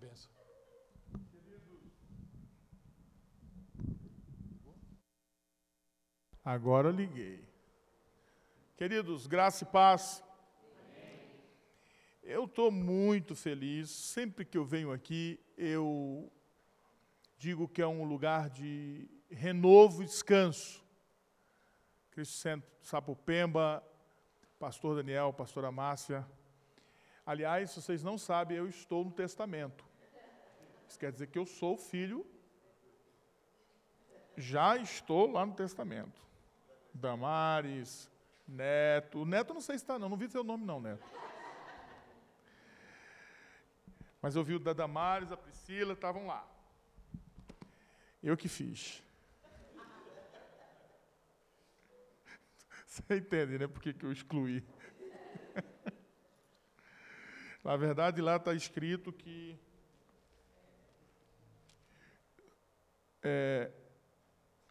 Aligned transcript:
benção. 0.00 0.32
Agora 6.42 6.90
liguei. 6.90 7.46
Queridos, 8.76 9.26
graça 9.26 9.64
e 9.64 9.66
paz. 9.66 10.24
Eu 12.22 12.44
estou 12.44 12.70
muito 12.70 13.36
feliz. 13.36 13.90
Sempre 13.90 14.46
que 14.46 14.56
eu 14.56 14.64
venho 14.64 14.90
aqui, 14.90 15.38
eu 15.56 16.32
digo 17.36 17.68
que 17.68 17.82
é 17.82 17.86
um 17.86 18.04
lugar 18.04 18.48
de 18.48 19.06
renovo 19.30 20.02
e 20.02 20.06
descanso. 20.06 20.82
Cristo 22.10 22.36
Centro 22.36 22.70
Sapopemba, 22.82 23.84
pastor 24.58 24.96
Daniel, 24.96 25.34
pastora 25.34 25.70
Márcia. 25.70 26.26
Aliás, 27.26 27.70
se 27.70 27.82
vocês 27.82 28.02
não 28.02 28.16
sabem, 28.16 28.56
eu 28.56 28.66
estou 28.66 29.04
no 29.04 29.10
testamento. 29.10 29.89
Isso 30.90 30.98
quer 30.98 31.12
dizer 31.12 31.28
que 31.28 31.38
eu 31.38 31.46
sou 31.46 31.76
filho, 31.76 32.26
já 34.36 34.76
estou 34.76 35.30
lá 35.30 35.46
no 35.46 35.54
testamento. 35.54 36.20
Damares, 36.92 38.10
Neto. 38.44 39.24
Neto 39.24 39.54
não 39.54 39.60
sei 39.60 39.78
se 39.78 39.84
está, 39.84 40.00
não. 40.00 40.08
Não 40.08 40.16
vi 40.16 40.28
seu 40.28 40.42
nome, 40.42 40.66
não, 40.66 40.80
Neto. 40.80 41.06
Mas 44.20 44.34
eu 44.34 44.42
vi 44.42 44.56
o 44.56 44.58
da 44.58 44.72
Damares, 44.72 45.30
a 45.30 45.36
Priscila, 45.36 45.92
estavam 45.92 46.26
lá. 46.26 46.44
Eu 48.20 48.36
que 48.36 48.48
fiz. 48.48 49.00
Você 52.84 53.16
entende, 53.16 53.60
né? 53.60 53.68
Por 53.68 53.80
que, 53.80 53.94
que 53.94 54.04
eu 54.04 54.10
excluí? 54.10 54.66
Na 57.62 57.76
verdade, 57.76 58.20
lá 58.20 58.34
está 58.34 58.52
escrito 58.52 59.12
que 59.12 59.56
é, 63.22 63.70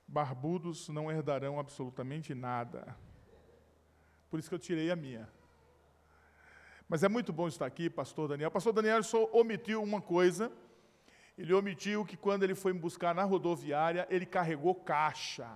barbudos 0.07 0.89
não 0.89 1.11
herdarão 1.11 1.59
absolutamente 1.59 2.33
nada. 2.33 2.95
Por 4.29 4.39
isso 4.39 4.49
que 4.49 4.55
eu 4.55 4.59
tirei 4.59 4.91
a 4.91 4.95
minha. 4.95 5.29
Mas 6.87 7.03
é 7.03 7.07
muito 7.07 7.31
bom 7.31 7.47
estar 7.47 7.65
aqui, 7.65 7.89
pastor 7.89 8.27
Daniel. 8.27 8.49
Pastor 8.49 8.73
Daniel 8.73 9.03
só 9.03 9.25
omitiu 9.31 9.83
uma 9.83 10.01
coisa. 10.01 10.51
Ele 11.37 11.53
omitiu 11.53 12.03
que 12.03 12.17
quando 12.17 12.43
ele 12.43 12.55
foi 12.55 12.73
me 12.73 12.79
buscar 12.79 13.13
na 13.13 13.23
rodoviária, 13.23 14.07
ele 14.09 14.25
carregou 14.25 14.73
caixa. 14.73 15.49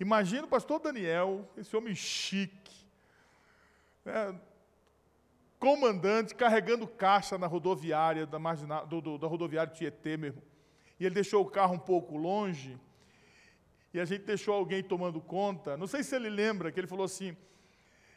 Imagina 0.00 0.44
o 0.44 0.48
pastor 0.48 0.80
Daniel, 0.80 1.48
esse 1.56 1.76
homem 1.76 1.94
chique, 1.94 2.86
né, 4.04 4.38
comandante, 5.58 6.34
carregando 6.34 6.86
caixa 6.86 7.36
na 7.36 7.46
rodoviária, 7.46 8.26
da, 8.26 8.38
marginal, 8.38 8.86
do, 8.86 9.00
do, 9.00 9.18
da 9.18 9.26
rodoviária 9.26 9.72
Tietê 9.72 10.16
mesmo. 10.16 10.42
E 10.98 11.06
ele 11.06 11.14
deixou 11.14 11.42
o 11.42 11.50
carro 11.50 11.74
um 11.74 11.78
pouco 11.78 12.16
longe, 12.16 12.78
e 13.92 14.00
a 14.00 14.04
gente 14.04 14.24
deixou 14.24 14.54
alguém 14.54 14.82
tomando 14.82 15.20
conta. 15.20 15.76
Não 15.76 15.86
sei 15.86 16.02
se 16.02 16.14
ele 16.14 16.28
lembra 16.28 16.70
que 16.70 16.78
ele 16.78 16.86
falou 16.86 17.04
assim: 17.04 17.36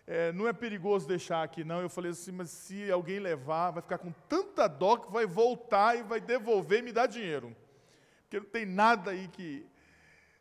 é, 0.05 0.31
não 0.31 0.47
é 0.47 0.53
perigoso 0.53 1.07
deixar 1.07 1.43
aqui, 1.43 1.63
não. 1.63 1.81
Eu 1.81 1.89
falei 1.89 2.11
assim, 2.11 2.31
mas 2.31 2.49
se 2.49 2.91
alguém 2.91 3.19
levar, 3.19 3.71
vai 3.71 3.81
ficar 3.81 3.97
com 3.97 4.11
tanta 4.27 4.67
dó 4.67 4.97
que 4.97 5.11
vai 5.11 5.25
voltar 5.25 5.97
e 5.97 6.03
vai 6.03 6.19
devolver 6.19 6.79
e 6.79 6.81
me 6.81 6.91
dar 6.91 7.07
dinheiro. 7.07 7.55
Porque 8.23 8.39
não 8.39 8.47
tem 8.47 8.65
nada 8.65 9.11
aí 9.11 9.27
que 9.27 9.65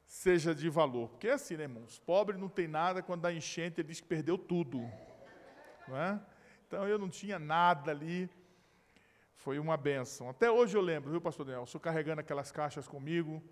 seja 0.05 0.55
de 0.55 0.69
valor. 0.69 1.09
Porque 1.11 1.29
é 1.29 1.35
assim, 1.35 1.57
né, 1.57 1.65
irmãos? 1.65 2.01
Pobre 2.01 2.37
não 2.37 2.49
tem 2.49 2.67
nada, 2.67 3.03
quando 3.03 3.23
dá 3.23 3.33
enchente, 3.33 3.81
ele 3.81 3.89
diz 3.89 4.01
que 4.01 4.09
perdeu 4.09 4.37
tudo. 4.37 4.79
Não 5.87 5.97
é? 5.97 6.21
Então 6.67 6.87
eu 6.89 6.99
não 6.99 7.09
tinha 7.09 7.39
nada 7.39 7.91
ali. 7.91 8.29
Foi 9.43 9.59
uma 9.59 9.75
benção. 9.75 10.29
Até 10.29 10.51
hoje 10.51 10.77
eu 10.77 10.83
lembro, 10.83 11.11
viu, 11.11 11.21
pastor 11.21 11.47
Daniel? 11.47 11.65
Sou 11.65 11.81
carregando 11.81 12.21
aquelas 12.21 12.53
caixas 12.53 12.87
comigo. 12.87 13.43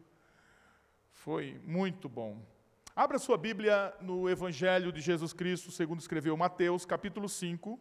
Foi 1.11 1.59
muito 1.65 2.11
bom. 2.11 2.45
Abra 2.95 3.19
sua 3.19 3.39
Bíblia 3.39 3.95
no 3.99 4.29
Evangelho 4.29 4.93
de 4.93 5.01
Jesus 5.01 5.33
Cristo, 5.33 5.71
segundo 5.71 6.01
escreveu 6.01 6.37
Mateus, 6.37 6.85
capítulo 6.85 7.27
5. 7.27 7.81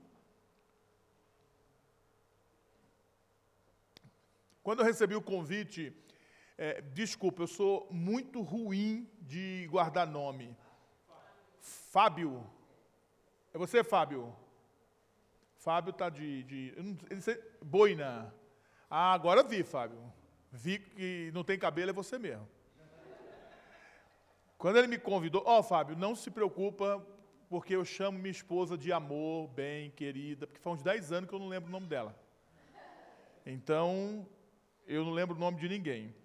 Quando 4.64 4.80
eu 4.80 4.86
recebi 4.86 5.16
o 5.16 5.22
convite, 5.22 5.94
é, 6.58 6.80
desculpa, 6.80 7.44
eu 7.44 7.48
sou 7.48 7.90
muito 7.92 8.42
ruim 8.42 9.06
de 9.20 9.68
guardar 9.70 10.08
nome. 10.08 10.56
Fábio. 11.60 12.50
É 13.54 13.58
você, 13.58 13.84
Fábio? 13.84 14.34
Fábio 15.68 15.92
está 15.92 16.10
de, 16.10 16.44
de 16.44 16.74
boina. 17.62 18.34
Ah, 18.90 19.12
agora 19.12 19.44
vi, 19.44 19.64
Fábio. 19.64 20.02
Vi 20.50 20.80
que 20.80 21.30
não 21.34 21.44
tem 21.44 21.60
cabelo, 21.60 21.90
é 21.90 21.94
você 21.94 22.18
mesmo. 22.18 22.48
Quando 24.58 24.78
ele 24.78 24.88
me 24.88 24.98
convidou, 24.98 25.44
ó 25.46 25.60
oh, 25.60 25.64
Fábio, 25.64 25.98
não 25.98 26.16
se 26.16 26.32
preocupa, 26.32 27.06
porque 27.50 27.76
eu 27.76 27.84
chamo 27.84 28.18
minha 28.18 28.32
esposa 28.32 28.78
de 28.78 28.94
amor, 28.94 29.50
bem, 29.50 29.92
querida, 29.92 30.48
porque 30.48 30.62
faz 30.62 30.78
uns 30.78 30.84
10 30.84 31.12
anos 31.12 31.30
que 31.30 31.36
eu 31.36 31.40
não 31.40 31.50
lembro 31.50 31.68
o 31.68 31.72
nome 31.74 31.88
dela. 31.88 32.18
Então, 33.46 34.26
eu 34.88 35.04
não 35.04 35.12
lembro 35.12 35.36
o 35.36 35.40
nome 35.40 35.60
de 35.60 35.68
ninguém. 35.68 36.16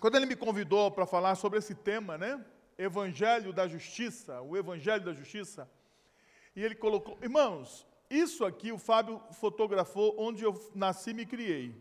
Quando 0.00 0.16
ele 0.16 0.24
me 0.24 0.34
convidou 0.34 0.90
para 0.90 1.04
falar 1.04 1.34
sobre 1.34 1.58
esse 1.58 1.74
tema, 1.74 2.16
né? 2.16 2.42
Evangelho 2.78 3.52
da 3.52 3.68
Justiça, 3.68 4.40
o 4.40 4.56
Evangelho 4.56 5.04
da 5.04 5.12
Justiça, 5.12 5.70
e 6.56 6.64
ele 6.64 6.74
colocou, 6.74 7.18
irmãos, 7.20 7.86
isso 8.10 8.44
aqui 8.44 8.72
o 8.72 8.78
Fábio 8.78 9.20
fotografou 9.32 10.14
onde 10.18 10.44
eu 10.44 10.54
nasci 10.74 11.10
e 11.10 11.14
me 11.14 11.26
criei. 11.26 11.74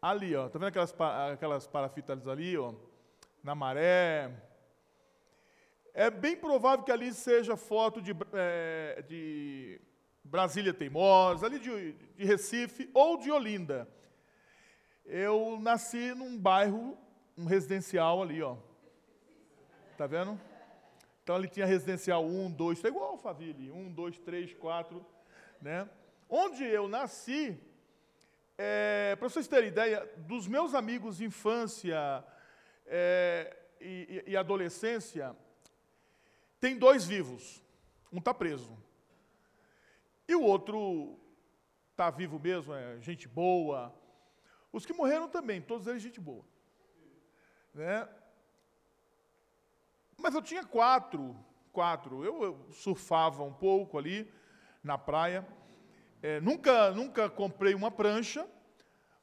Ali, 0.00 0.34
ó, 0.36 0.48
tá 0.48 0.58
vendo 0.58 0.68
aquelas, 0.68 0.94
aquelas 1.32 1.66
parafitas 1.66 2.28
ali, 2.28 2.56
ó? 2.56 2.74
na 3.46 3.54
maré. 3.54 4.32
É 5.94 6.10
bem 6.10 6.36
provável 6.36 6.84
que 6.84 6.90
ali 6.90 7.14
seja 7.14 7.56
foto 7.56 8.02
de, 8.02 8.10
é, 8.32 9.04
de 9.06 9.80
Brasília 10.24 10.74
Teimosa, 10.74 11.46
ali 11.46 11.60
de, 11.60 11.92
de 11.92 12.24
Recife 12.24 12.90
ou 12.92 13.16
de 13.16 13.30
Olinda. 13.30 13.88
Eu 15.04 15.58
nasci 15.60 16.12
num 16.12 16.36
bairro, 16.36 16.98
um 17.38 17.44
residencial 17.44 18.20
ali, 18.20 18.42
ó. 18.42 18.56
Tá 19.96 20.08
vendo? 20.08 20.38
Então 21.26 21.34
ali 21.34 21.48
tinha 21.48 21.66
residencial 21.66 22.24
1, 22.24 22.52
2, 22.52 22.84
é 22.84 22.86
igual 22.86 23.14
o 23.14 23.18
Faville, 23.18 23.68
1, 23.68 23.92
2, 23.92 24.18
3, 24.20 24.54
4, 24.54 25.04
né? 25.60 25.90
Onde 26.30 26.62
eu 26.62 26.86
nasci, 26.86 27.60
é, 28.56 29.16
para 29.16 29.28
vocês 29.28 29.48
terem 29.48 29.70
ideia, 29.70 30.08
dos 30.18 30.46
meus 30.46 30.72
amigos 30.72 31.16
de 31.16 31.24
infância, 31.24 32.24
é, 32.86 33.56
e, 33.80 34.22
e, 34.24 34.36
adolescência, 34.36 35.34
tem 36.60 36.78
dois 36.78 37.04
vivos. 37.04 37.60
Um 38.12 38.18
está 38.18 38.32
preso. 38.32 38.78
E 40.28 40.36
o 40.36 40.42
outro 40.42 41.18
está 41.90 42.08
vivo 42.08 42.38
mesmo, 42.38 42.72
é 42.72 43.00
gente 43.00 43.26
boa. 43.26 43.92
Os 44.72 44.86
que 44.86 44.92
morreram 44.92 45.28
também, 45.28 45.60
todos 45.60 45.88
eles 45.88 46.00
gente 46.00 46.20
boa. 46.20 46.44
Né? 47.74 48.08
Mas 50.16 50.34
eu 50.34 50.42
tinha 50.42 50.64
quatro, 50.64 51.36
quatro. 51.72 52.24
Eu, 52.24 52.58
surfava 52.72 53.42
um 53.42 53.52
pouco 53.52 53.98
ali 53.98 54.30
na 54.82 54.96
praia. 54.96 55.46
É, 56.22 56.40
nunca, 56.40 56.90
nunca 56.92 57.28
comprei 57.28 57.74
uma 57.74 57.90
prancha, 57.90 58.46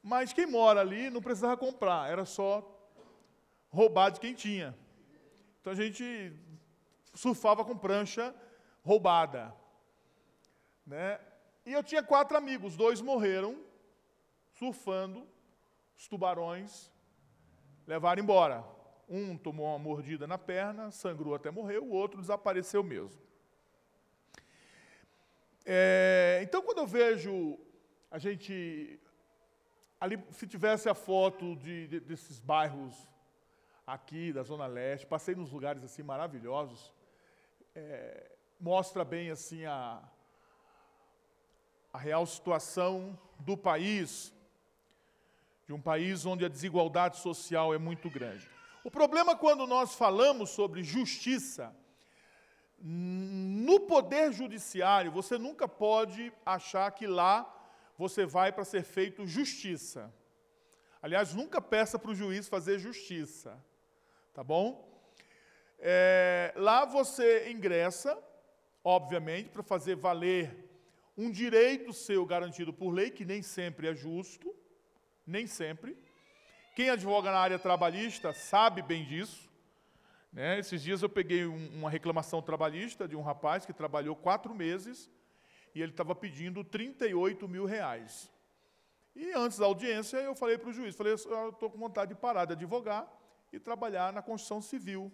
mas 0.01 0.31
quem 0.31 0.45
mora 0.45 0.81
ali 0.81 1.09
não 1.09 1.21
precisava 1.21 1.57
comprar, 1.57 2.09
era 2.09 2.25
só 2.25 2.69
roubar 3.69 4.11
de 4.11 4.19
quem 4.19 4.33
tinha. 4.33 4.77
Então 5.59 5.73
a 5.73 5.75
gente 5.75 6.31
surfava 7.13 7.65
com 7.65 7.77
prancha 7.77 8.33
roubada. 8.83 9.53
Né? 10.85 11.19
E 11.65 11.71
eu 11.71 11.83
tinha 11.83 12.03
quatro 12.03 12.37
amigos, 12.37 12.75
dois 12.75 13.01
morreram 13.01 13.57
surfando, 14.53 15.27
os 15.97 16.07
tubarões 16.07 16.91
levaram 17.87 18.21
embora. 18.21 18.63
Um 19.09 19.37
tomou 19.37 19.67
uma 19.67 19.79
mordida 19.79 20.25
na 20.25 20.37
perna, 20.37 20.91
sangrou 20.91 21.35
até 21.35 21.51
morrer, 21.51 21.79
o 21.79 21.89
outro 21.89 22.21
desapareceu 22.21 22.83
mesmo. 22.83 23.21
É, 25.65 26.41
então, 26.43 26.61
quando 26.61 26.79
eu 26.79 26.87
vejo 26.87 27.57
a 28.11 28.19
gente. 28.19 28.99
Ali, 29.99 30.21
se 30.31 30.45
tivesse 30.45 30.89
a 30.89 30.93
foto 30.93 31.55
de, 31.55 31.87
de, 31.87 31.99
desses 31.99 32.39
bairros 32.39 32.95
aqui 33.87 34.33
da 34.33 34.43
Zona 34.43 34.67
Leste, 34.67 35.07
passei 35.07 35.33
nos 35.33 35.51
lugares 35.51 35.83
assim 35.83 36.03
maravilhosos, 36.03 36.93
é, 37.73 38.31
mostra 38.59 39.03
bem 39.05 39.31
assim 39.31 39.65
a, 39.65 40.03
a 41.91 41.97
real 41.97 42.25
situação 42.25 43.17
do 43.39 43.57
país, 43.57 44.33
de 45.65 45.73
um 45.73 45.81
país 45.81 46.25
onde 46.25 46.45
a 46.45 46.49
desigualdade 46.49 47.17
social 47.17 47.73
é 47.73 47.77
muito 47.77 48.09
grande. 48.09 48.49
O 48.83 48.91
problema 48.91 49.33
quando 49.35 49.65
nós 49.65 49.95
falamos 49.95 50.49
sobre 50.49 50.83
justiça, 50.83 51.73
no 52.77 53.79
poder 53.79 54.33
judiciário, 54.33 55.09
você 55.09 55.37
nunca 55.37 55.69
pode 55.69 56.33
achar 56.45 56.91
que 56.91 57.07
lá 57.07 57.49
você 57.97 58.25
vai 58.25 58.51
para 58.51 58.65
ser 58.65 58.83
feito 58.83 59.25
justiça. 59.25 60.13
Aliás, 61.01 61.33
nunca 61.33 61.61
peça 61.61 61.97
para 61.97 62.11
o 62.11 62.15
juiz 62.15 62.49
fazer 62.49 62.77
justiça, 62.77 63.57
tá 64.33 64.43
bom? 64.43 64.85
É, 65.79 66.53
lá 66.57 66.83
você 66.83 67.49
ingressa, 67.51 68.21
obviamente, 68.83 69.49
para 69.49 69.63
fazer 69.63 69.95
valer 69.95 70.69
um 71.17 71.31
direito 71.31 71.93
seu 71.93 72.25
garantido 72.25 72.73
por 72.73 72.89
lei, 72.89 73.11
que 73.11 73.23
nem 73.23 73.41
sempre 73.41 73.87
é 73.87 73.95
justo, 73.95 74.53
nem 75.25 75.47
sempre. 75.47 75.97
Quem 76.73 76.89
advoga 76.89 77.31
na 77.31 77.37
área 77.37 77.59
trabalhista 77.59 78.33
sabe 78.33 78.81
bem 78.81 79.05
disso. 79.05 79.47
Né? 80.31 80.57
Esses 80.57 80.81
dias 80.81 81.03
eu 81.03 81.09
peguei 81.09 81.45
um, 81.45 81.67
uma 81.79 81.89
reclamação 81.89 82.41
trabalhista 82.41 83.07
de 83.07 83.15
um 83.15 83.21
rapaz 83.21 83.63
que 83.63 83.71
trabalhou 83.71 84.15
quatro 84.15 84.55
meses 84.55 85.11
e 85.75 85.81
ele 85.83 85.91
estava 85.91 86.15
pedindo 86.15 86.63
38 86.63 87.47
mil 87.47 87.65
reais. 87.65 88.31
E 89.15 89.31
antes 89.33 89.59
da 89.59 89.67
audiência 89.67 90.17
eu 90.17 90.33
falei 90.33 90.57
para 90.57 90.69
o 90.69 90.73
juiz, 90.73 90.95
falei, 90.95 91.13
eu 91.13 91.49
estou 91.49 91.69
com 91.69 91.77
vontade 91.77 92.15
de 92.15 92.19
parar 92.19 92.45
de 92.45 92.53
advogar 92.53 93.07
e 93.51 93.59
trabalhar 93.59 94.11
na 94.11 94.23
construção 94.23 94.59
civil. 94.59 95.11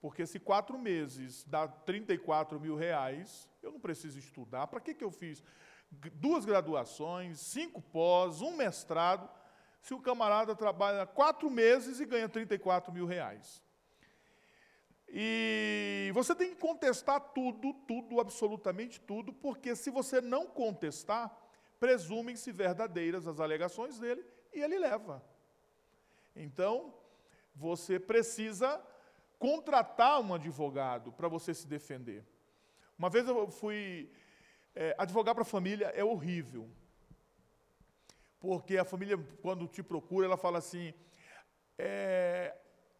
Porque 0.00 0.26
se 0.26 0.40
quatro 0.40 0.78
meses 0.78 1.44
dá 1.44 1.68
34 1.68 2.58
mil 2.58 2.74
reais, 2.74 3.50
eu 3.62 3.70
não 3.70 3.80
preciso 3.80 4.18
estudar. 4.18 4.66
Para 4.68 4.80
que, 4.80 4.94
que 4.94 5.04
eu 5.04 5.10
fiz 5.10 5.42
duas 6.14 6.46
graduações, 6.46 7.38
cinco 7.38 7.82
pós, 7.82 8.40
um 8.40 8.56
mestrado, 8.56 9.28
se 9.84 9.92
o 9.92 10.00
camarada 10.00 10.56
trabalha 10.56 11.04
quatro 11.04 11.50
meses 11.50 12.00
e 12.00 12.06
ganha 12.06 12.26
34 12.26 12.90
mil 12.90 13.04
reais? 13.04 13.62
E 15.06 16.10
você 16.14 16.34
tem 16.34 16.54
que 16.54 16.56
contestar 16.56 17.20
tudo, 17.20 17.74
tudo, 17.86 18.18
absolutamente 18.18 18.98
tudo, 18.98 19.30
porque 19.30 19.76
se 19.76 19.90
você 19.90 20.22
não 20.22 20.46
contestar, 20.46 21.30
presumem-se 21.78 22.50
verdadeiras 22.50 23.26
as 23.26 23.38
alegações 23.38 23.98
dele 23.98 24.24
e 24.54 24.62
ele 24.62 24.78
leva. 24.78 25.22
Então, 26.34 26.94
você 27.54 28.00
precisa 28.00 28.82
contratar 29.38 30.18
um 30.18 30.32
advogado 30.32 31.12
para 31.12 31.28
você 31.28 31.52
se 31.52 31.66
defender. 31.66 32.24
Uma 32.98 33.10
vez 33.10 33.28
eu 33.28 33.50
fui. 33.50 34.10
É, 34.74 34.94
advogar 34.96 35.34
para 35.34 35.42
a 35.42 35.46
família 35.46 35.88
é 35.88 36.02
horrível. 36.02 36.70
Porque 38.44 38.76
a 38.76 38.84
família, 38.84 39.16
quando 39.40 39.66
te 39.66 39.82
procura, 39.82 40.26
ela 40.26 40.36
fala 40.36 40.58
assim: 40.58 40.92
é, 41.78 42.54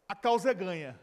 a 0.08 0.16
causa 0.16 0.50
é 0.50 0.54
ganha. 0.54 0.98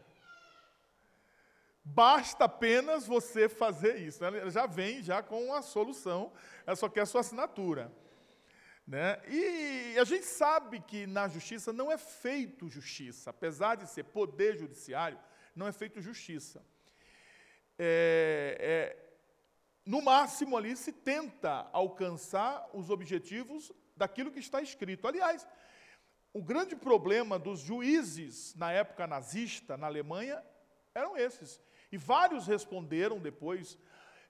Basta 1.84 2.46
apenas 2.46 3.06
você 3.06 3.48
fazer 3.48 3.98
isso. 3.98 4.24
Ela 4.24 4.50
já 4.50 4.66
vem 4.66 5.00
já 5.00 5.22
com 5.22 5.54
a 5.54 5.62
solução, 5.62 6.32
ela 6.66 6.74
só 6.74 6.88
quer 6.88 7.02
a 7.02 7.06
sua 7.06 7.20
assinatura. 7.20 7.92
Né? 8.84 9.22
E 9.28 9.96
a 9.96 10.02
gente 10.02 10.26
sabe 10.26 10.80
que 10.80 11.06
na 11.06 11.28
justiça 11.28 11.72
não 11.72 11.90
é 11.90 11.96
feito 11.96 12.68
justiça, 12.68 13.30
apesar 13.30 13.76
de 13.76 13.88
ser 13.88 14.02
poder 14.06 14.58
judiciário, 14.58 15.20
não 15.54 15.68
é 15.68 15.72
feito 15.72 16.00
justiça. 16.00 16.64
É, 17.78 18.56
é, 18.58 19.12
no 19.86 20.02
máximo 20.02 20.56
ali 20.56 20.76
se 20.76 20.92
tenta 20.92 21.68
alcançar 21.72 22.68
os 22.74 22.90
objetivos 22.90 23.72
daquilo 24.02 24.32
que 24.32 24.40
está 24.40 24.60
escrito. 24.60 25.06
Aliás, 25.06 25.46
o 26.34 26.42
grande 26.42 26.74
problema 26.74 27.38
dos 27.38 27.60
juízes 27.60 28.52
na 28.56 28.72
época 28.72 29.06
nazista, 29.06 29.76
na 29.76 29.86
Alemanha, 29.86 30.42
eram 30.92 31.16
esses. 31.16 31.60
E 31.92 31.96
vários 31.96 32.48
responderam 32.48 33.20
depois 33.20 33.78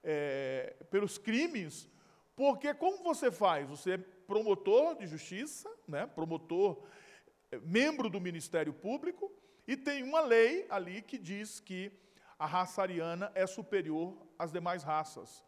é, 0.04 0.76
pelos 0.90 1.16
crimes, 1.16 1.88
porque 2.36 2.74
como 2.74 3.02
você 3.02 3.30
faz? 3.30 3.66
Você 3.66 3.92
é 3.92 3.98
promotor 3.98 4.96
de 4.96 5.06
justiça, 5.06 5.70
né, 5.88 6.06
promotor, 6.06 6.84
é, 7.50 7.58
membro 7.60 8.10
do 8.10 8.20
Ministério 8.20 8.74
Público, 8.74 9.32
e 9.66 9.74
tem 9.74 10.02
uma 10.02 10.20
lei 10.20 10.66
ali 10.69 11.00
que 11.00 11.16
diz 11.16 11.60
que 11.60 11.90
a 12.38 12.44
raça 12.44 12.82
ariana 12.82 13.32
é 13.34 13.46
superior 13.46 14.19
às 14.38 14.52
demais 14.52 14.82
raças. 14.82 15.42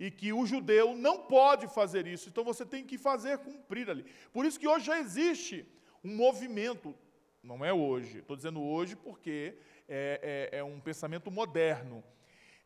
E 0.00 0.10
que 0.10 0.32
o 0.32 0.46
judeu 0.46 0.96
não 0.96 1.18
pode 1.18 1.68
fazer 1.68 2.06
isso, 2.06 2.30
então 2.30 2.42
você 2.42 2.64
tem 2.64 2.82
que 2.82 2.96
fazer 2.96 3.36
cumprir 3.38 3.90
ali. 3.90 4.04
Por 4.32 4.46
isso 4.46 4.58
que 4.58 4.66
hoje 4.66 4.86
já 4.86 4.98
existe 4.98 5.66
um 6.02 6.16
movimento, 6.16 6.94
não 7.42 7.62
é 7.62 7.70
hoje, 7.70 8.20
estou 8.20 8.34
dizendo 8.34 8.62
hoje 8.62 8.96
porque 8.96 9.58
é, 9.86 10.48
é, 10.52 10.58
é 10.60 10.64
um 10.64 10.80
pensamento 10.80 11.30
moderno, 11.30 12.02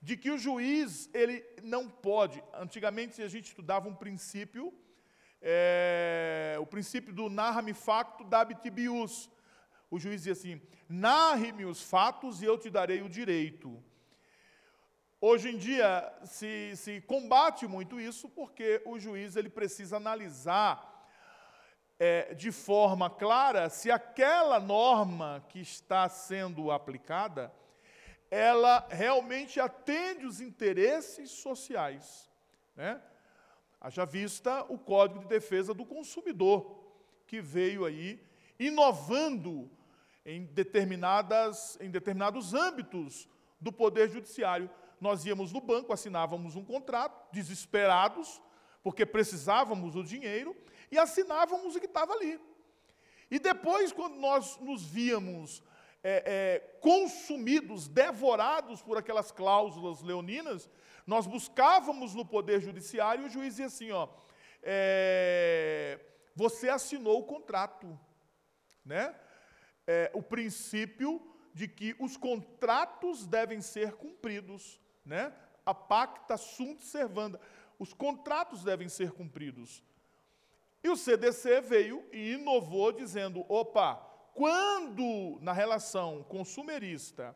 de 0.00 0.16
que 0.16 0.30
o 0.30 0.38
juiz 0.38 1.10
ele 1.12 1.44
não 1.62 1.88
pode. 1.88 2.40
Antigamente 2.54 3.20
a 3.20 3.28
gente 3.28 3.46
estudava 3.46 3.88
um 3.88 3.94
princípio, 3.94 4.72
é, 5.42 6.56
o 6.60 6.66
princípio 6.66 7.12
do 7.12 7.28
narra-me 7.28 7.74
facto 7.74 8.22
dabitibius. 8.22 9.30
O 9.90 9.98
juiz 9.98 10.22
dizia 10.22 10.34
assim: 10.34 10.60
narre-me 10.88 11.64
os 11.64 11.82
fatos 11.82 12.42
e 12.42 12.44
eu 12.44 12.56
te 12.56 12.70
darei 12.70 13.02
o 13.02 13.08
direito. 13.08 13.82
Hoje 15.26 15.48
em 15.48 15.56
dia 15.56 16.12
se, 16.26 16.76
se 16.76 17.00
combate 17.00 17.66
muito 17.66 17.98
isso 17.98 18.28
porque 18.28 18.82
o 18.84 18.98
juiz 18.98 19.36
ele 19.36 19.48
precisa 19.48 19.96
analisar 19.96 21.08
é, 21.98 22.34
de 22.34 22.52
forma 22.52 23.08
clara 23.08 23.70
se 23.70 23.90
aquela 23.90 24.60
norma 24.60 25.42
que 25.48 25.60
está 25.60 26.10
sendo 26.10 26.70
aplicada, 26.70 27.50
ela 28.30 28.86
realmente 28.90 29.58
atende 29.58 30.26
os 30.26 30.42
interesses 30.42 31.30
sociais. 31.30 32.30
Né? 32.76 33.00
Haja 33.80 34.04
vista 34.04 34.66
o 34.68 34.76
Código 34.76 35.20
de 35.20 35.26
Defesa 35.26 35.72
do 35.72 35.86
Consumidor, 35.86 36.84
que 37.26 37.40
veio 37.40 37.86
aí 37.86 38.22
inovando 38.58 39.70
em, 40.22 40.44
determinadas, 40.44 41.78
em 41.80 41.90
determinados 41.90 42.52
âmbitos 42.52 43.26
do 43.58 43.72
Poder 43.72 44.10
Judiciário. 44.10 44.68
Nós 45.04 45.26
íamos 45.26 45.52
no 45.52 45.60
banco, 45.60 45.92
assinávamos 45.92 46.56
um 46.56 46.64
contrato, 46.64 47.30
desesperados, 47.30 48.40
porque 48.82 49.04
precisávamos 49.04 49.92
do 49.92 50.02
dinheiro, 50.02 50.56
e 50.90 50.98
assinávamos 50.98 51.76
o 51.76 51.78
que 51.78 51.84
estava 51.84 52.14
ali. 52.14 52.40
E 53.30 53.38
depois, 53.38 53.92
quando 53.92 54.16
nós 54.16 54.58
nos 54.60 54.82
víamos 54.82 55.62
é, 56.02 56.22
é, 56.24 56.58
consumidos, 56.80 57.86
devorados 57.86 58.80
por 58.80 58.96
aquelas 58.96 59.30
cláusulas 59.30 60.00
leoninas, 60.00 60.70
nós 61.06 61.26
buscávamos 61.26 62.14
no 62.14 62.24
Poder 62.24 62.62
Judiciário 62.62 63.24
e 63.24 63.26
o 63.26 63.30
juiz 63.30 63.56
dizia 63.56 63.66
assim: 63.66 63.90
ó, 63.90 64.08
é, 64.62 66.00
você 66.34 66.70
assinou 66.70 67.20
o 67.20 67.24
contrato. 67.24 68.00
Né? 68.82 69.14
É, 69.86 70.10
o 70.14 70.22
princípio 70.22 71.20
de 71.52 71.68
que 71.68 71.94
os 71.98 72.16
contratos 72.16 73.26
devem 73.26 73.60
ser 73.60 73.92
cumpridos. 73.96 74.82
Né? 75.04 75.32
A 75.64 75.74
pacta 75.74 76.36
sunt 76.36 76.82
servanda. 76.82 77.40
Os 77.78 77.92
contratos 77.92 78.62
devem 78.64 78.88
ser 78.88 79.12
cumpridos. 79.12 79.82
E 80.82 80.88
o 80.88 80.96
CDC 80.96 81.60
veio 81.62 82.04
e 82.12 82.32
inovou 82.32 82.92
dizendo: 82.92 83.44
opa, 83.48 83.96
quando 84.34 85.38
na 85.40 85.52
relação 85.52 86.22
consumerista 86.24 87.34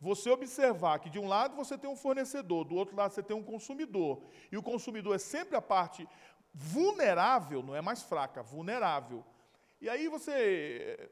você 0.00 0.30
observar 0.30 1.00
que 1.00 1.10
de 1.10 1.18
um 1.18 1.26
lado 1.26 1.56
você 1.56 1.76
tem 1.76 1.90
um 1.90 1.96
fornecedor, 1.96 2.64
do 2.64 2.76
outro 2.76 2.96
lado 2.96 3.12
você 3.12 3.22
tem 3.22 3.36
um 3.36 3.42
consumidor, 3.42 4.22
e 4.52 4.56
o 4.56 4.62
consumidor 4.62 5.16
é 5.16 5.18
sempre 5.18 5.56
a 5.56 5.62
parte 5.62 6.08
vulnerável, 6.54 7.62
não 7.62 7.74
é 7.74 7.80
mais 7.80 8.02
fraca, 8.02 8.42
vulnerável. 8.42 9.24
E 9.80 9.88
aí 9.88 10.08
você 10.08 11.10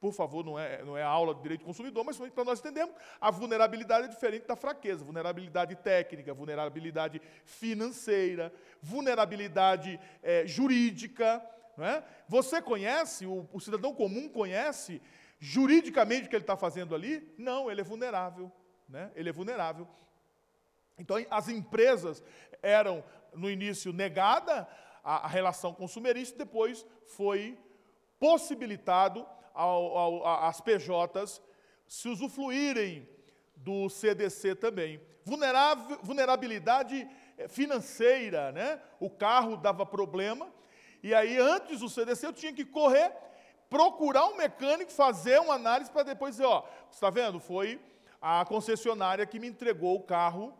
por 0.00 0.12
favor, 0.12 0.44
não 0.44 0.58
é, 0.58 0.84
não 0.84 0.96
é 0.96 1.02
aula 1.02 1.34
de 1.34 1.42
direito 1.42 1.60
do 1.60 1.66
consumidor, 1.66 2.04
mas 2.04 2.16
para 2.16 2.44
nós 2.44 2.60
entendermos, 2.60 2.94
a 3.20 3.30
vulnerabilidade 3.30 4.06
é 4.06 4.08
diferente 4.08 4.46
da 4.46 4.54
fraqueza. 4.54 5.04
Vulnerabilidade 5.04 5.74
técnica, 5.76 6.32
vulnerabilidade 6.32 7.20
financeira, 7.44 8.52
vulnerabilidade 8.80 9.98
é, 10.22 10.46
jurídica. 10.46 11.44
É? 11.78 12.02
Você 12.28 12.62
conhece, 12.62 13.26
o, 13.26 13.48
o 13.52 13.60
cidadão 13.60 13.92
comum 13.92 14.28
conhece 14.28 15.02
juridicamente 15.40 16.26
o 16.26 16.28
que 16.28 16.36
ele 16.36 16.42
está 16.42 16.56
fazendo 16.56 16.94
ali? 16.94 17.34
Não, 17.36 17.70
ele 17.70 17.80
é 17.80 17.84
vulnerável. 17.84 18.52
Né? 18.88 19.10
Ele 19.14 19.28
é 19.28 19.32
vulnerável. 19.32 19.86
Então, 20.96 21.16
as 21.30 21.48
empresas 21.48 22.22
eram, 22.62 23.04
no 23.34 23.50
início, 23.50 23.92
negada 23.92 24.66
a, 25.02 25.24
a 25.24 25.28
relação 25.28 25.74
consumerista, 25.74 26.38
depois 26.38 26.84
foi 27.06 27.58
possibilitado 28.18 29.26
ao, 29.54 29.96
ao, 29.96 30.44
às 30.44 30.60
PJs 30.60 31.42
se 31.86 32.08
usufruírem 32.08 33.08
do 33.56 33.88
CDC 33.88 34.54
também. 34.54 35.00
vulnerabilidade 36.02 37.08
eh, 37.36 37.48
financeira, 37.48 38.52
né? 38.52 38.80
O 39.00 39.10
carro 39.10 39.56
dava 39.56 39.84
problema, 39.84 40.48
e 41.02 41.14
aí 41.14 41.38
antes 41.38 41.80
do 41.80 41.88
CDC 41.88 42.26
eu 42.26 42.32
tinha 42.32 42.52
que 42.52 42.64
correr, 42.64 43.12
procurar 43.68 44.26
um 44.26 44.36
mecânico, 44.36 44.90
fazer 44.90 45.40
uma 45.40 45.54
análise 45.54 45.90
para 45.90 46.02
depois 46.02 46.36
dizer, 46.36 46.46
ó, 46.46 46.64
está 46.90 47.10
vendo? 47.10 47.38
Foi 47.40 47.80
a 48.20 48.44
concessionária 48.44 49.26
que 49.26 49.38
me 49.38 49.48
entregou 49.48 49.96
o 49.96 50.02
carro 50.02 50.52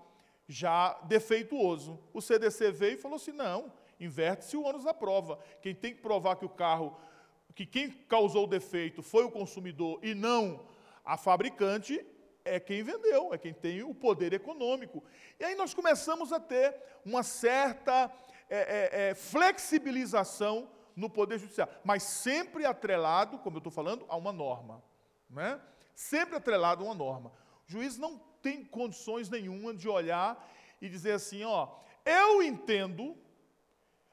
já 0.46 0.98
defeituoso. 1.04 1.98
O 2.12 2.20
CDC 2.20 2.70
veio 2.72 2.94
e 2.94 3.00
falou 3.00 3.16
assim: 3.16 3.32
não, 3.32 3.72
Inverte-se 4.00 4.56
o 4.56 4.62
ônus 4.62 4.84
da 4.84 4.94
prova. 4.94 5.38
Quem 5.60 5.74
tem 5.74 5.94
que 5.94 6.00
provar 6.00 6.36
que 6.36 6.44
o 6.44 6.48
carro, 6.48 6.96
que 7.58 7.66
quem 7.66 7.90
causou 7.90 8.44
o 8.44 8.46
defeito 8.46 9.02
foi 9.02 9.24
o 9.24 9.30
consumidor 9.32 9.98
e 10.00 10.14
não 10.14 10.64
a 11.04 11.16
fabricante, 11.16 12.06
é 12.44 12.60
quem 12.60 12.84
vendeu, 12.84 13.34
é 13.34 13.38
quem 13.38 13.52
tem 13.52 13.82
o 13.82 13.92
poder 13.92 14.32
econômico. 14.32 15.02
E 15.40 15.44
aí 15.44 15.56
nós 15.56 15.74
começamos 15.74 16.32
a 16.32 16.38
ter 16.38 16.72
uma 17.04 17.24
certa 17.24 18.12
é, 18.48 18.58
é, 18.58 19.08
é, 19.08 19.14
flexibilização 19.16 20.70
no 20.94 21.10
poder 21.10 21.40
judiciário, 21.40 21.74
mas 21.82 22.04
sempre 22.04 22.64
atrelado, 22.64 23.40
como 23.40 23.56
eu 23.56 23.58
estou 23.58 23.72
falando, 23.72 24.06
a 24.08 24.16
uma 24.16 24.30
norma. 24.30 24.80
Né? 25.28 25.60
Sempre 25.96 26.36
atrelado 26.36 26.84
a 26.84 26.86
uma 26.86 26.94
norma. 26.94 27.32
O 27.68 27.72
juiz 27.72 27.98
não 27.98 28.18
tem 28.40 28.64
condições 28.64 29.28
nenhuma 29.28 29.74
de 29.74 29.88
olhar 29.88 30.48
e 30.80 30.88
dizer 30.88 31.10
assim, 31.10 31.42
ó, 31.42 31.74
eu 32.04 32.40
entendo, 32.40 33.16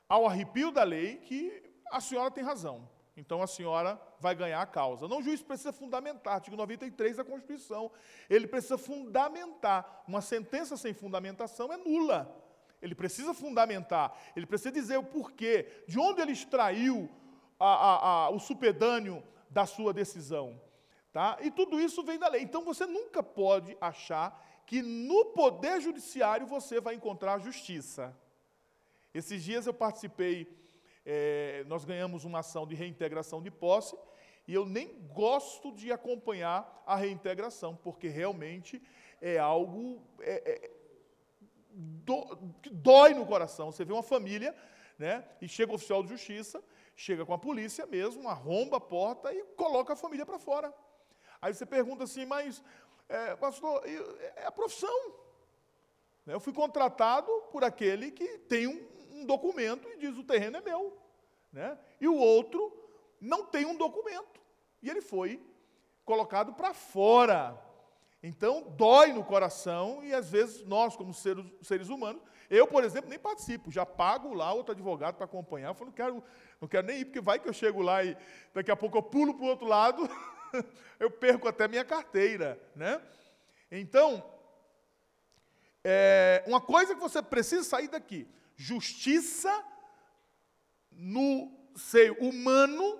ao 0.09 0.25
arrepio 0.25 0.71
da 0.71 0.81
lei, 0.81 1.17
que 1.17 1.61
a 1.91 2.01
senhora 2.01 2.31
tem 2.31 2.43
razão. 2.43 2.94
Então 3.17 3.41
a 3.41 3.48
senhora 3.48 4.00
vai 4.19 4.36
ganhar 4.36 4.62
a 4.62 4.65
causa. 4.65 5.07
Não, 5.07 5.19
o 5.19 5.24
juiz 5.24 5.41
precisa 5.41 5.72
fundamentar, 5.72 6.36
artigo 6.36 6.57
93 6.57 7.17
da 7.17 7.24
Constituição. 7.24 7.91
Ele 8.29 8.45
precisa 8.45 8.77
fundamentar. 8.77 10.03
Uma 10.07 10.22
sentença 10.22 10.75
sem 10.75 10.93
fundamentação 10.93 11.72
é 11.72 11.77
nula. 11.77 12.43
Ele 12.81 12.93
precisa 12.93 13.34
fundamentar, 13.34 14.15
ele 14.36 14.45
precisa 14.45 14.72
dizer 14.72 14.98
o 14.98 15.03
porquê, 15.03 15.84
de 15.88 15.98
onde 15.98 16.22
ele 16.22 16.34
extraiu 16.34 17.10
a, 17.60 17.65
a, 17.65 18.25
a, 18.25 18.29
o 18.29 18.39
supedâneo 18.39 19.24
da 19.50 19.65
sua 19.65 19.93
decisão. 19.93 20.62
Tá? 21.12 21.38
E 21.41 21.50
tudo 21.50 21.79
isso 21.79 22.03
vem 22.03 22.19
da 22.19 22.27
lei. 22.27 22.43
Então 22.43 22.63
você 22.63 22.86
nunca 22.86 23.24
pode 23.24 23.75
achar 23.79 24.45
que 24.65 24.81
no 24.81 25.25
poder 25.27 25.79
judiciário 25.79 26.45
você 26.45 26.81
vai 26.81 26.95
encontrar 26.95 27.39
justiça. 27.39 28.15
Esses 29.13 29.43
dias 29.43 29.65
eu 29.65 29.74
participei, 29.74 30.45
é, 31.05 31.63
nós 31.67 31.85
ganhamos 31.85 32.25
uma 32.25 32.39
ação 32.39 32.65
de 32.65 32.75
reintegração 32.75 33.41
de 33.41 33.51
posse, 33.51 33.95
e 34.47 34.53
eu 34.53 34.65
nem 34.65 35.07
gosto 35.13 35.71
de 35.71 35.91
acompanhar 35.91 36.83
a 36.85 36.95
reintegração, 36.95 37.75
porque 37.75 38.07
realmente 38.07 38.81
é 39.21 39.38
algo. 39.38 40.01
É, 40.19 40.51
é, 40.51 40.71
do, 41.75 42.38
que 42.62 42.69
dói 42.69 43.13
no 43.13 43.25
coração. 43.25 43.71
Você 43.71 43.83
vê 43.83 43.91
uma 43.91 44.03
família, 44.03 44.55
né? 44.97 45.25
E 45.41 45.47
chega 45.47 45.71
o 45.71 45.75
oficial 45.75 46.01
de 46.03 46.09
justiça, 46.09 46.63
chega 46.95 47.25
com 47.25 47.33
a 47.33 47.38
polícia 47.38 47.85
mesmo, 47.85 48.29
arromba 48.29 48.77
a 48.77 48.81
porta 48.81 49.33
e 49.33 49.43
coloca 49.55 49.93
a 49.93 49.95
família 49.95 50.25
para 50.25 50.39
fora. 50.39 50.74
Aí 51.41 51.53
você 51.53 51.65
pergunta 51.65 52.05
assim, 52.05 52.25
mas, 52.25 52.63
é, 53.09 53.35
pastor, 53.35 53.83
é 54.35 54.45
a 54.45 54.51
profissão. 54.51 55.13
Né, 56.25 56.33
eu 56.33 56.39
fui 56.39 56.53
contratado 56.53 57.29
por 57.51 57.63
aquele 57.63 58.12
que 58.12 58.38
tem 58.39 58.67
um, 58.67 58.88
um 59.15 59.25
documento 59.25 59.88
e 59.89 59.98
diz 59.98 60.17
o 60.17 60.24
terreno 60.24 60.57
é 60.57 60.62
meu. 60.62 60.98
Né? 61.51 61.77
E 62.00 62.07
o 62.07 62.15
outro 62.15 62.72
não 63.19 63.45
tem 63.45 63.65
um 63.65 63.77
documento. 63.77 64.41
E 64.81 64.89
ele 64.89 65.01
foi 65.01 65.41
colocado 66.03 66.53
para 66.53 66.74
fora. 66.74 67.60
Então, 68.22 68.74
dói 68.75 69.13
no 69.13 69.24
coração 69.24 70.03
e 70.03 70.13
às 70.13 70.29
vezes 70.29 70.63
nós, 70.65 70.95
como 70.95 71.13
seres, 71.13 71.45
seres 71.62 71.89
humanos, 71.89 72.22
eu, 72.50 72.67
por 72.67 72.84
exemplo, 72.84 73.10
nem 73.10 73.17
participo, 73.17 73.72
já 73.72 73.86
pago 73.86 74.34
lá 74.34 74.53
outro 74.53 74.74
advogado 74.74 75.15
para 75.15 75.25
acompanhar. 75.25 75.69
Eu 75.69 75.75
falo, 75.75 75.89
não 75.89 75.95
quero, 75.95 76.24
não 76.62 76.67
quero 76.67 76.88
nem 76.88 77.00
ir, 77.00 77.05
porque 77.05 77.22
vai 77.22 77.39
que 77.39 77.48
eu 77.48 77.53
chego 77.53 77.81
lá 77.81 78.03
e 78.03 78.17
daqui 78.53 78.72
a 78.72 78.75
pouco 78.75 78.98
eu 78.98 79.03
pulo 79.03 79.34
para 79.34 79.45
o 79.45 79.50
outro 79.50 79.67
lado, 79.67 80.07
eu 81.00 81.10
perco 81.10 81.48
até 81.48 81.67
minha 81.67 81.86
carteira. 81.86 82.60
Né? 82.75 83.01
Então, 83.72 84.24
é, 85.84 86.43
uma 86.48 86.60
coisa 86.60 86.95
que 86.95 87.01
você 87.01 87.22
precisa 87.22 87.63
sair 87.63 87.88
daqui: 87.88 88.27
justiça 88.55 89.51
no 90.91 91.51
seio 91.75 92.15
humano, 92.19 93.00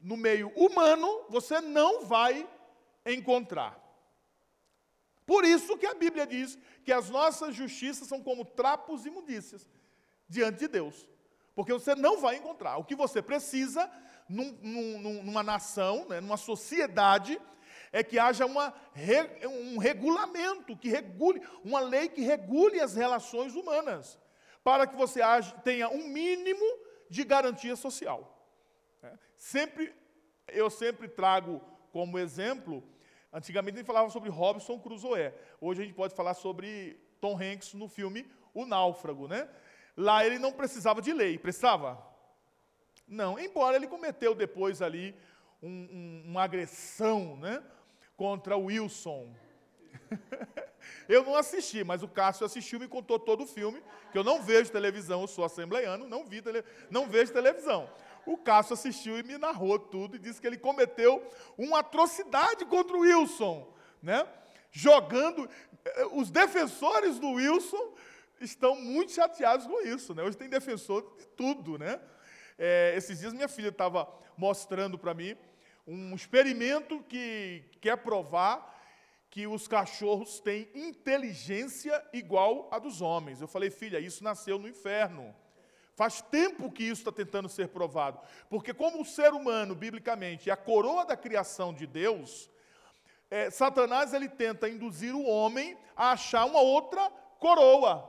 no 0.00 0.16
meio 0.16 0.48
humano, 0.56 1.26
você 1.28 1.60
não 1.60 2.04
vai 2.04 2.48
encontrar. 3.04 3.78
Por 5.26 5.44
isso 5.44 5.76
que 5.76 5.86
a 5.86 5.94
Bíblia 5.94 6.26
diz 6.26 6.58
que 6.84 6.92
as 6.92 7.10
nossas 7.10 7.54
justiças 7.54 8.08
são 8.08 8.22
como 8.22 8.44
trapos 8.44 9.04
e 9.04 9.08
imundícias 9.08 9.68
diante 10.26 10.60
de 10.60 10.68
Deus. 10.68 11.06
Porque 11.54 11.72
você 11.72 11.94
não 11.94 12.18
vai 12.18 12.36
encontrar. 12.36 12.78
O 12.78 12.84
que 12.84 12.94
você 12.94 13.20
precisa 13.20 13.90
num, 14.28 14.52
num, 14.62 15.22
numa 15.22 15.42
nação, 15.42 16.06
né, 16.08 16.20
numa 16.20 16.36
sociedade, 16.36 17.38
é 17.92 18.02
que 18.02 18.18
haja 18.18 18.46
uma, 18.46 18.72
um 19.74 19.78
regulamento 19.78 20.76
que 20.76 20.88
regule, 20.88 21.42
uma 21.64 21.80
lei 21.80 22.08
que 22.08 22.20
regule 22.20 22.80
as 22.80 22.94
relações 22.94 23.54
humanas, 23.54 24.18
para 24.62 24.86
que 24.86 24.96
você 24.96 25.20
tenha 25.64 25.88
um 25.88 26.08
mínimo 26.08 26.64
de 27.08 27.24
garantia 27.24 27.76
social. 27.76 28.46
É, 29.02 29.12
sempre, 29.36 29.94
eu 30.48 30.68
sempre 30.68 31.08
trago 31.08 31.60
como 31.92 32.18
exemplo 32.18 32.82
Antigamente 33.32 33.74
a 33.74 33.78
gente 33.78 33.86
falava 33.86 34.08
sobre 34.08 34.30
Robson 34.30 34.78
Crusoe. 34.78 35.32
Hoje 35.60 35.82
a 35.82 35.84
gente 35.84 35.94
pode 35.94 36.14
falar 36.14 36.34
sobre 36.34 36.98
Tom 37.20 37.36
Hanks 37.36 37.74
no 37.74 37.86
filme 37.86 38.26
O 38.54 38.64
Náufrago, 38.64 39.28
né? 39.28 39.48
Lá 39.96 40.24
ele 40.24 40.38
não 40.38 40.52
precisava 40.52 41.02
de 41.02 41.12
lei, 41.12 41.36
precisava? 41.36 42.02
Não, 43.06 43.38
embora 43.38 43.76
ele 43.76 43.86
cometeu 43.86 44.34
depois 44.34 44.80
ali 44.80 45.14
um, 45.62 45.68
um, 45.68 46.22
uma 46.26 46.44
agressão, 46.44 47.36
né? 47.36 47.62
Contra 48.16 48.56
Wilson. 48.56 49.34
eu 51.08 51.24
não 51.24 51.34
assisti, 51.34 51.82
mas 51.82 52.02
o 52.02 52.08
Cássio 52.08 52.44
assistiu 52.44 52.78
e 52.78 52.82
me 52.82 52.88
contou 52.88 53.18
todo 53.18 53.44
o 53.44 53.46
filme, 53.46 53.82
que 54.12 54.18
eu 54.18 54.22
não 54.22 54.42
vejo 54.42 54.70
televisão, 54.70 55.22
eu 55.22 55.26
sou 55.26 55.44
assembleiano, 55.44 56.06
não, 56.06 56.24
vi 56.24 56.42
tele, 56.42 56.62
não 56.90 57.08
vejo 57.08 57.32
televisão. 57.32 57.88
O 58.26 58.36
Cássio 58.36 58.74
assistiu 58.74 59.18
e 59.18 59.22
me 59.22 59.38
narrou 59.38 59.78
tudo 59.78 60.16
e 60.16 60.18
disse 60.18 60.40
que 60.40 60.46
ele 60.46 60.58
cometeu 60.58 61.26
uma 61.56 61.78
atrocidade 61.78 62.66
contra 62.66 62.94
o 62.94 63.00
Wilson, 63.00 63.72
né? 64.02 64.26
Jogando. 64.70 65.48
Eh, 65.82 66.06
os 66.12 66.30
defensores 66.30 67.18
do 67.18 67.30
Wilson 67.32 67.94
estão 68.38 68.76
muito 68.76 69.12
chateados 69.12 69.66
com 69.66 69.80
isso, 69.80 70.14
né? 70.14 70.22
Hoje 70.22 70.36
tem 70.36 70.48
defensor 70.48 71.16
de 71.18 71.26
tudo, 71.28 71.78
né? 71.78 71.98
É, 72.58 72.92
esses 72.96 73.20
dias 73.20 73.32
minha 73.32 73.48
filha 73.48 73.68
estava 73.68 74.06
mostrando 74.36 74.98
para 74.98 75.14
mim 75.14 75.36
um 75.86 76.14
experimento 76.14 77.02
que 77.08 77.64
quer 77.80 77.96
provar 77.96 78.77
que 79.30 79.46
os 79.46 79.68
cachorros 79.68 80.40
têm 80.40 80.68
inteligência 80.74 82.02
igual 82.12 82.68
a 82.72 82.78
dos 82.78 83.00
homens. 83.00 83.40
Eu 83.40 83.48
falei, 83.48 83.70
filha, 83.70 83.98
isso 83.98 84.24
nasceu 84.24 84.58
no 84.58 84.68
inferno. 84.68 85.34
Faz 85.94 86.20
tempo 86.20 86.70
que 86.70 86.84
isso 86.84 87.00
está 87.00 87.12
tentando 87.12 87.48
ser 87.48 87.68
provado. 87.68 88.20
Porque, 88.48 88.72
como 88.72 89.02
o 89.02 89.04
ser 89.04 89.32
humano, 89.32 89.74
biblicamente, 89.74 90.48
é 90.48 90.52
a 90.52 90.56
coroa 90.56 91.04
da 91.04 91.16
criação 91.16 91.74
de 91.74 91.86
Deus, 91.86 92.48
é, 93.30 93.50
Satanás 93.50 94.14
ele 94.14 94.28
tenta 94.28 94.68
induzir 94.68 95.14
o 95.14 95.26
homem 95.26 95.76
a 95.96 96.12
achar 96.12 96.44
uma 96.44 96.60
outra 96.60 97.10
coroa, 97.38 98.08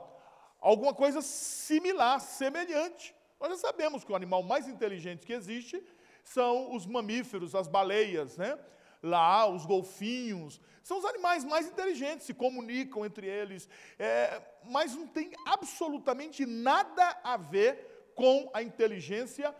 alguma 0.60 0.94
coisa 0.94 1.20
similar, 1.20 2.20
semelhante. 2.20 3.14
Nós 3.38 3.50
já 3.50 3.56
sabemos 3.56 4.04
que 4.04 4.12
o 4.12 4.16
animal 4.16 4.42
mais 4.42 4.68
inteligente 4.68 5.26
que 5.26 5.32
existe 5.32 5.82
são 6.22 6.74
os 6.74 6.86
mamíferos, 6.86 7.54
as 7.54 7.66
baleias, 7.66 8.36
né? 8.36 8.58
Lá, 9.02 9.46
os 9.48 9.64
golfinhos, 9.64 10.60
são 10.82 10.98
os 10.98 11.04
animais 11.04 11.44
mais 11.44 11.66
inteligentes, 11.66 12.26
se 12.26 12.34
comunicam 12.34 13.04
entre 13.04 13.26
eles, 13.26 13.68
é, 13.98 14.42
mas 14.64 14.94
não 14.94 15.06
tem 15.06 15.32
absolutamente 15.46 16.44
nada 16.44 17.20
a 17.22 17.36
ver 17.36 18.10
com 18.14 18.50
a 18.52 18.62
inteligência 18.62 19.54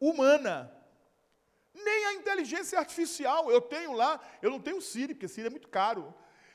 humana. 0.00 0.72
Nem 1.74 2.06
a 2.06 2.14
inteligência 2.14 2.78
artificial. 2.78 3.50
Eu 3.50 3.60
tenho 3.60 3.92
lá, 3.92 4.20
eu 4.40 4.50
não 4.50 4.60
tenho 4.60 4.80
Siri, 4.80 5.14
porque 5.14 5.26
Siri 5.26 5.48
é 5.48 5.50
muito 5.50 5.68
caro. 5.68 6.14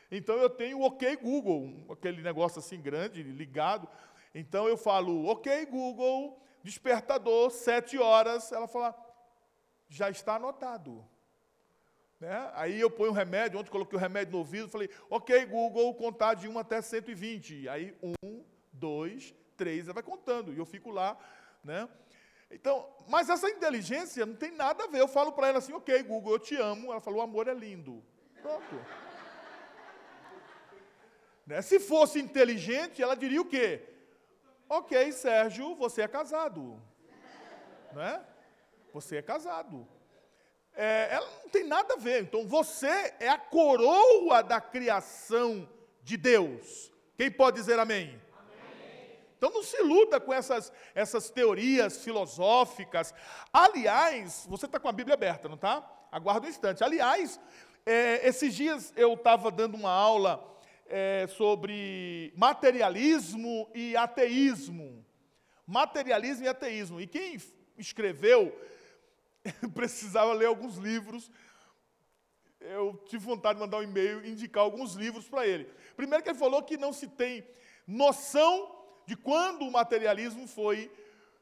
Então 0.10 0.38
eu 0.38 0.50
tenho 0.50 0.80
o 0.80 0.84
OK 0.84 1.18
Google, 1.18 1.86
aquele 1.92 2.22
negócio 2.22 2.60
assim 2.60 2.82
grande, 2.82 3.22
ligado. 3.22 3.88
Então 4.34 4.68
eu 4.68 4.78
falo, 4.78 5.26
OK 5.28 5.66
Google, 5.66 6.42
despertador, 6.64 7.52
sete 7.52 7.98
horas. 7.98 8.52
Ela 8.52 8.68
fala, 8.68 8.96
já 9.90 10.10
está 10.10 10.36
anotado. 10.36 11.06
Né? 12.20 12.52
Aí 12.54 12.80
eu 12.80 12.92
ponho 12.92 13.12
o 13.12 13.14
remédio, 13.14 13.58
ontem 13.58 13.72
coloquei 13.72 13.98
o 13.98 14.02
remédio 14.02 14.34
no 14.34 14.40
ouvido, 14.40 14.68
falei, 14.68 14.90
ok, 15.10 15.46
Google, 15.46 15.96
contar 15.96 16.34
de 16.34 16.48
1 16.50 16.60
até 16.60 16.82
120. 16.82 17.70
Aí 17.70 17.96
1, 18.24 18.44
2, 18.74 19.34
3, 19.56 19.86
ela 19.86 19.94
vai 19.94 20.04
contando, 20.04 20.54
e 20.54 20.58
eu 20.58 20.66
fico 20.66 20.92
lá. 20.92 21.18
Né? 21.64 21.88
Então, 22.52 22.90
mas 23.08 23.30
essa 23.30 23.50
inteligência 23.50 24.26
não 24.26 24.36
tem 24.36 24.52
nada 24.52 24.84
a 24.84 24.88
ver. 24.88 25.00
Eu 25.00 25.08
falo 25.08 25.32
para 25.32 25.48
ela 25.48 25.60
assim, 25.60 25.72
ok, 25.72 26.04
Google, 26.04 26.34
eu 26.34 26.40
te 26.40 26.56
amo. 26.56 26.92
Ela 26.92 27.00
falou, 27.00 27.20
o 27.20 27.24
amor 27.24 27.48
é 27.48 27.54
lindo. 27.54 28.04
Pronto. 28.42 28.76
né? 31.46 31.62
Se 31.62 31.80
fosse 31.80 32.20
inteligente, 32.20 33.02
ela 33.02 33.16
diria 33.16 33.42
o 33.42 33.46
quê? 33.46 33.88
Ok, 34.68 35.12
Sérgio, 35.14 35.76
você 35.76 36.02
é 36.02 36.08
casado. 36.08 36.82
Né? 37.94 38.26
Você 38.94 39.18
é 39.18 39.22
casado 39.22 39.88
é, 40.80 41.10
ela 41.12 41.30
não 41.44 41.50
tem 41.50 41.66
nada 41.66 41.96
a 41.96 41.98
ver. 41.98 42.24
Então 42.24 42.48
você 42.48 43.14
é 43.20 43.28
a 43.28 43.38
coroa 43.38 44.42
da 44.42 44.62
criação 44.62 45.68
de 46.02 46.16
Deus. 46.16 46.90
Quem 47.18 47.30
pode 47.30 47.58
dizer 47.58 47.78
amém? 47.78 48.18
amém? 48.40 49.20
Então 49.38 49.52
não 49.52 49.62
se 49.62 49.76
iluda 49.76 50.22
com 50.22 50.34
essas, 50.34 50.72
essas 50.96 51.30
teorias 51.30 52.02
filosóficas. 52.02 53.14
Aliás, 53.52 54.48
você 54.50 54.68
está 54.68 54.80
com 54.80 54.88
a 54.88 54.94
Bíblia 54.94 55.16
aberta, 55.16 55.50
não 55.50 55.56
está? 55.56 55.86
Aguarda 56.10 56.48
um 56.48 56.50
instante. 56.50 56.82
Aliás, 56.82 57.38
é, 57.86 58.26
esses 58.26 58.56
dias 58.56 58.94
eu 58.96 59.16
estava 59.16 59.52
dando 59.52 59.76
uma 59.76 59.92
aula 59.92 60.42
é, 60.88 61.28
sobre 61.28 62.32
materialismo 62.38 63.70
e 63.76 63.98
ateísmo. 63.98 65.06
Materialismo 65.68 66.46
e 66.46 66.48
ateísmo. 66.48 67.02
E 67.02 67.06
quem 67.06 67.38
escreveu 67.78 68.58
precisava 69.74 70.34
ler 70.34 70.46
alguns 70.46 70.78
livros. 70.78 71.32
Eu 72.60 73.02
tive 73.06 73.24
vontade 73.24 73.56
de 73.56 73.62
mandar 73.62 73.78
um 73.78 73.84
e-mail 73.84 74.24
e 74.26 74.32
indicar 74.32 74.64
alguns 74.64 74.94
livros 74.96 75.28
para 75.30 75.48
ele. 75.48 75.70
Primeiro 75.96 76.24
que 76.24 76.30
ele 76.30 76.38
falou 76.38 76.62
que 76.62 76.78
não 76.78 76.92
se 76.92 77.08
tem 77.08 77.48
noção 77.88 78.76
de 79.06 79.16
quando 79.16 79.66
o 79.66 79.72
materialismo 79.72 80.48
foi 80.48 80.92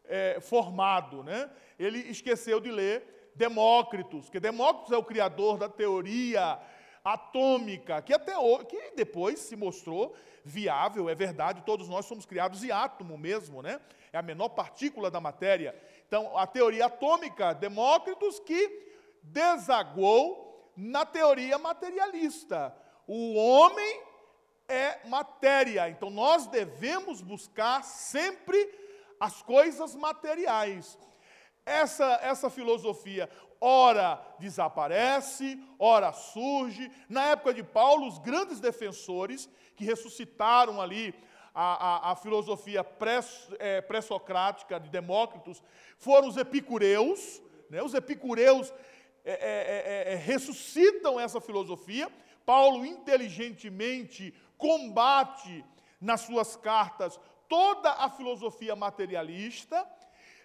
é, 0.05 0.39
formado. 0.39 1.23
Né? 1.23 1.49
Ele 1.77 1.99
esqueceu 1.99 2.59
de 2.59 2.71
ler 2.71 3.31
Demócritos, 3.35 4.29
que 4.29 4.39
Demócritos 4.39 4.91
é 4.91 4.97
o 4.97 5.03
criador 5.03 5.57
da 5.57 5.69
teoria 5.69 6.59
atômica, 7.03 8.01
que 8.01 8.13
até 8.13 8.33
que 8.67 8.91
depois 8.95 9.39
se 9.39 9.55
mostrou 9.55 10.15
viável, 10.43 11.09
é 11.09 11.15
verdade, 11.15 11.61
todos 11.65 11.87
nós 11.87 12.05
somos 12.05 12.25
criados 12.25 12.63
em 12.63 12.71
átomo 12.71 13.17
mesmo, 13.17 13.61
né? 13.61 13.79
É 14.11 14.17
a 14.17 14.21
menor 14.21 14.49
partícula 14.49 15.11
da 15.11 15.19
matéria. 15.19 15.75
Então, 16.07 16.37
a 16.37 16.47
teoria 16.47 16.85
atômica, 16.85 17.53
Demócritos, 17.53 18.39
que 18.39 18.87
desaguou 19.21 20.71
na 20.75 21.05
teoria 21.05 21.57
materialista. 21.57 22.75
O 23.05 23.35
homem 23.35 24.01
é 24.67 25.05
matéria, 25.07 25.89
então 25.89 26.09
nós 26.09 26.47
devemos 26.47 27.21
buscar 27.21 27.83
sempre 27.83 28.57
as 29.19 29.41
coisas 29.41 29.95
materiais. 29.95 30.97
Essa, 31.65 32.19
essa 32.21 32.49
filosofia, 32.49 33.29
ora 33.59 34.21
desaparece, 34.39 35.61
ora 35.77 36.13
surge. 36.13 36.89
Na 37.09 37.25
época 37.25 37.53
de 37.53 37.63
Paulo, 37.63 38.07
os 38.07 38.19
grandes 38.19 38.59
defensores 38.59 39.49
que 39.75 39.83
ressuscitaram 39.83 40.81
ali 40.81 41.13
a, 41.59 42.09
a, 42.09 42.11
a 42.11 42.15
filosofia 42.15 42.85
é, 43.59 43.81
pré-socrática 43.81 44.75
é, 44.75 44.79
pré 44.79 44.85
de 44.85 44.91
Demócritos 44.91 45.63
foram 45.97 46.27
os 46.27 46.37
epicureus. 46.37 47.41
Né? 47.69 47.81
Os 47.81 47.93
epicureus 47.93 48.71
é, 49.25 49.31
é, 49.31 50.11
é, 50.11 50.13
é, 50.13 50.15
ressuscitam 50.15 51.19
essa 51.19 51.41
filosofia. 51.41 52.11
Paulo 52.45 52.85
inteligentemente 52.85 54.33
combate 54.57 55.65
nas 55.99 56.21
suas 56.21 56.55
cartas 56.55 57.19
toda 57.49 57.91
a 57.91 58.09
filosofia 58.09 58.75
materialista 58.75 59.87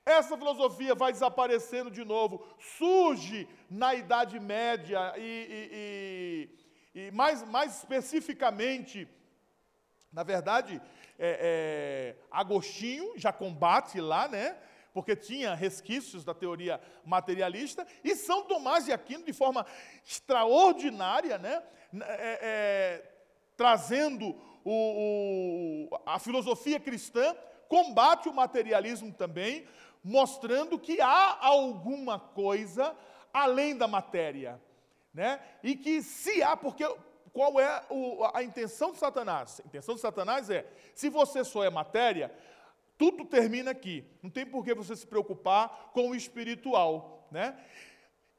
essa 0.04 0.36
filosofia 0.36 0.94
vai 0.96 1.12
desaparecendo 1.12 1.88
de 1.88 2.04
novo, 2.04 2.44
surge 2.58 3.48
na 3.70 3.94
Idade 3.94 4.40
Média 4.40 5.14
e, 5.16 5.20
e, 5.22 6.50
e, 6.94 7.06
e 7.06 7.10
mais, 7.12 7.44
mais 7.44 7.76
especificamente, 7.76 9.08
na 10.12 10.24
verdade, 10.24 10.82
é, 11.24 11.38
é, 11.40 12.16
Agostinho 12.32 13.12
já 13.16 13.32
combate 13.32 14.00
lá, 14.00 14.26
né? 14.26 14.56
Porque 14.92 15.14
tinha 15.14 15.54
resquícios 15.54 16.24
da 16.24 16.34
teoria 16.34 16.80
materialista, 17.04 17.86
e 18.02 18.16
São 18.16 18.42
Tomás 18.42 18.84
de 18.84 18.92
Aquino, 18.92 19.24
de 19.24 19.32
forma 19.32 19.64
extraordinária, 20.04 21.38
né? 21.38 21.62
É, 21.94 22.38
é 22.42 23.08
trazendo 23.56 24.34
o, 24.64 25.88
o, 25.92 26.00
a 26.04 26.18
filosofia 26.18 26.80
cristã, 26.80 27.36
combate 27.68 28.28
o 28.28 28.34
materialismo 28.34 29.12
também, 29.12 29.64
mostrando 30.02 30.78
que 30.78 31.00
há 31.00 31.38
alguma 31.40 32.18
coisa 32.18 32.96
além 33.32 33.76
da 33.76 33.86
matéria, 33.86 34.60
né? 35.14 35.40
E 35.62 35.76
que 35.76 36.02
se 36.02 36.42
há, 36.42 36.56
porque 36.56 36.84
qual 37.32 37.58
é 37.58 37.82
o, 37.88 38.24
a 38.34 38.42
intenção 38.42 38.92
de 38.92 38.98
Satanás? 38.98 39.60
A 39.64 39.66
intenção 39.66 39.94
de 39.94 40.00
Satanás 40.00 40.50
é: 40.50 40.66
se 40.94 41.08
você 41.08 41.44
só 41.44 41.64
é 41.64 41.70
matéria, 41.70 42.32
tudo 42.98 43.24
termina 43.24 43.70
aqui. 43.70 44.04
Não 44.22 44.30
tem 44.30 44.44
por 44.44 44.64
que 44.64 44.74
você 44.74 44.94
se 44.94 45.06
preocupar 45.06 45.90
com 45.92 46.10
o 46.10 46.14
espiritual, 46.14 47.26
né? 47.30 47.58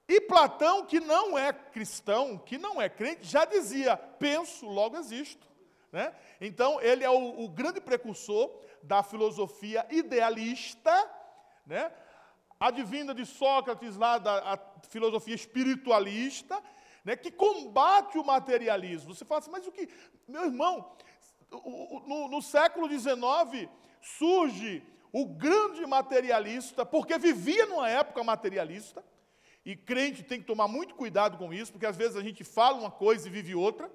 E 0.08 0.22
Platão, 0.22 0.86
que 0.86 1.00
não 1.00 1.38
é 1.38 1.52
cristão, 1.54 2.38
que 2.38 2.58
não 2.58 2.82
é 2.82 2.90
crente, 2.90 3.24
já 3.24 3.46
dizia: 3.46 3.98
penso, 3.98 4.68
logo 4.68 4.98
existo. 4.98 5.48
Né? 5.92 6.14
Então, 6.42 6.82
ele 6.82 7.04
é 7.04 7.10
o, 7.10 7.44
o 7.44 7.50
grande 7.50 7.80
precursor 7.80 8.52
da 8.82 9.04
filosofia 9.04 9.86
idealista 9.92 10.92
né? 11.66 11.92
advinda 12.60 13.14
de 13.14 13.26
Sócrates, 13.26 13.96
lá 13.96 14.18
da 14.18 14.60
filosofia 14.90 15.36
espiritualista, 15.36 16.62
né, 17.04 17.16
que 17.16 17.32
combate 17.32 18.18
o 18.18 18.24
materialismo. 18.24 19.14
Você 19.14 19.26
fala 19.26 19.40
assim, 19.40 19.52
mas 19.52 19.68
o 19.68 19.72
que. 19.72 19.90
Meu 20.28 20.46
irmão, 20.46 20.96
no, 21.52 22.28
no 22.28 22.42
século 22.42 22.88
XIX 22.90 23.70
surge 24.02 24.84
o 25.12 25.26
grande 25.26 25.86
materialista, 25.86 26.86
porque 26.86 27.18
vivia 27.18 27.66
numa 27.68 27.90
época 27.90 28.24
materialista, 28.24 29.04
e 29.66 29.76
crente 29.76 30.24
tem 30.24 30.42
que 30.42 30.48
tomar 30.48 30.68
muito 30.68 30.96
cuidado 30.96 31.38
com 31.38 31.54
isso, 31.54 31.72
porque 31.72 31.86
às 31.86 31.96
vezes 31.96 32.18
a 32.18 32.22
gente 32.22 32.44
fala 32.44 32.78
uma 32.78 32.92
coisa 32.92 33.28
e 33.28 33.32
vive 33.32 33.56
outra. 33.56 33.90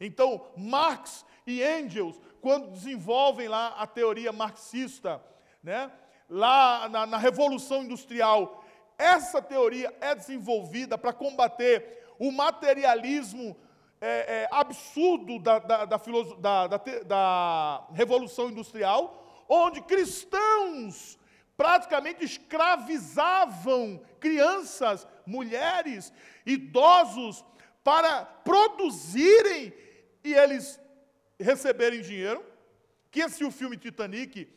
Então, 0.00 0.50
Marx 0.56 1.24
e 1.46 1.62
Engels, 1.62 2.20
quando 2.40 2.72
desenvolvem 2.72 3.48
lá 3.48 3.68
a 3.78 3.86
teoria 3.86 4.32
marxista, 4.32 5.22
né, 5.62 5.92
lá 6.28 6.88
na, 6.88 7.06
na 7.06 7.18
Revolução 7.18 7.84
Industrial, 7.84 8.64
essa 8.98 9.40
teoria 9.40 9.94
é 10.00 10.14
desenvolvida 10.14 10.96
para 10.98 11.12
combater 11.12 12.01
o 12.22 12.30
materialismo 12.30 13.56
é, 14.00 14.42
é, 14.42 14.48
absurdo 14.52 15.40
da, 15.40 15.58
da, 15.58 15.84
da, 15.86 16.76
da, 17.04 17.88
Revolução 17.92 18.48
Industrial, 18.48 19.44
onde 19.48 19.80
cristãos 19.80 21.18
praticamente 21.56 22.24
escravizavam 22.24 24.00
crianças, 24.20 25.04
mulheres, 25.26 26.12
idosos, 26.46 27.44
para 27.82 28.24
produzirem 28.24 29.72
e 30.22 30.32
eles 30.32 30.78
receberem 31.40 32.02
dinheiro. 32.02 32.44
Quem 33.10 33.24
assistiu 33.24 33.48
o 33.48 33.52
filme 33.52 33.76
Titanic 33.76 34.48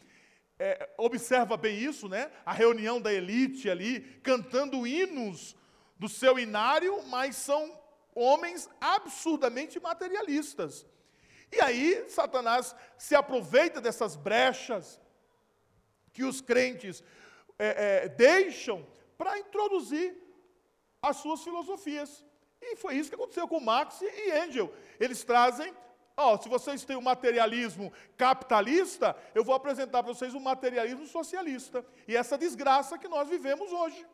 é, 0.59 0.87
observa 0.99 1.57
bem 1.57 1.79
isso, 1.79 2.07
né? 2.07 2.29
A 2.45 2.53
reunião 2.53 3.01
da 3.01 3.11
elite 3.11 3.71
ali, 3.71 4.01
cantando 4.21 4.85
hinos 4.85 5.55
do 5.97 6.09
seu 6.09 6.37
inário, 6.37 7.03
mas 7.07 7.35
são 7.35 7.79
homens 8.13 8.69
absurdamente 8.79 9.79
materialistas. 9.79 10.85
E 11.51 11.61
aí, 11.61 12.05
Satanás 12.09 12.75
se 12.97 13.15
aproveita 13.15 13.79
dessas 13.79 14.15
brechas 14.15 14.99
que 16.11 16.23
os 16.23 16.41
crentes 16.41 17.03
é, 17.57 18.05
é, 18.05 18.09
deixam 18.09 18.85
para 19.17 19.37
introduzir 19.39 20.15
as 21.01 21.17
suas 21.17 21.41
filosofias. 21.43 22.25
E 22.61 22.75
foi 22.75 22.95
isso 22.95 23.09
que 23.09 23.15
aconteceu 23.15 23.47
com 23.47 23.59
Marx 23.59 24.01
e 24.01 24.31
Engel. 24.43 24.73
Eles 24.99 25.23
trazem 25.23 25.73
Oh, 26.17 26.37
se 26.37 26.47
vocês 26.47 26.85
têm 26.85 26.95
um 26.95 27.01
materialismo 27.01 27.91
capitalista, 28.15 29.17
eu 29.33 29.43
vou 29.43 29.53
apresentar 29.53 30.01
para 30.01 30.13
vocês 30.13 30.33
o 30.33 30.37
um 30.37 30.41
materialismo 30.41 31.05
socialista. 31.05 31.85
E 32.07 32.15
essa 32.15 32.37
desgraça 32.37 32.97
que 32.97 33.09
nós 33.09 33.27
vivemos 33.27 33.69
hoje. 33.73 34.07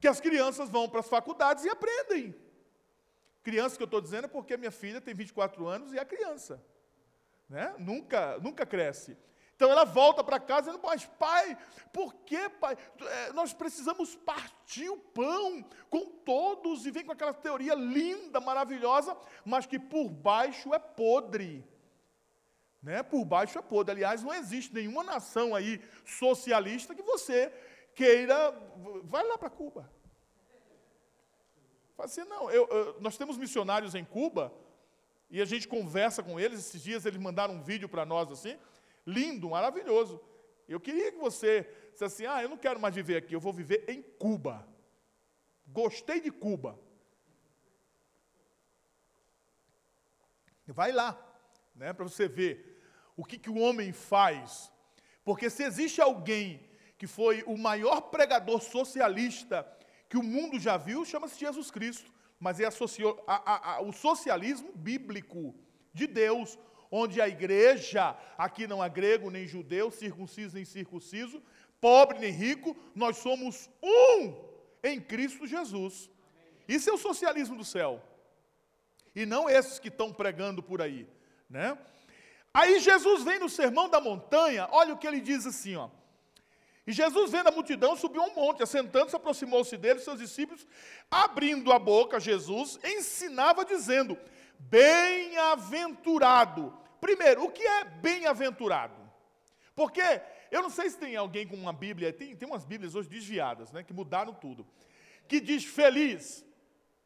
Que 0.00 0.08
as 0.08 0.20
crianças 0.20 0.68
vão 0.68 0.88
para 0.88 1.00
as 1.00 1.08
faculdades 1.08 1.64
e 1.64 1.68
aprendem. 1.68 2.34
Criança 3.42 3.76
que 3.76 3.82
eu 3.82 3.86
estou 3.86 4.00
dizendo 4.00 4.24
é 4.24 4.28
porque 4.28 4.56
minha 4.56 4.70
filha 4.70 5.00
tem 5.00 5.14
24 5.14 5.66
anos 5.66 5.92
e 5.92 5.98
é 5.98 6.04
criança. 6.04 6.62
Né? 7.48 7.74
Nunca, 7.78 8.38
nunca 8.38 8.66
cresce. 8.66 9.16
Então 9.60 9.70
ela 9.70 9.84
volta 9.84 10.24
para 10.24 10.40
casa 10.40 10.70
dizendo, 10.70 10.82
mas 10.82 11.04
pai, 11.04 11.54
por 11.92 12.14
que, 12.24 12.48
pai? 12.48 12.78
É, 12.98 13.32
nós 13.34 13.52
precisamos 13.52 14.16
partir 14.16 14.88
o 14.88 14.96
pão 14.96 15.62
com 15.90 16.06
todos, 16.06 16.86
e 16.86 16.90
vem 16.90 17.04
com 17.04 17.12
aquela 17.12 17.34
teoria 17.34 17.74
linda, 17.74 18.40
maravilhosa, 18.40 19.14
mas 19.44 19.66
que 19.66 19.78
por 19.78 20.08
baixo 20.08 20.72
é 20.72 20.78
podre. 20.78 21.62
Né? 22.82 23.02
Por 23.02 23.22
baixo 23.26 23.58
é 23.58 23.62
podre. 23.62 23.92
Aliás, 23.92 24.22
não 24.22 24.32
existe 24.32 24.72
nenhuma 24.72 25.04
nação 25.04 25.54
aí 25.54 25.78
socialista 26.06 26.94
que 26.94 27.02
você 27.02 27.52
queira. 28.00 28.36
Vai 29.04 29.24
lá 29.26 29.36
para 29.36 29.50
Cuba. 29.50 29.82
Fala 31.96 32.08
assim, 32.08 32.24
não, 32.24 32.50
eu, 32.50 32.66
eu, 32.68 33.00
nós 33.00 33.18
temos 33.18 33.36
missionários 33.36 33.94
em 33.94 34.04
Cuba, 34.04 34.52
e 35.28 35.40
a 35.40 35.44
gente 35.44 35.68
conversa 35.68 36.22
com 36.22 36.40
eles, 36.40 36.60
esses 36.60 36.82
dias 36.82 37.04
eles 37.04 37.20
mandaram 37.20 37.54
um 37.54 37.62
vídeo 37.62 37.88
para 37.88 38.06
nós 38.06 38.30
assim 38.32 38.56
lindo, 39.06 39.50
maravilhoso. 39.50 40.20
Eu 40.68 40.80
queria 40.80 41.12
que 41.12 41.18
você 41.18 41.62
dissesse 41.92 42.04
assim: 42.04 42.26
ah, 42.26 42.42
eu 42.42 42.48
não 42.48 42.56
quero 42.56 42.80
mais 42.80 42.94
viver 42.94 43.16
aqui, 43.16 43.34
eu 43.34 43.40
vou 43.40 43.52
viver 43.52 43.84
em 43.88 44.02
Cuba. 44.02 44.66
Gostei 45.66 46.20
de 46.20 46.30
Cuba. 46.30 46.78
Vai 50.66 50.92
lá, 50.92 51.18
né, 51.74 51.92
para 51.92 52.04
você 52.04 52.28
ver 52.28 52.80
o 53.16 53.24
que, 53.24 53.36
que 53.36 53.50
o 53.50 53.58
homem 53.58 53.92
faz. 53.92 54.72
Porque 55.24 55.50
se 55.50 55.64
existe 55.64 56.00
alguém 56.00 56.69
que 57.00 57.06
foi 57.06 57.42
o 57.46 57.56
maior 57.56 57.98
pregador 58.14 58.60
socialista 58.60 59.66
que 60.06 60.18
o 60.18 60.22
mundo 60.22 60.60
já 60.60 60.76
viu, 60.76 61.02
chama-se 61.02 61.40
Jesus 61.40 61.70
Cristo. 61.70 62.12
Mas 62.38 62.60
é 62.60 62.66
a 62.66 62.70
socio, 62.70 63.18
a, 63.26 63.76
a, 63.76 63.80
o 63.80 63.90
socialismo 63.90 64.70
bíblico 64.74 65.54
de 65.94 66.06
Deus, 66.06 66.58
onde 66.90 67.18
a 67.18 67.26
igreja, 67.26 68.14
aqui 68.36 68.66
não 68.66 68.82
há 68.82 68.88
grego 68.88 69.30
nem 69.30 69.46
judeu, 69.46 69.90
circunciso 69.90 70.56
nem 70.56 70.66
circunciso, 70.66 71.42
pobre 71.80 72.18
nem 72.18 72.32
rico, 72.32 72.76
nós 72.94 73.16
somos 73.16 73.70
um 73.82 74.34
em 74.84 75.00
Cristo 75.00 75.46
Jesus. 75.46 76.10
Isso 76.68 76.90
é 76.90 76.92
o 76.92 76.98
socialismo 76.98 77.56
do 77.56 77.64
céu. 77.64 78.02
E 79.14 79.24
não 79.24 79.48
esses 79.48 79.78
que 79.78 79.88
estão 79.88 80.12
pregando 80.12 80.62
por 80.62 80.82
aí, 80.82 81.08
né? 81.48 81.78
Aí 82.52 82.78
Jesus 82.78 83.24
vem 83.24 83.38
no 83.38 83.48
sermão 83.48 83.88
da 83.88 84.02
montanha, 84.02 84.68
olha 84.70 84.92
o 84.92 84.98
que 84.98 85.06
ele 85.06 85.22
diz 85.22 85.46
assim, 85.46 85.76
ó. 85.76 85.88
E 86.90 86.92
Jesus, 86.92 87.30
vendo 87.30 87.46
a 87.46 87.52
multidão, 87.52 87.94
subiu 87.94 88.20
um 88.20 88.34
monte, 88.34 88.64
assentando-se, 88.64 89.14
aproximou-se 89.14 89.76
dele, 89.76 90.00
seus 90.00 90.18
discípulos, 90.18 90.66
abrindo 91.08 91.72
a 91.72 91.78
boca, 91.78 92.18
Jesus 92.18 92.80
ensinava, 92.82 93.64
dizendo: 93.64 94.18
Bem-aventurado. 94.58 96.76
Primeiro, 97.00 97.44
o 97.44 97.52
que 97.52 97.62
é 97.62 97.84
bem-aventurado? 97.84 98.92
Porque 99.72 100.02
eu 100.50 100.62
não 100.62 100.70
sei 100.70 100.90
se 100.90 100.98
tem 100.98 101.14
alguém 101.14 101.46
com 101.46 101.54
uma 101.54 101.72
Bíblia, 101.72 102.12
tem, 102.12 102.34
tem 102.34 102.48
umas 102.48 102.64
Bíblias 102.64 102.96
hoje 102.96 103.08
desviadas, 103.08 103.70
né, 103.70 103.84
que 103.84 103.92
mudaram 103.92 104.34
tudo, 104.34 104.66
que 105.28 105.38
diz 105.38 105.64
feliz. 105.64 106.44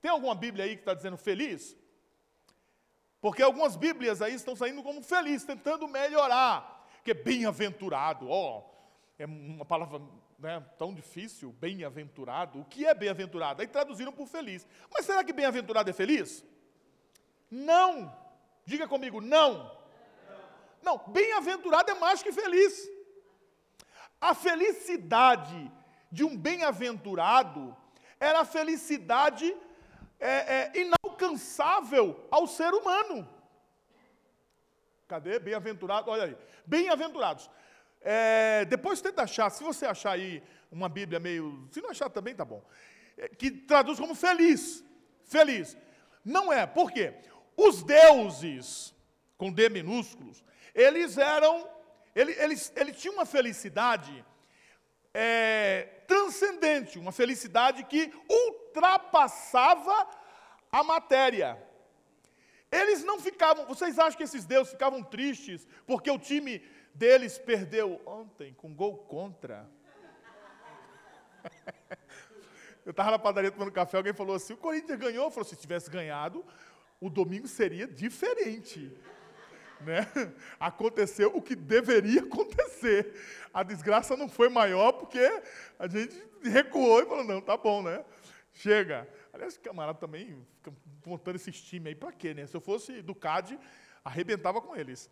Tem 0.00 0.10
alguma 0.10 0.34
Bíblia 0.34 0.64
aí 0.64 0.76
que 0.76 0.80
está 0.80 0.94
dizendo 0.94 1.18
feliz? 1.18 1.76
Porque 3.20 3.42
algumas 3.42 3.76
Bíblias 3.76 4.22
aí 4.22 4.32
estão 4.32 4.56
saindo 4.56 4.82
como 4.82 5.02
feliz, 5.02 5.44
tentando 5.44 5.86
melhorar. 5.86 6.72
Que 7.04 7.10
é 7.10 7.14
bem-aventurado, 7.14 8.30
ó, 8.30 8.72
é 9.18 9.26
uma 9.26 9.64
palavra 9.64 10.00
né, 10.38 10.64
tão 10.76 10.92
difícil, 10.92 11.52
bem-aventurado. 11.52 12.60
O 12.60 12.64
que 12.64 12.84
é 12.84 12.94
bem-aventurado? 12.94 13.62
Aí 13.62 13.68
traduziram 13.68 14.12
por 14.12 14.26
feliz. 14.26 14.66
Mas 14.92 15.06
será 15.06 15.22
que 15.22 15.32
bem-aventurado 15.32 15.88
é 15.88 15.92
feliz? 15.92 16.44
Não. 17.50 18.12
Diga 18.64 18.88
comigo, 18.88 19.20
não. 19.20 19.70
Não, 20.82 20.98
bem-aventurado 21.08 21.90
é 21.90 21.94
mais 21.94 22.22
que 22.22 22.32
feliz. 22.32 22.90
A 24.20 24.34
felicidade 24.34 25.70
de 26.10 26.24
um 26.24 26.36
bem-aventurado 26.36 27.76
era 28.18 28.40
a 28.40 28.44
felicidade 28.44 29.54
é, 30.18 30.30
é, 30.30 30.72
inalcançável 30.80 32.26
ao 32.30 32.46
ser 32.46 32.72
humano. 32.72 33.28
Cadê? 35.06 35.38
Bem-aventurado, 35.38 36.10
olha 36.10 36.24
aí. 36.24 36.36
Bem-aventurados. 36.66 37.50
É, 38.06 38.66
depois 38.66 39.00
tenta 39.00 39.22
achar, 39.22 39.48
se 39.48 39.64
você 39.64 39.86
achar 39.86 40.12
aí 40.12 40.42
uma 40.70 40.90
Bíblia 40.90 41.18
meio. 41.18 41.66
Se 41.70 41.80
não 41.80 41.88
achar 41.88 42.10
também, 42.10 42.34
tá 42.34 42.44
bom. 42.44 42.62
É, 43.16 43.28
que 43.28 43.50
traduz 43.50 43.98
como 43.98 44.14
feliz. 44.14 44.84
Feliz. 45.24 45.74
Não 46.22 46.52
é, 46.52 46.66
por 46.66 46.92
quê? 46.92 47.14
Os 47.56 47.82
deuses, 47.82 48.94
com 49.38 49.50
D 49.50 49.70
minúsculos, 49.70 50.44
eles 50.74 51.16
eram. 51.16 51.66
Eles, 52.14 52.38
eles, 52.38 52.72
eles 52.76 52.96
tinham 53.00 53.14
uma 53.14 53.24
felicidade 53.24 54.24
é, 55.14 55.88
transcendente, 56.06 56.98
uma 56.98 57.10
felicidade 57.10 57.84
que 57.84 58.12
ultrapassava 58.28 60.08
a 60.70 60.84
matéria. 60.84 61.58
Eles 62.70 63.04
não 63.04 63.20
ficavam, 63.20 63.66
vocês 63.66 63.98
acham 63.98 64.16
que 64.16 64.24
esses 64.24 64.44
deuses 64.44 64.72
ficavam 64.72 65.02
tristes 65.02 65.66
porque 65.86 66.10
o 66.10 66.18
time 66.18 66.60
deles 66.94 67.38
perdeu 67.38 68.00
ontem 68.06 68.54
com 68.54 68.74
gol 68.74 68.98
contra. 68.98 69.68
Eu 72.84 72.90
estava 72.90 73.12
na 73.12 73.18
padaria 73.18 73.50
tomando 73.50 73.72
café, 73.72 73.96
alguém 73.96 74.12
falou 74.12 74.36
assim: 74.36 74.52
o 74.52 74.58
Corinthians 74.58 74.98
ganhou. 74.98 75.30
Falei: 75.30 75.48
se 75.48 75.56
tivesse 75.56 75.90
ganhado, 75.90 76.44
o 77.00 77.10
domingo 77.10 77.48
seria 77.48 77.86
diferente. 77.86 78.92
Né? 79.80 80.06
Aconteceu 80.60 81.34
o 81.34 81.42
que 81.42 81.56
deveria 81.56 82.20
acontecer. 82.20 83.14
A 83.52 83.62
desgraça 83.62 84.16
não 84.16 84.28
foi 84.28 84.48
maior 84.48 84.92
porque 84.92 85.20
a 85.78 85.88
gente 85.88 86.16
recuou 86.42 87.02
e 87.02 87.06
falou: 87.06 87.24
não, 87.24 87.40
tá 87.40 87.56
bom, 87.56 87.82
né? 87.82 88.04
Chega. 88.52 89.08
Aliás, 89.32 89.56
o 89.56 89.60
camarada 89.60 89.98
também 89.98 90.46
fica 90.56 90.72
montando 91.04 91.36
esses 91.36 91.60
times 91.60 91.88
aí 91.88 91.94
para 91.94 92.12
quê, 92.12 92.32
né? 92.34 92.46
Se 92.46 92.56
eu 92.56 92.60
fosse 92.60 93.02
do 93.02 93.14
CAD, 93.14 93.58
arrebentava 94.04 94.60
com 94.60 94.76
eles. 94.76 95.10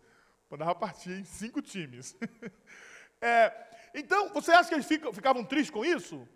Mandava 0.53 0.75
partir 0.75 1.09
em 1.09 1.23
cinco 1.23 1.63
times. 1.63 2.15
é, 3.19 3.51
então, 3.91 4.29
você 4.29 4.51
acha 4.51 4.69
que 4.69 4.75
eles 4.75 4.85
ficam, 4.85 5.11
ficavam 5.11 5.43
tristes 5.43 5.71
com 5.71 5.83
isso? 5.83 6.29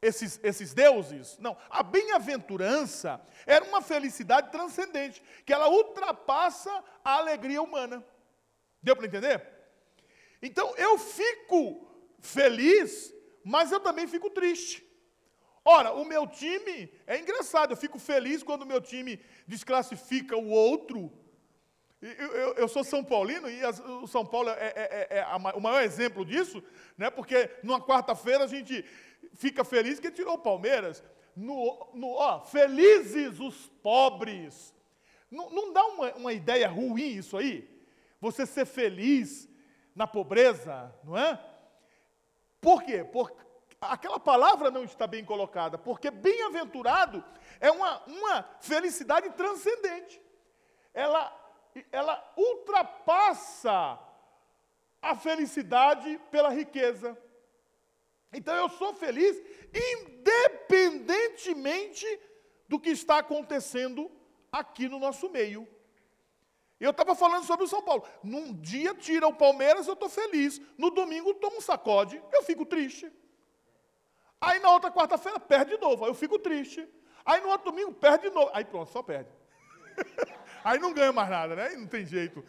Esses, 0.00 0.40
esses 0.42 0.72
deuses? 0.72 1.36
Não. 1.38 1.58
A 1.68 1.82
bem-aventurança 1.82 3.20
era 3.44 3.66
uma 3.66 3.82
felicidade 3.82 4.50
transcendente, 4.50 5.22
que 5.44 5.52
ela 5.52 5.68
ultrapassa 5.68 6.72
a 7.04 7.18
alegria 7.18 7.60
humana. 7.60 8.02
Deu 8.82 8.96
para 8.96 9.04
entender? 9.04 9.46
Então, 10.40 10.74
eu 10.78 10.96
fico 10.96 11.86
feliz, 12.18 13.12
mas 13.44 13.70
eu 13.70 13.80
também 13.80 14.06
fico 14.06 14.30
triste. 14.30 14.82
Ora, 15.62 15.92
o 15.92 16.06
meu 16.06 16.26
time 16.26 16.90
é 17.06 17.18
engraçado, 17.18 17.72
eu 17.72 17.76
fico 17.76 17.98
feliz 17.98 18.42
quando 18.42 18.62
o 18.62 18.66
meu 18.66 18.80
time 18.80 19.22
desclassifica 19.46 20.34
o 20.34 20.48
outro 20.48 21.19
eu, 22.02 22.32
eu, 22.32 22.54
eu, 22.54 22.68
sou 22.68 22.82
São 22.82 23.04
Paulino 23.04 23.48
e 23.48 23.62
as, 23.62 23.78
o 23.78 24.06
São 24.06 24.24
Paulo 24.24 24.48
é, 24.48 24.52
é, 24.52 25.08
é, 25.10 25.18
é 25.18 25.22
a, 25.22 25.36
o 25.36 25.60
maior 25.60 25.82
exemplo 25.82 26.24
disso, 26.24 26.62
né? 26.96 27.10
porque 27.10 27.50
numa 27.62 27.80
quarta-feira 27.80 28.44
a 28.44 28.46
gente 28.46 28.84
fica 29.34 29.62
feliz 29.64 30.00
que 30.00 30.10
tirou 30.10 30.34
o 30.34 30.38
Palmeiras. 30.38 31.02
No, 31.36 31.88
no, 31.92 32.08
ó, 32.12 32.40
felizes 32.40 33.38
os 33.38 33.66
pobres. 33.82 34.74
Não, 35.30 35.50
não 35.50 35.72
dá 35.72 35.84
uma, 35.84 36.14
uma 36.14 36.32
ideia 36.32 36.68
ruim 36.68 37.16
isso 37.16 37.36
aí? 37.36 37.68
Você 38.18 38.46
ser 38.46 38.64
feliz 38.64 39.48
na 39.94 40.06
pobreza, 40.06 40.94
não 41.04 41.16
é? 41.16 41.38
Por 42.60 42.82
quê? 42.82 43.04
Porque 43.04 43.36
aquela 43.80 44.18
palavra 44.18 44.70
não 44.70 44.84
está 44.84 45.06
bem 45.06 45.24
colocada, 45.24 45.78
porque 45.78 46.10
bem-aventurado 46.10 47.24
é 47.60 47.70
uma, 47.70 48.02
uma 48.06 48.42
felicidade 48.60 49.30
transcendente. 49.30 50.20
Ela 50.92 51.39
ela 51.90 52.22
ultrapassa 52.36 53.98
a 55.00 55.14
felicidade 55.14 56.20
pela 56.30 56.50
riqueza. 56.50 57.16
Então 58.32 58.54
eu 58.54 58.68
sou 58.68 58.94
feliz 58.94 59.40
independentemente 59.74 62.06
do 62.68 62.78
que 62.78 62.90
está 62.90 63.18
acontecendo 63.18 64.10
aqui 64.52 64.88
no 64.88 64.98
nosso 64.98 65.28
meio. 65.28 65.66
Eu 66.78 66.92
estava 66.92 67.14
falando 67.14 67.44
sobre 67.44 67.64
o 67.64 67.68
São 67.68 67.82
Paulo. 67.82 68.04
Num 68.22 68.54
dia 68.54 68.94
tira 68.94 69.28
o 69.28 69.34
Palmeiras, 69.34 69.86
eu 69.86 69.94
estou 69.94 70.08
feliz. 70.08 70.60
No 70.78 70.90
domingo 70.90 71.34
toma 71.34 71.56
um 71.56 71.60
sacode, 71.60 72.22
eu 72.32 72.42
fico 72.42 72.64
triste. 72.64 73.12
Aí 74.40 74.58
na 74.60 74.70
outra 74.70 74.90
quarta-feira 74.90 75.38
perde 75.38 75.76
de 75.76 75.80
novo, 75.80 76.04
aí 76.04 76.10
eu 76.10 76.14
fico 76.14 76.38
triste. 76.38 76.88
Aí 77.24 77.40
no 77.42 77.50
outro 77.50 77.70
domingo 77.70 77.92
perde 77.92 78.28
de 78.28 78.34
novo. 78.34 78.50
Aí 78.54 78.64
pronto, 78.64 78.90
só 78.90 79.02
perde. 79.02 79.28
Aí 80.64 80.78
não 80.78 80.92
ganha 80.92 81.12
mais 81.12 81.28
nada, 81.28 81.56
né? 81.56 81.68
Aí 81.68 81.76
não 81.76 81.86
tem 81.86 82.04
jeito. 82.04 82.44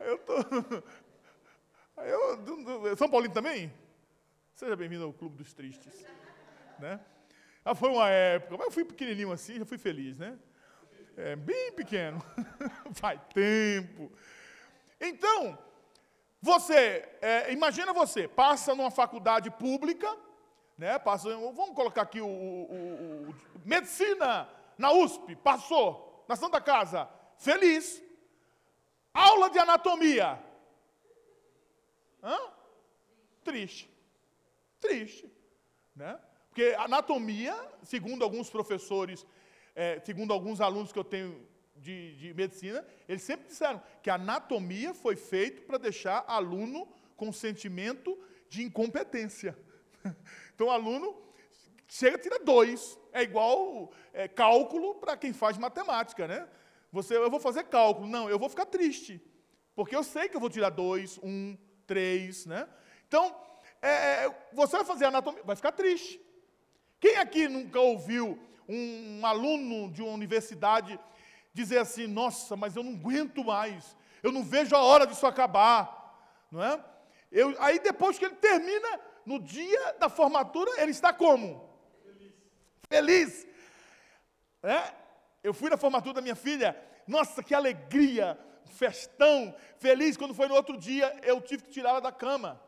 Eu 0.00 0.18
tô. 0.18 0.34
Eu, 1.98 2.96
São 2.96 3.08
Paulino 3.08 3.32
também? 3.32 3.72
Seja 4.54 4.76
bem-vindo 4.76 5.04
ao 5.04 5.14
Clube 5.14 5.36
dos 5.38 5.54
Tristes. 5.54 6.04
Né? 6.78 7.00
Ah, 7.64 7.74
foi 7.74 7.88
uma 7.88 8.10
época, 8.10 8.58
mas 8.58 8.66
eu 8.66 8.70
fui 8.70 8.84
pequenininho 8.84 9.32
assim, 9.32 9.58
já 9.58 9.64
fui 9.64 9.78
feliz, 9.78 10.18
né? 10.18 10.38
É, 11.16 11.34
bem 11.34 11.72
pequeno. 11.72 12.22
Faz 12.92 13.18
tempo. 13.32 14.12
Então, 15.00 15.58
você, 16.40 17.08
é, 17.22 17.50
imagina 17.52 17.94
você, 17.94 18.28
passa 18.28 18.74
numa 18.74 18.90
faculdade 18.90 19.50
pública, 19.50 20.14
né? 20.76 20.98
Passa, 20.98 21.30
vamos 21.30 21.74
colocar 21.74 22.02
aqui 22.02 22.20
o, 22.20 22.26
o, 22.26 23.30
o 23.30 23.34
medicina 23.64 24.48
na 24.76 24.92
USP, 24.92 25.34
passou, 25.36 26.24
na 26.28 26.36
Santa 26.36 26.60
Casa, 26.60 27.08
feliz. 27.38 28.02
Aula 29.12 29.48
de 29.50 29.58
anatomia. 29.58 30.38
Hã? 32.22 32.38
Triste. 33.44 33.90
Triste. 34.80 35.30
Né? 35.94 36.18
Porque 36.48 36.74
anatomia, 36.78 37.54
segundo 37.82 38.24
alguns 38.24 38.50
professores, 38.50 39.26
é, 39.74 40.00
segundo 40.00 40.32
alguns 40.32 40.60
alunos 40.60 40.92
que 40.92 40.98
eu 40.98 41.04
tenho 41.04 41.46
de, 41.76 42.16
de, 42.16 42.34
medicina, 42.34 42.84
eles 43.08 43.22
sempre 43.22 43.46
disseram 43.46 43.82
que 44.02 44.10
a 44.10 44.14
anatomia 44.14 44.94
foi 44.94 45.16
feita 45.16 45.62
para 45.62 45.78
deixar 45.78 46.24
aluno 46.26 46.88
com 47.14 47.32
sentimento 47.32 48.18
de 48.48 48.62
incompetência. 48.62 49.56
Então, 50.54 50.68
o 50.68 50.70
aluno 50.70 51.14
chega 51.86 52.16
tira 52.16 52.38
dois. 52.38 52.98
É 53.12 53.22
igual 53.22 53.92
é, 54.14 54.26
cálculo 54.26 54.94
para 54.94 55.14
quem 55.14 55.34
faz 55.34 55.58
matemática, 55.58 56.26
né? 56.26 56.48
Você, 56.96 57.14
eu 57.14 57.30
vou 57.30 57.38
fazer 57.38 57.64
cálculo. 57.64 58.06
Não, 58.06 58.28
eu 58.30 58.38
vou 58.38 58.48
ficar 58.48 58.64
triste. 58.64 59.20
Porque 59.74 59.94
eu 59.94 60.02
sei 60.02 60.30
que 60.30 60.36
eu 60.36 60.40
vou 60.40 60.48
tirar 60.48 60.70
dois, 60.70 61.18
um, 61.22 61.54
três, 61.86 62.46
né? 62.46 62.66
Então, 63.06 63.36
é, 63.82 64.24
é 64.24 64.48
você 64.54 64.76
vai 64.76 64.84
fazer 64.86 65.04
anatomia, 65.04 65.42
vai 65.44 65.54
ficar 65.54 65.72
triste. 65.72 66.18
Quem 66.98 67.18
aqui 67.18 67.48
nunca 67.48 67.78
ouviu 67.78 68.38
um, 68.66 69.18
um 69.20 69.26
aluno 69.26 69.92
de 69.92 70.00
uma 70.00 70.12
universidade 70.12 70.98
dizer 71.52 71.76
assim: 71.76 72.06
Nossa, 72.06 72.56
mas 72.56 72.74
eu 72.74 72.82
não 72.82 72.94
aguento 72.94 73.44
mais, 73.44 73.94
eu 74.22 74.32
não 74.32 74.42
vejo 74.42 74.74
a 74.74 74.82
hora 74.82 75.06
disso 75.06 75.26
acabar, 75.26 76.48
não 76.50 76.64
é? 76.64 76.82
Eu, 77.30 77.54
aí 77.58 77.78
depois 77.78 78.18
que 78.18 78.24
ele 78.24 78.36
termina, 78.36 79.00
no 79.26 79.38
dia 79.38 79.92
da 79.98 80.08
formatura, 80.08 80.80
ele 80.80 80.92
está 80.92 81.12
como? 81.12 81.68
Feliz. 82.02 82.32
Feliz. 82.88 83.46
É? 84.62 84.94
Eu 85.44 85.52
fui 85.52 85.68
na 85.68 85.76
formatura 85.76 86.14
da 86.14 86.22
minha 86.22 86.34
filha, 86.34 86.85
nossa, 87.06 87.42
que 87.42 87.54
alegria, 87.54 88.38
festão, 88.66 89.54
feliz. 89.78 90.16
Quando 90.16 90.34
foi 90.34 90.48
no 90.48 90.54
outro 90.54 90.76
dia, 90.76 91.18
eu 91.22 91.40
tive 91.40 91.62
que 91.64 91.70
tirá-la 91.70 92.00
da 92.00 92.12
cama. 92.12 92.60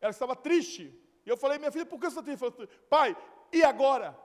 Ela 0.00 0.10
estava 0.10 0.36
triste. 0.36 0.94
E 1.24 1.28
eu 1.28 1.36
falei, 1.36 1.58
minha 1.58 1.72
filha, 1.72 1.86
por 1.86 1.98
que 1.98 2.10
você 2.10 2.20
está 2.20 2.22
triste? 2.22 2.68
Pai, 2.88 3.16
e 3.52 3.62
agora? 3.62 4.16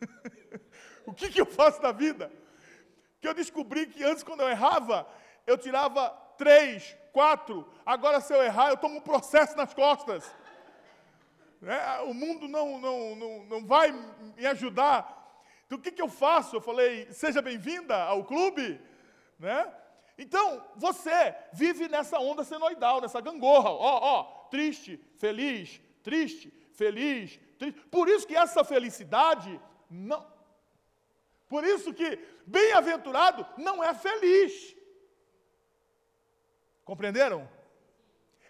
o 1.06 1.12
que, 1.12 1.28
que 1.30 1.40
eu 1.40 1.46
faço 1.46 1.80
da 1.80 1.92
vida? 1.92 2.32
Que 3.20 3.28
eu 3.28 3.34
descobri 3.34 3.86
que 3.86 4.02
antes, 4.04 4.22
quando 4.22 4.40
eu 4.40 4.48
errava, 4.48 5.06
eu 5.46 5.58
tirava 5.58 6.10
três, 6.38 6.96
quatro. 7.12 7.68
Agora, 7.84 8.20
se 8.20 8.32
eu 8.32 8.42
errar, 8.42 8.70
eu 8.70 8.76
tomo 8.76 8.96
um 8.96 9.02
processo 9.02 9.56
nas 9.56 9.74
costas. 9.74 10.24
É, 11.62 12.00
o 12.02 12.14
mundo 12.14 12.48
não, 12.48 12.80
não, 12.80 13.16
não, 13.16 13.44
não 13.44 13.66
vai 13.66 13.92
me 13.92 14.46
ajudar. 14.46 15.19
Então, 15.70 15.78
o 15.78 15.82
que, 15.82 15.92
que 15.92 16.02
eu 16.02 16.08
faço? 16.08 16.56
Eu 16.56 16.60
falei, 16.60 17.06
seja 17.12 17.40
bem-vinda 17.40 17.94
ao 17.94 18.24
clube. 18.24 18.80
Né? 19.38 19.72
Então, 20.18 20.66
você 20.74 21.32
vive 21.52 21.86
nessa 21.86 22.18
onda 22.18 22.42
senoidal, 22.42 23.00
nessa 23.00 23.20
gangorra. 23.20 23.70
Ó, 23.70 23.98
ó, 24.02 24.22
triste, 24.50 25.00
feliz, 25.16 25.80
triste, 26.02 26.52
feliz, 26.72 27.38
triste. 27.56 27.80
Por 27.82 28.08
isso 28.08 28.26
que 28.26 28.34
essa 28.36 28.64
felicidade 28.64 29.60
não. 29.88 30.26
Por 31.48 31.62
isso 31.62 31.94
que 31.94 32.18
bem-aventurado 32.44 33.46
não 33.56 33.82
é 33.84 33.94
feliz. 33.94 34.74
Compreenderam? 36.84 37.48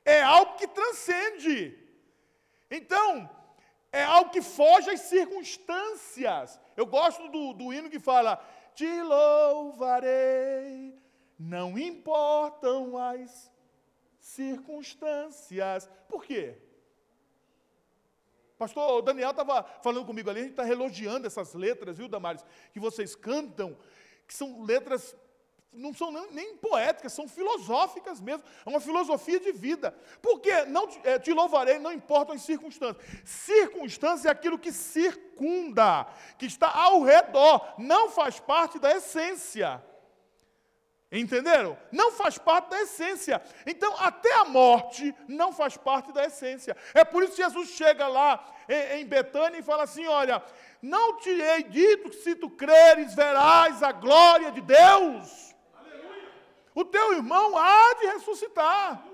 É 0.06 0.22
algo 0.22 0.56
que 0.56 0.66
transcende. 0.66 1.78
Então, 2.70 3.28
é 3.92 4.02
algo 4.02 4.30
que 4.30 4.42
foge 4.42 4.90
às 4.90 5.00
circunstâncias. 5.00 6.60
Eu 6.76 6.86
gosto 6.86 7.28
do, 7.28 7.52
do 7.52 7.72
hino 7.72 7.90
que 7.90 7.98
fala: 7.98 8.42
Te 8.74 9.02
louvarei, 9.02 10.94
não 11.38 11.78
importam 11.78 12.96
as 12.96 13.50
circunstâncias. 14.18 15.88
Por 16.08 16.24
quê? 16.24 16.56
Pastor 18.56 19.00
Daniel 19.00 19.30
estava 19.30 19.62
falando 19.82 20.04
comigo 20.04 20.28
ali, 20.28 20.40
a 20.40 20.42
gente 20.42 20.52
está 20.52 20.68
elogiando 20.68 21.26
essas 21.26 21.54
letras, 21.54 21.96
viu, 21.96 22.06
Damares? 22.06 22.44
Que 22.72 22.78
vocês 22.78 23.16
cantam, 23.16 23.76
que 24.26 24.34
são 24.34 24.62
letras 24.62 25.16
não 25.72 25.94
são 25.94 26.10
nem, 26.10 26.30
nem, 26.32 26.56
poéticas, 26.56 27.12
são 27.12 27.28
filosóficas 27.28 28.20
mesmo. 28.20 28.42
É 28.66 28.68
uma 28.68 28.80
filosofia 28.80 29.38
de 29.38 29.52
vida. 29.52 29.94
Porque 30.20 30.64
não 30.64 30.88
é, 31.04 31.18
te 31.18 31.32
louvarei, 31.32 31.78
não 31.78 31.92
importam 31.92 32.34
as 32.34 32.42
circunstâncias. 32.42 33.04
Circunstância 33.24 34.28
é 34.28 34.32
aquilo 34.32 34.58
que 34.58 34.72
circunda, 34.72 36.06
que 36.38 36.46
está 36.46 36.70
ao 36.70 37.02
redor, 37.02 37.74
não 37.78 38.10
faz 38.10 38.40
parte 38.40 38.78
da 38.78 38.90
essência. 38.96 39.82
Entenderam? 41.12 41.76
Não 41.90 42.12
faz 42.12 42.38
parte 42.38 42.70
da 42.70 42.82
essência. 42.82 43.42
Então, 43.66 43.94
até 43.98 44.32
a 44.34 44.44
morte 44.44 45.14
não 45.26 45.52
faz 45.52 45.76
parte 45.76 46.12
da 46.12 46.24
essência. 46.24 46.76
É 46.94 47.04
por 47.04 47.22
isso 47.22 47.34
que 47.34 47.42
Jesus 47.42 47.70
chega 47.70 48.06
lá 48.06 48.44
em, 48.68 49.00
em 49.00 49.06
Betânia 49.06 49.58
e 49.58 49.62
fala 49.62 49.84
assim: 49.84 50.06
Olha, 50.06 50.40
não 50.80 51.18
te 51.18 51.30
hei 51.30 51.64
dito 51.64 52.10
que 52.10 52.16
se 52.16 52.36
tu 52.36 52.48
creres, 52.48 53.14
verás 53.14 53.82
a 53.82 53.90
glória 53.90 54.52
de 54.52 54.60
Deus. 54.60 55.49
O 56.80 56.84
teu 56.86 57.12
irmão 57.12 57.58
há 57.58 57.94
de 58.00 58.06
ressuscitar. 58.06 59.04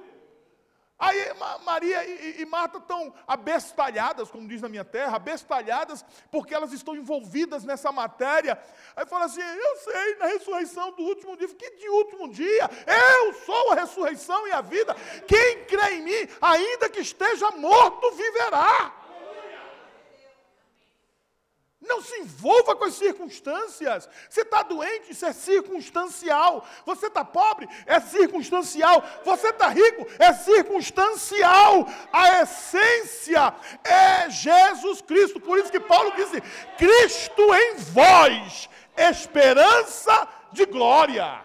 Aí 0.99 1.19
Maria 1.63 2.07
e, 2.41 2.45
Marta 2.47 2.79
estão 2.79 3.13
abestalhadas, 3.27 4.31
como 4.31 4.49
diz 4.49 4.63
na 4.63 4.69
minha 4.69 4.85
terra, 4.85 5.17
abestalhadas, 5.17 6.03
porque 6.31 6.55
elas 6.55 6.73
estão 6.73 6.97
envolvidas 6.97 7.65
nessa 7.65 7.93
matéria. 7.93 8.59
Aí 8.95 9.05
fala 9.05 9.27
assim: 9.27 9.43
Eu 9.43 9.77
sei, 9.79 10.15
na 10.17 10.27
ressurreição 10.27 10.93
do 10.93 11.03
último 11.03 11.37
dia. 11.37 11.49
Que 11.49 11.71
de 11.73 11.89
último 11.89 12.29
dia? 12.31 12.71
Eu 12.87 13.35
sou 13.45 13.73
a 13.73 13.75
ressurreição 13.75 14.47
e 14.47 14.53
a 14.53 14.63
vida. 14.63 14.95
Quem 15.27 15.65
crê 15.65 15.97
em 15.97 16.03
mim, 16.03 16.29
ainda 16.41 16.89
que 16.89 17.01
esteja 17.01 17.51
morto, 17.51 18.11
viverá. 18.13 19.06
Não 21.81 22.01
se 22.01 22.15
envolva 22.21 22.75
com 22.75 22.85
as 22.85 22.95
circunstâncias. 22.95 24.09
Você 24.31 24.41
está 24.41 24.63
doente, 24.63 25.13
isso 25.13 25.27
é 25.27 25.33
circunstancial. 25.33 26.67
Você 26.87 27.07
está 27.07 27.25
pobre, 27.25 27.69
é 27.85 28.01
circunstancial. 28.01 29.05
Você 29.25 29.49
está 29.49 29.69
rico, 29.69 30.07
é 30.19 30.33
circunstancial. 30.33 31.87
A 32.13 32.43
essência 32.43 33.55
é 33.85 34.31
Jesus 34.31 35.03
Cristo. 35.03 35.39
Por 35.39 35.59
isso 35.59 35.71
que 35.71 35.81
Paulo 35.81 36.13
disse: 36.17 36.41
Cristo 36.79 37.55
em 37.55 37.77
vós, 37.77 38.71
esperança 38.97 40.27
de 40.53 40.65
glória. 40.65 41.45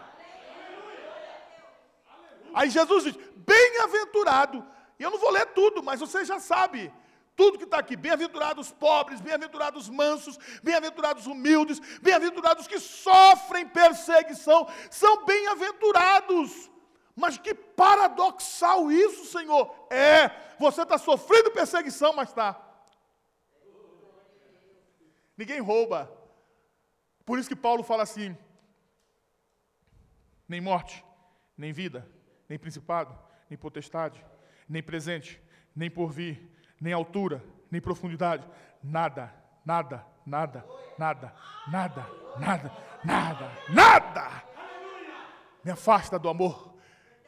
Aí 2.54 2.70
Jesus 2.70 3.04
diz: 3.04 3.16
Bem-aventurado. 3.34 4.66
E 4.98 5.02
eu 5.02 5.10
não 5.10 5.18
vou 5.18 5.30
ler 5.30 5.46
tudo, 5.46 5.82
mas 5.82 6.00
você 6.00 6.24
já 6.24 6.40
sabe. 6.40 6.92
Tudo 7.34 7.58
que 7.58 7.64
está 7.64 7.78
aqui, 7.78 7.96
bem-aventurados 7.96 8.70
pobres, 8.70 9.20
bem-aventurados 9.20 9.88
mansos, 9.88 10.38
bem-aventurados 10.62 11.26
humildes, 11.26 11.80
bem-aventurados 12.00 12.66
que 12.66 12.78
sofrem 12.78 13.66
perseguição, 13.66 14.68
são 14.90 15.24
bem-aventurados. 15.24 16.70
Mas 17.16 17.38
que 17.38 17.54
paradoxal 17.54 18.90
isso, 18.90 19.26
Senhor. 19.26 19.74
É, 19.90 20.28
você 20.58 20.82
está 20.82 20.98
sofrendo 20.98 21.50
perseguição, 21.50 22.12
mas 22.12 22.28
está. 22.28 22.60
Ninguém 25.36 25.60
rouba. 25.60 26.10
Por 27.24 27.38
isso 27.38 27.48
que 27.48 27.56
Paulo 27.56 27.82
fala 27.82 28.02
assim: 28.02 28.36
nem 30.46 30.60
morte, 30.60 31.04
nem 31.56 31.72
vida, 31.72 32.08
nem 32.48 32.58
principado, 32.58 33.18
nem 33.48 33.58
potestade, 33.58 34.24
nem 34.68 34.82
presente, 34.82 35.40
nem 35.74 35.90
porvir 35.90 36.52
nem 36.82 36.92
altura, 36.92 37.42
nem 37.70 37.80
profundidade, 37.80 38.46
nada, 38.82 39.32
nada, 39.64 40.04
nada, 40.26 40.64
nada, 40.98 41.32
nada, 41.68 42.06
nada, 42.38 42.72
nada, 43.04 43.52
nada 43.70 44.52
me 45.64 45.70
afasta 45.70 46.18
do 46.18 46.28
amor 46.28 46.74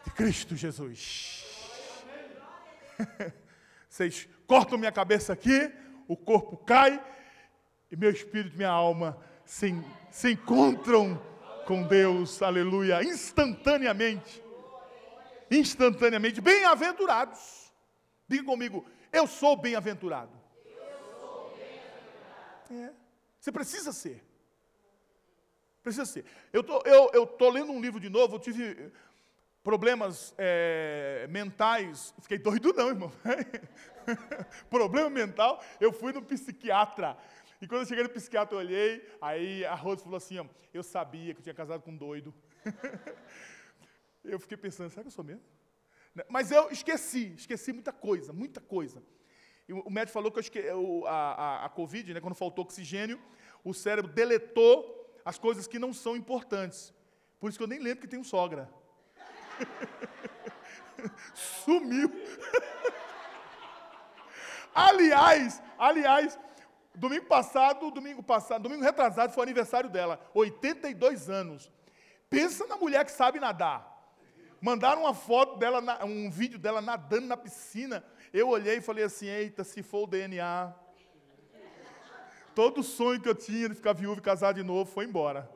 de 0.05 0.11
Cristo 0.11 0.57
Jesus. 0.57 1.45
Vocês 3.89 4.29
cortam 4.47 4.77
minha 4.77 4.93
cabeça 4.93 5.33
aqui, 5.33 5.73
o 6.09 6.17
corpo 6.17 6.57
cai, 6.57 7.03
e 7.91 7.97
meu 7.97 8.11
espírito 8.11 8.55
e 8.55 8.57
minha 8.57 8.71
alma 8.71 9.17
se, 9.45 9.73
se 10.11 10.33
encontram 10.33 11.21
com 11.65 11.85
Deus, 11.85 12.43
aleluia, 12.43 13.03
instantaneamente. 13.05 14.43
Instantaneamente, 15.51 16.41
bem-aventurados. 16.41 17.73
Diga 18.29 18.45
comigo, 18.45 18.85
eu 19.15 19.27
sou 19.27 19.57
bem-aventurado. 19.57 20.33
É. 22.71 22.91
Você 23.39 23.53
precisa 23.53 23.93
ser. 23.93 24.25
Precisa 25.83 26.07
ser. 26.07 26.25
Eu 26.53 26.63
tô, 26.65 26.83
eu, 26.85 27.11
eu 27.13 27.27
tô 27.27 27.49
lendo 27.51 27.71
um 27.71 27.81
livro 27.81 28.01
de 28.01 28.09
novo, 28.09 28.37
eu 28.37 28.41
tive 28.41 28.91
problemas 29.63 30.35
é, 30.37 31.27
mentais. 31.31 32.15
Fiquei 32.21 32.39
doido 32.39 32.73
não, 32.73 32.89
irmão. 32.89 33.13
Problema 34.69 35.09
mental, 35.09 35.63
eu 35.81 35.93
fui 35.93 36.13
no 36.13 36.23
psiquiatra. 36.23 37.17
E 37.61 37.69
quando 37.69 37.83
eu 37.83 37.87
cheguei 37.87 38.03
no 38.03 38.11
psiquiatra, 38.11 38.57
eu 38.57 38.59
olhei, 38.59 39.09
aí 39.21 39.65
a 39.65 39.75
Rose 39.75 40.03
falou 40.03 40.17
assim, 40.17 40.39
ó, 40.39 40.47
eu 40.73 40.83
sabia 40.83 41.33
que 41.33 41.41
eu 41.41 41.45
tinha 41.45 41.55
casado 41.55 41.83
com 41.83 41.93
um 41.93 41.97
doido. 41.97 42.35
eu 44.25 44.39
fiquei 44.39 44.57
pensando, 44.57 44.91
será 44.91 45.03
que 45.03 45.09
eu 45.09 45.13
sou 45.13 45.25
mesmo? 45.25 45.54
Né? 46.15 46.25
Mas 46.29 46.51
eu 46.51 46.71
esqueci, 46.71 47.35
esqueci 47.37 47.73
muita 47.73 47.93
coisa, 47.93 48.33
muita 48.33 48.61
coisa. 48.61 49.03
E 49.69 49.73
o 49.73 49.91
médico 49.91 50.13
falou 50.13 50.31
que 50.31 50.41
esque... 50.41 50.61
a, 51.07 51.11
a, 51.11 51.65
a 51.67 51.69
Covid, 51.69 52.15
né, 52.15 52.21
quando 52.21 52.35
faltou 52.35 52.65
oxigênio, 52.65 53.21
o 53.65 53.73
cérebro 53.73 54.13
deletou 54.13 55.21
as 55.25 55.39
coisas 55.39 55.67
que 55.67 55.79
não 55.79 55.93
são 55.93 56.17
importantes. 56.17 56.93
Por 57.41 57.49
isso 57.49 57.59
que 57.59 57.65
eu 57.65 57.69
nem 57.69 57.79
lembro 57.79 58.01
que 58.01 58.09
tenho 58.09 58.25
sogra. 58.25 58.71
Sumiu. 61.35 62.11
aliás, 64.75 65.63
aliás, 65.79 66.39
domingo 66.95 67.27
passado, 67.27 67.91
domingo 67.91 68.23
passado, 68.23 68.63
domingo 68.63 68.83
retrasado 68.83 69.33
foi 69.33 69.43
o 69.43 69.45
aniversário 69.45 69.91
dela, 69.91 70.21
82 70.35 71.31
anos. 71.31 71.71
Pensa 72.29 72.67
na 72.67 72.77
mulher 72.77 73.05
que 73.05 73.13
sabe 73.13 73.41
nadar. 73.41 73.93
Mandaram 74.61 75.03
uma 75.03 75.15
foto 75.15 75.44
dela, 75.59 76.05
um 76.05 76.31
vídeo 76.31 76.59
dela 76.59 76.81
nadando 76.81 77.27
na 77.27 77.37
piscina. 77.37 78.05
Eu 78.33 78.49
olhei 78.49 78.79
e 78.79 78.81
falei 78.81 79.05
assim: 79.05 79.27
eita, 79.27 79.65
se 79.65 79.83
for 79.83 80.05
o 80.05 80.07
DNA. 80.07 80.73
Todo 82.55 82.83
sonho 82.83 83.21
que 83.21 83.29
eu 83.29 83.35
tinha 83.35 83.69
de 83.69 83.75
ficar 83.75 83.93
viúvo 83.93 84.21
e 84.21 84.23
casar 84.23 84.55
de 84.55 84.63
novo 84.63 84.91
foi 84.91 85.05
embora. 85.05 85.51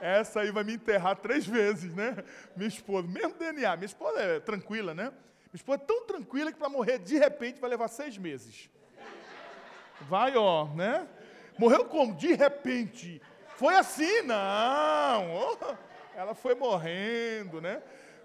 Essa 0.00 0.40
aí 0.40 0.50
vai 0.50 0.64
me 0.64 0.74
enterrar 0.74 1.16
três 1.16 1.46
vezes, 1.46 1.94
né? 1.94 2.16
Minha 2.56 2.68
esposa, 2.68 3.06
mesmo 3.08 3.34
DNA. 3.38 3.76
Minha 3.76 3.86
esposa 3.86 4.20
é 4.20 4.40
tranquila, 4.40 4.94
né? 4.94 5.04
Minha 5.04 5.56
esposa 5.56 5.82
é 5.82 5.86
tão 5.86 6.04
tranquila 6.06 6.52
que 6.52 6.58
para 6.58 6.68
morrer 6.68 6.98
de 6.98 7.16
repente 7.16 7.60
vai 7.60 7.70
levar 7.70 7.88
seis 7.88 8.18
meses. 8.18 8.68
Vai, 10.02 10.36
ó, 10.36 10.66
né? 10.74 11.06
Morreu 11.58 11.84
como? 11.84 12.14
De 12.14 12.34
repente. 12.34 13.22
Foi 13.56 13.74
assim, 13.76 14.22
não. 14.22 15.56
Ela 16.16 16.34
foi 16.34 16.54
morrendo, 16.54 17.60
né? 17.60 17.82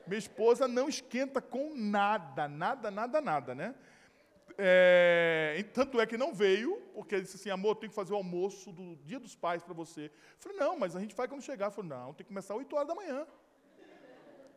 Minha 0.09 0.17
esposa 0.17 0.67
não 0.67 0.89
esquenta 0.89 1.39
com 1.39 1.75
nada, 1.75 2.47
nada, 2.47 2.89
nada, 2.89 3.21
nada, 3.21 3.53
né? 3.53 3.75
É, 4.57 5.63
tanto 5.71 6.01
é 6.01 6.07
que 6.07 6.17
não 6.17 6.33
veio, 6.33 6.81
porque 6.95 7.21
disse 7.21 7.35
assim, 7.35 7.51
amor, 7.51 7.75
tem 7.75 7.87
que 7.87 7.93
fazer 7.95 8.13
o 8.13 8.15
almoço 8.15 8.71
do 8.71 8.95
dia 8.95 9.19
dos 9.19 9.35
pais 9.35 9.61
para 9.61 9.71
você. 9.73 10.05
Eu 10.05 10.11
falei, 10.39 10.57
não, 10.57 10.79
mas 10.79 10.95
a 10.95 10.99
gente 10.99 11.13
vai 11.15 11.27
quando 11.27 11.43
chegar. 11.43 11.69
Falei, 11.69 11.91
não, 11.91 12.07
tem 12.15 12.25
que 12.25 12.29
começar 12.33 12.55
às 12.55 12.59
8 12.59 12.75
horas 12.75 12.87
da 12.87 12.95
manhã. 12.95 13.27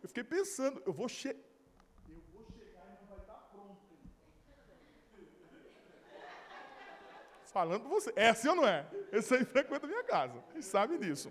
Eu 0.02 0.08
fiquei 0.08 0.24
pensando, 0.24 0.82
eu 0.86 0.92
vou, 0.92 1.06
che 1.06 1.28
eu 2.08 2.22
vou 2.32 2.46
chegar 2.50 2.86
e 2.86 3.02
não 3.02 3.08
vai 3.10 3.18
estar 3.18 3.50
pronto. 3.52 3.78
Falando 7.44 7.80
para 7.82 7.90
você, 7.90 8.10
é 8.16 8.30
assim 8.30 8.48
ou 8.48 8.56
não 8.56 8.66
é? 8.66 8.86
Esse 9.12 9.34
aí 9.34 9.44
frequenta 9.44 9.84
a 9.84 9.88
minha 9.88 10.02
casa, 10.02 10.42
e 10.54 10.62
sabe 10.62 10.96
disso. 10.96 11.30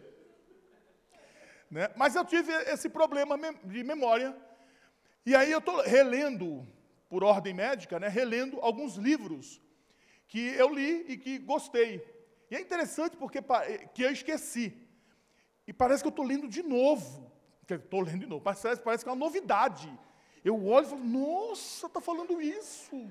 Né? 1.71 1.89
Mas 1.95 2.15
eu 2.15 2.25
tive 2.25 2.51
esse 2.51 2.89
problema 2.89 3.39
de 3.63 3.81
memória. 3.81 4.35
E 5.25 5.33
aí 5.33 5.49
eu 5.49 5.59
estou 5.59 5.81
relendo, 5.81 6.67
por 7.09 7.23
ordem 7.23 7.53
médica, 7.53 7.97
né, 7.97 8.09
relendo 8.09 8.59
alguns 8.59 8.95
livros 8.95 9.61
que 10.27 10.49
eu 10.49 10.69
li 10.69 11.05
e 11.07 11.17
que 11.17 11.37
gostei. 11.39 12.05
E 12.49 12.55
é 12.55 12.59
interessante 12.59 13.15
porque 13.15 13.37
eh, 13.37 13.87
que 13.93 14.01
eu 14.01 14.11
esqueci. 14.11 14.77
E 15.65 15.71
parece 15.71 16.03
que 16.03 16.07
eu 16.07 16.11
estou 16.11 16.25
lendo 16.25 16.47
de 16.49 16.61
novo. 16.61 17.31
Estou 17.69 18.01
lendo 18.01 18.19
de 18.19 18.25
novo. 18.25 18.41
Parece, 18.41 18.81
parece 18.81 19.05
que 19.05 19.09
é 19.09 19.13
uma 19.13 19.25
novidade. 19.25 19.97
Eu 20.43 20.65
olho 20.65 20.85
e 20.85 20.89
falo, 20.89 21.03
nossa, 21.05 21.87
está 21.87 22.01
falando 22.01 22.41
isso. 22.41 23.09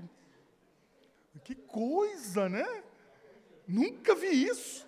Que 1.45 1.55
coisa, 1.55 2.49
né? 2.49 2.83
Nunca 3.67 4.15
vi 4.15 4.45
isso. 4.45 4.87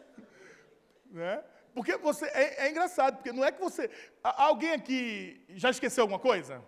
Né? 1.10 1.42
Porque 1.74 1.96
você 1.96 2.26
é, 2.26 2.66
é, 2.66 2.70
engraçado, 2.70 3.16
porque 3.16 3.32
não 3.32 3.44
é 3.44 3.50
que 3.50 3.60
você. 3.60 3.90
Alguém 4.22 4.72
aqui 4.72 5.44
já 5.50 5.70
esqueceu 5.70 6.02
alguma 6.02 6.18
coisa? 6.18 6.62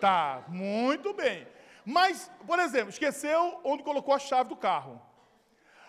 Tá, 0.00 0.44
muito 0.48 1.12
bem. 1.12 1.46
Mas, 1.84 2.30
por 2.46 2.58
exemplo, 2.58 2.90
esqueceu 2.90 3.60
onde 3.64 3.82
colocou 3.82 4.14
a 4.14 4.18
chave 4.18 4.48
do 4.48 4.56
carro. 4.56 5.00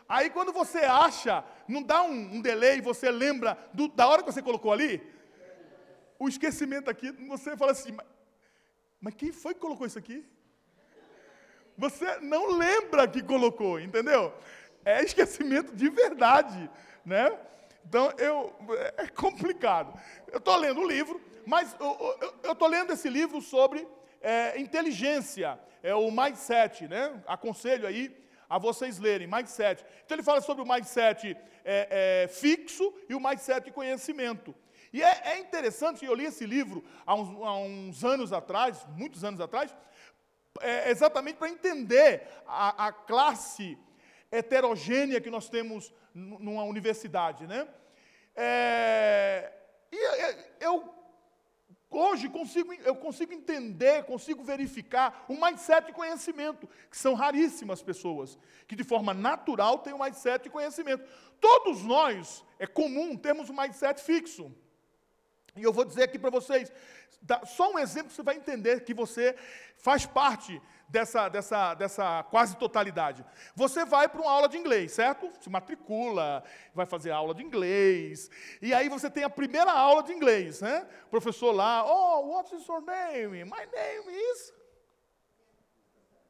Aí 0.08 0.30
quando 0.32 0.52
você 0.52 0.80
acha, 0.80 1.43
não 1.67 1.84
dá 1.84 2.02
um, 2.02 2.38
um 2.38 2.41
delay, 2.41 2.82
você 2.82 3.12
lembra 3.12 3.56
do, 3.74 3.88
da 3.88 4.08
hora 4.08 4.24
que 4.24 4.32
você 4.32 4.41
colocou 4.41 4.72
ali, 4.72 5.00
o 6.17 6.28
esquecimento 6.28 6.89
aqui, 6.89 7.12
você 7.28 7.56
fala 7.56 7.74
assim, 7.74 7.91
mas, 7.91 8.08
mas 9.00 9.13
quem 9.13 9.32
foi 9.32 9.54
que 9.54 9.60
colocou 9.60 9.86
isso 9.86 10.00
aqui? 10.00 10.26
Você 11.78 12.19
não 12.22 12.58
lembra 12.58 13.08
que 13.08 13.22
colocou, 13.22 13.80
entendeu? 13.80 14.34
É 14.84 15.04
esquecimento 15.04 15.76
de 15.76 15.89
verdade, 15.89 16.69
né? 17.06 17.38
Então, 17.85 18.11
eu, 18.17 18.53
é 18.97 19.07
complicado. 19.07 19.99
Eu 20.31 20.37
estou 20.37 20.55
lendo 20.57 20.81
um 20.81 20.87
livro, 20.87 21.21
mas 21.45 21.75
eu 22.43 22.51
estou 22.51 22.67
lendo 22.67 22.93
esse 22.93 23.09
livro 23.09 23.41
sobre 23.41 23.87
é, 24.21 24.59
inteligência, 24.59 25.59
é 25.81 25.95
o 25.95 26.11
mindset, 26.11 26.87
né? 26.87 27.21
Aconselho 27.25 27.87
aí 27.87 28.15
a 28.49 28.57
vocês 28.57 28.99
lerem, 28.99 29.27
mindset. 29.27 29.85
Então, 30.05 30.15
ele 30.15 30.23
fala 30.23 30.41
sobre 30.41 30.63
o 30.63 30.67
mindset 30.67 31.35
é, 31.63 32.23
é, 32.23 32.27
fixo 32.27 32.93
e 33.07 33.15
o 33.15 33.19
mindset 33.19 33.71
conhecimento. 33.71 34.55
E 34.91 35.03
é, 35.03 35.21
é 35.23 35.39
interessante, 35.39 36.03
eu 36.03 36.15
li 36.15 36.25
esse 36.25 36.45
livro 36.45 36.83
há 37.05 37.13
uns, 37.13 37.29
há 37.29 37.55
uns 37.57 38.03
anos 38.03 38.33
atrás, 38.33 38.85
muitos 38.95 39.23
anos 39.23 39.39
atrás, 39.39 39.75
é, 40.61 40.89
exatamente 40.89 41.37
para 41.37 41.49
entender 41.49 42.27
a, 42.47 42.87
a 42.87 42.91
classe 42.91 43.77
heterogênea 44.31 45.21
que 45.21 45.29
nós 45.29 45.49
temos 45.49 45.93
numa 46.13 46.63
universidade, 46.63 47.47
né? 47.47 47.67
É, 48.35 49.51
e 49.91 49.97
eu 50.59 50.99
hoje 51.89 52.29
consigo, 52.29 52.73
eu 52.73 52.95
consigo 52.95 53.33
entender, 53.33 54.03
consigo 54.03 54.43
verificar 54.43 55.25
um 55.27 55.43
mindset 55.43 55.87
de 55.87 55.93
conhecimento, 55.93 56.69
que 56.89 56.97
são 56.97 57.13
raríssimas 57.13 57.81
pessoas, 57.81 58.37
que 58.67 58.75
de 58.75 58.83
forma 58.83 59.13
natural 59.13 59.79
têm 59.79 59.93
um 59.93 60.03
mindset 60.03 60.43
de 60.43 60.49
conhecimento. 60.49 61.03
Todos 61.41 61.83
nós, 61.83 62.45
é 62.59 62.67
comum, 62.67 63.17
temos 63.17 63.49
um 63.49 63.55
mindset 63.55 64.01
fixo. 64.01 64.53
E 65.55 65.63
eu 65.63 65.73
vou 65.73 65.83
dizer 65.83 66.03
aqui 66.03 66.19
para 66.19 66.29
vocês, 66.29 66.71
só 67.45 67.71
um 67.71 67.79
exemplo 67.79 68.11
você 68.11 68.23
vai 68.23 68.35
entender 68.35 68.83
que 68.83 68.93
você 68.93 69.35
faz 69.77 70.05
parte 70.05 70.61
dessa, 70.89 71.30
dessa, 71.30 71.73
dessa 71.75 72.23
quase 72.23 72.58
totalidade. 72.58 73.23
Você 73.56 73.86
vai 73.86 74.10
para 74.10 74.21
uma 74.21 74.32
aula 74.32 74.49
de 74.49 74.58
inglês, 74.58 74.91
certo? 74.91 75.32
Se 75.39 75.49
matricula, 75.49 76.43
vai 76.73 76.86
fazer 76.86 77.12
aula 77.12 77.34
de 77.34 77.43
inglês. 77.43 78.30
E 78.62 78.73
aí 78.73 78.89
você 78.89 79.10
tem 79.10 79.23
a 79.23 79.30
primeira 79.30 79.71
aula 79.71 80.04
de 80.04 80.12
inglês, 80.12 80.62
né? 80.62 80.88
O 81.08 81.10
professor 81.10 81.52
lá, 81.52 81.86
oh, 81.86 82.32
what's 82.32 82.67
your 82.67 82.82
name? 82.82 83.45
My 83.45 83.65
name 83.71 84.10
is 84.10 84.54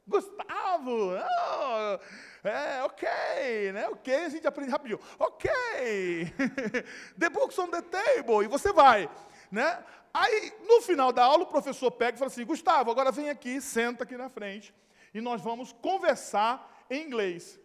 Gustavo. 0.06 1.14
Oh, 1.14 2.48
é, 2.48 2.82
ok, 2.82 3.72
né? 3.72 3.88
Ok, 3.88 4.12
a 4.12 4.28
gente 4.28 4.46
aprende 4.46 4.70
rapidinho. 4.70 4.98
Ok. 5.18 5.50
the 7.16 7.28
books 7.30 7.58
on 7.58 7.68
the 7.68 7.82
table. 7.82 8.42
E 8.42 8.48
você 8.48 8.72
vai, 8.72 9.08
né? 9.52 9.78
Aí, 10.12 10.52
no 10.66 10.82
final 10.82 11.12
da 11.12 11.24
aula, 11.24 11.44
o 11.44 11.46
professor 11.46 11.90
pega 11.90 12.16
e 12.16 12.18
fala 12.18 12.30
assim: 12.30 12.44
Gustavo, 12.44 12.90
agora 12.90 13.12
vem 13.12 13.30
aqui, 13.30 13.60
senta 13.60 14.04
aqui 14.04 14.16
na 14.16 14.28
frente, 14.28 14.74
e 15.14 15.20
nós 15.20 15.40
vamos 15.40 15.72
conversar 15.72 16.84
em 16.90 17.06
inglês. 17.06 17.58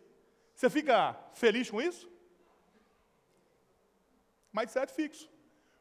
Você 0.54 0.70
fica 0.70 1.18
feliz 1.34 1.70
com 1.70 1.82
isso? 1.82 2.10
Mindset 4.54 4.94
fixo. 4.94 5.30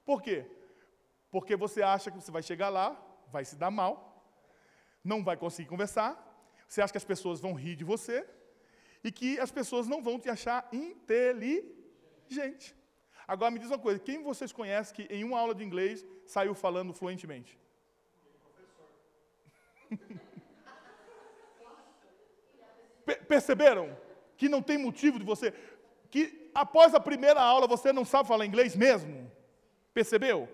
Por 0.05 0.23
quê? 0.23 0.47
Porque 1.31 1.57
você 1.57 1.83
acha 1.83 2.11
que 2.11 2.17
você 2.17 2.31
vai 2.31 2.43
chegar 2.43 2.71
lá, 2.71 2.99
vai 3.31 3.45
se 3.45 3.57
dar 3.57 3.71
mal, 3.71 4.25
não 5.03 5.23
vai 5.23 5.37
conseguir 5.37 5.69
conversar, 5.69 6.19
você 6.67 6.81
acha 6.81 6.93
que 6.93 6.99
as 6.99 7.05
pessoas 7.05 7.41
vão 7.41 7.55
rir 7.55 7.77
de 7.77 7.85
você, 7.85 8.27
e 9.03 9.13
que 9.13 9.39
as 9.39 9.51
pessoas 9.51 9.87
não 9.87 10.03
vão 10.03 10.19
te 10.19 10.31
achar 10.31 10.67
inteligente. 10.73 12.75
Agora 13.27 13.51
me 13.51 13.59
diz 13.59 13.69
uma 13.69 13.79
coisa: 13.79 13.99
quem 13.99 14.23
vocês 14.23 14.53
conhecem 14.53 14.95
que 14.95 15.03
em 15.13 15.25
uma 15.25 15.39
aula 15.39 15.55
de 15.55 15.65
inglês 15.65 16.05
saiu 16.27 16.55
falando 16.55 16.93
fluentemente? 16.93 17.59
Perceberam 23.29 23.97
que 24.37 24.49
não 24.49 24.63
tem 24.63 24.79
motivo 24.79 25.19
de 25.19 25.25
você. 25.25 25.53
Que 26.11 26.51
após 26.55 26.95
a 26.95 27.01
primeira 27.01 27.41
aula 27.41 27.67
você 27.67 27.93
não 27.93 28.05
sabe 28.05 28.29
falar 28.29 28.47
inglês 28.47 28.77
mesmo? 28.77 29.31
Percebeu? 29.93 30.49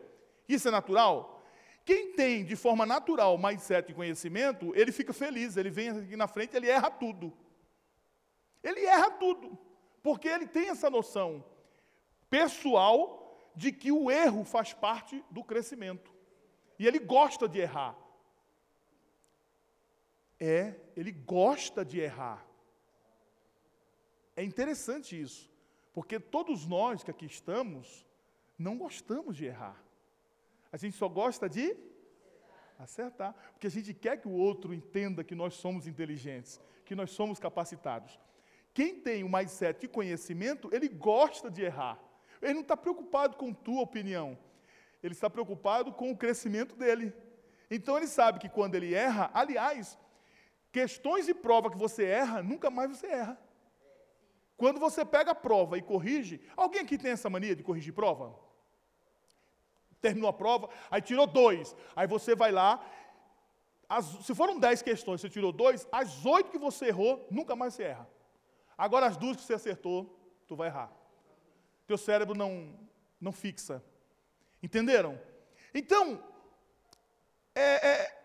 Isso 0.48 0.68
é 0.68 0.70
natural? 0.70 1.42
Quem 1.84 2.12
tem 2.12 2.44
de 2.44 2.56
forma 2.56 2.84
natural 2.86 3.36
mindset 3.38 3.90
e 3.90 3.94
conhecimento, 3.94 4.72
ele 4.76 4.92
fica 4.92 5.12
feliz, 5.12 5.56
ele 5.56 5.70
vem 5.70 5.88
aqui 5.88 6.16
na 6.16 6.28
frente, 6.28 6.56
ele 6.56 6.68
erra 6.68 6.90
tudo. 6.90 7.32
Ele 8.62 8.84
erra 8.84 9.10
tudo, 9.12 9.58
porque 10.02 10.28
ele 10.28 10.46
tem 10.46 10.68
essa 10.68 10.90
noção 10.90 11.42
pessoal 12.30 13.20
de 13.54 13.72
que 13.72 13.92
o 13.92 14.10
erro 14.10 14.44
faz 14.44 14.72
parte 14.72 15.22
do 15.30 15.44
crescimento. 15.44 16.10
E 16.78 16.86
ele 16.86 16.98
gosta 16.98 17.46
de 17.46 17.58
errar. 17.58 17.98
É, 20.38 20.74
ele 20.96 21.12
gosta 21.12 21.84
de 21.84 22.00
errar. 22.00 22.46
É 24.34 24.42
interessante 24.42 25.20
isso, 25.20 25.50
porque 25.92 26.18
todos 26.18 26.66
nós 26.66 27.02
que 27.02 27.10
aqui 27.10 27.26
estamos 27.26 28.06
não 28.58 28.78
gostamos 28.78 29.36
de 29.36 29.44
errar. 29.44 29.82
A 30.72 30.78
gente 30.78 30.96
só 30.96 31.08
gosta 31.08 31.48
de 31.48 31.76
acertar, 32.78 33.34
porque 33.52 33.66
a 33.66 33.70
gente 33.70 33.92
quer 33.92 34.18
que 34.18 34.28
o 34.28 34.32
outro 34.32 34.72
entenda 34.72 35.22
que 35.22 35.34
nós 35.34 35.54
somos 35.54 35.86
inteligentes, 35.86 36.58
que 36.86 36.94
nós 36.94 37.10
somos 37.10 37.38
capacitados. 37.38 38.18
Quem 38.72 38.98
tem 38.98 39.22
o 39.24 39.28
mindset 39.28 39.80
de 39.80 39.88
conhecimento, 39.88 40.70
ele 40.72 40.88
gosta 40.88 41.50
de 41.50 41.62
errar. 41.62 41.98
Ele 42.40 42.54
não 42.54 42.60
está 42.62 42.76
preocupado 42.76 43.36
com 43.36 43.52
tua 43.52 43.82
opinião. 43.82 44.38
Ele 45.02 45.14
está 45.14 45.28
preocupado 45.28 45.92
com 45.92 46.10
o 46.10 46.16
crescimento 46.16 46.74
dele. 46.76 47.12
Então 47.70 47.96
ele 47.96 48.06
sabe 48.06 48.38
que 48.38 48.48
quando 48.48 48.74
ele 48.74 48.94
erra, 48.94 49.30
aliás, 49.32 49.98
questões 50.72 51.28
e 51.28 51.34
prova 51.34 51.70
que 51.70 51.78
você 51.78 52.04
erra, 52.04 52.42
nunca 52.42 52.70
mais 52.70 52.90
você 52.90 53.06
erra. 53.06 53.38
Quando 54.56 54.78
você 54.78 55.04
pega 55.04 55.30
a 55.30 55.34
prova 55.34 55.78
e 55.78 55.82
corrige, 55.82 56.40
alguém 56.56 56.82
aqui 56.82 56.98
tem 56.98 57.12
essa 57.12 57.30
mania 57.30 57.56
de 57.56 57.62
corrigir 57.62 57.94
prova? 57.94 58.34
terminou 60.00 60.30
a 60.30 60.32
prova, 60.32 60.68
aí 60.90 61.00
tirou 61.00 61.26
dois. 61.26 61.76
Aí 61.94 62.06
você 62.06 62.34
vai 62.34 62.50
lá, 62.50 62.84
as, 63.88 64.04
se 64.24 64.34
foram 64.34 64.58
dez 64.58 64.82
questões, 64.82 65.20
você 65.20 65.28
tirou 65.28 65.52
dois, 65.52 65.86
as 65.92 66.24
oito 66.24 66.50
que 66.50 66.58
você 66.58 66.86
errou, 66.86 67.26
nunca 67.30 67.54
mais 67.54 67.74
você 67.74 67.84
erra. 67.84 68.08
Agora 68.76 69.06
as 69.06 69.16
duas 69.16 69.36
que 69.36 69.42
você 69.42 69.54
acertou, 69.54 70.18
tu 70.46 70.56
vai 70.56 70.68
errar. 70.68 70.90
Teu 71.90 71.98
cérebro 71.98 72.38
não, 72.38 72.72
não 73.20 73.32
fixa. 73.32 73.84
Entenderam? 74.62 75.20
Então, 75.74 76.22
é, 77.52 77.88
é, 77.88 78.22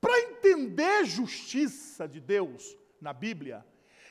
para 0.00 0.18
entender 0.18 1.04
justiça 1.04 2.08
de 2.08 2.18
Deus 2.18 2.76
na 3.00 3.12
Bíblia, 3.12 3.64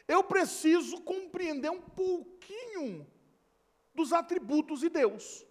eu 0.08 0.24
preciso 0.24 1.02
compreender 1.02 1.70
um 1.70 1.82
pouquinho 1.82 3.06
dos 3.94 4.14
atributos 4.14 4.80
de 4.80 4.88
Deus. 4.88 5.46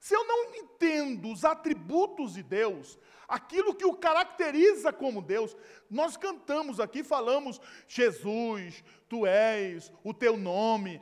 Se 0.00 0.14
eu 0.14 0.26
não 0.26 0.54
entendo 0.54 1.30
os 1.30 1.44
atributos 1.44 2.32
de 2.32 2.42
Deus, 2.42 2.98
aquilo 3.28 3.74
que 3.74 3.84
o 3.84 3.96
caracteriza 3.96 4.92
como 4.92 5.22
Deus, 5.22 5.56
nós 5.90 6.16
cantamos 6.16 6.80
aqui, 6.80 7.02
falamos, 7.02 7.60
Jesus, 7.86 8.84
tu 9.08 9.26
és, 9.26 9.92
o 10.04 10.12
teu 10.12 10.36
nome. 10.36 11.00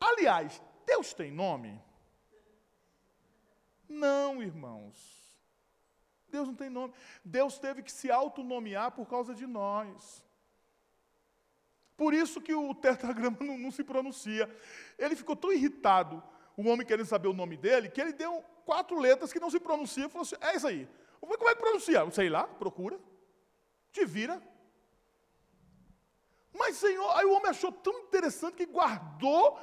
Aliás, 0.00 0.62
Deus 0.86 1.12
tem 1.12 1.30
nome? 1.30 1.80
Não, 3.88 4.42
irmãos. 4.42 5.20
Deus 6.28 6.46
não 6.46 6.54
tem 6.54 6.70
nome. 6.70 6.94
Deus 7.24 7.58
teve 7.58 7.82
que 7.82 7.90
se 7.90 8.10
autonomear 8.10 8.92
por 8.92 9.06
causa 9.06 9.34
de 9.34 9.46
nós. 9.46 10.24
Por 11.96 12.14
isso 12.14 12.40
que 12.40 12.54
o 12.54 12.74
tetragrama 12.74 13.36
não, 13.44 13.58
não 13.58 13.70
se 13.70 13.84
pronuncia. 13.84 14.48
Ele 14.98 15.16
ficou 15.16 15.36
tão 15.36 15.52
irritado 15.52 16.22
o 16.60 16.68
homem 16.68 16.86
querendo 16.86 17.06
saber 17.06 17.28
o 17.28 17.32
nome 17.32 17.56
dele, 17.56 17.88
que 17.88 18.00
ele 18.00 18.12
deu 18.12 18.42
quatro 18.66 18.98
letras 18.98 19.32
que 19.32 19.40
não 19.40 19.50
se 19.50 19.58
pronuncia, 19.58 20.08
falou 20.08 20.22
assim, 20.22 20.36
é 20.40 20.56
isso 20.56 20.66
aí. 20.66 20.86
Falei, 21.20 21.36
como 21.38 21.50
é 21.50 21.54
que 21.54 21.60
pronuncia? 21.60 22.10
Sei 22.10 22.28
lá, 22.28 22.44
procura, 22.44 22.98
te 23.92 24.04
vira. 24.04 24.42
Mas, 26.52 26.76
Senhor, 26.76 27.10
aí 27.16 27.24
o 27.24 27.32
homem 27.32 27.50
achou 27.50 27.72
tão 27.72 28.00
interessante 28.00 28.56
que 28.56 28.66
guardou 28.66 29.58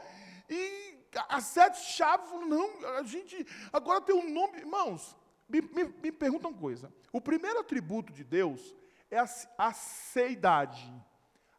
e 0.49 0.97
as 1.29 1.45
sete 1.45 1.79
chaves, 1.79 2.29
falou, 2.29 2.47
não, 2.47 2.85
a 2.95 3.03
gente 3.03 3.45
agora 3.71 4.01
tem 4.01 4.15
um 4.15 4.29
nome. 4.31 4.57
Irmãos, 4.57 5.15
me, 5.47 5.61
me, 5.61 5.85
me 5.85 6.11
pergunta 6.11 6.47
uma 6.47 6.57
coisa. 6.57 6.91
O 7.11 7.21
primeiro 7.21 7.59
atributo 7.59 8.11
de 8.11 8.23
Deus 8.23 8.75
é 9.09 9.19
a, 9.19 9.27
a 9.57 9.73
seidade. 9.73 10.91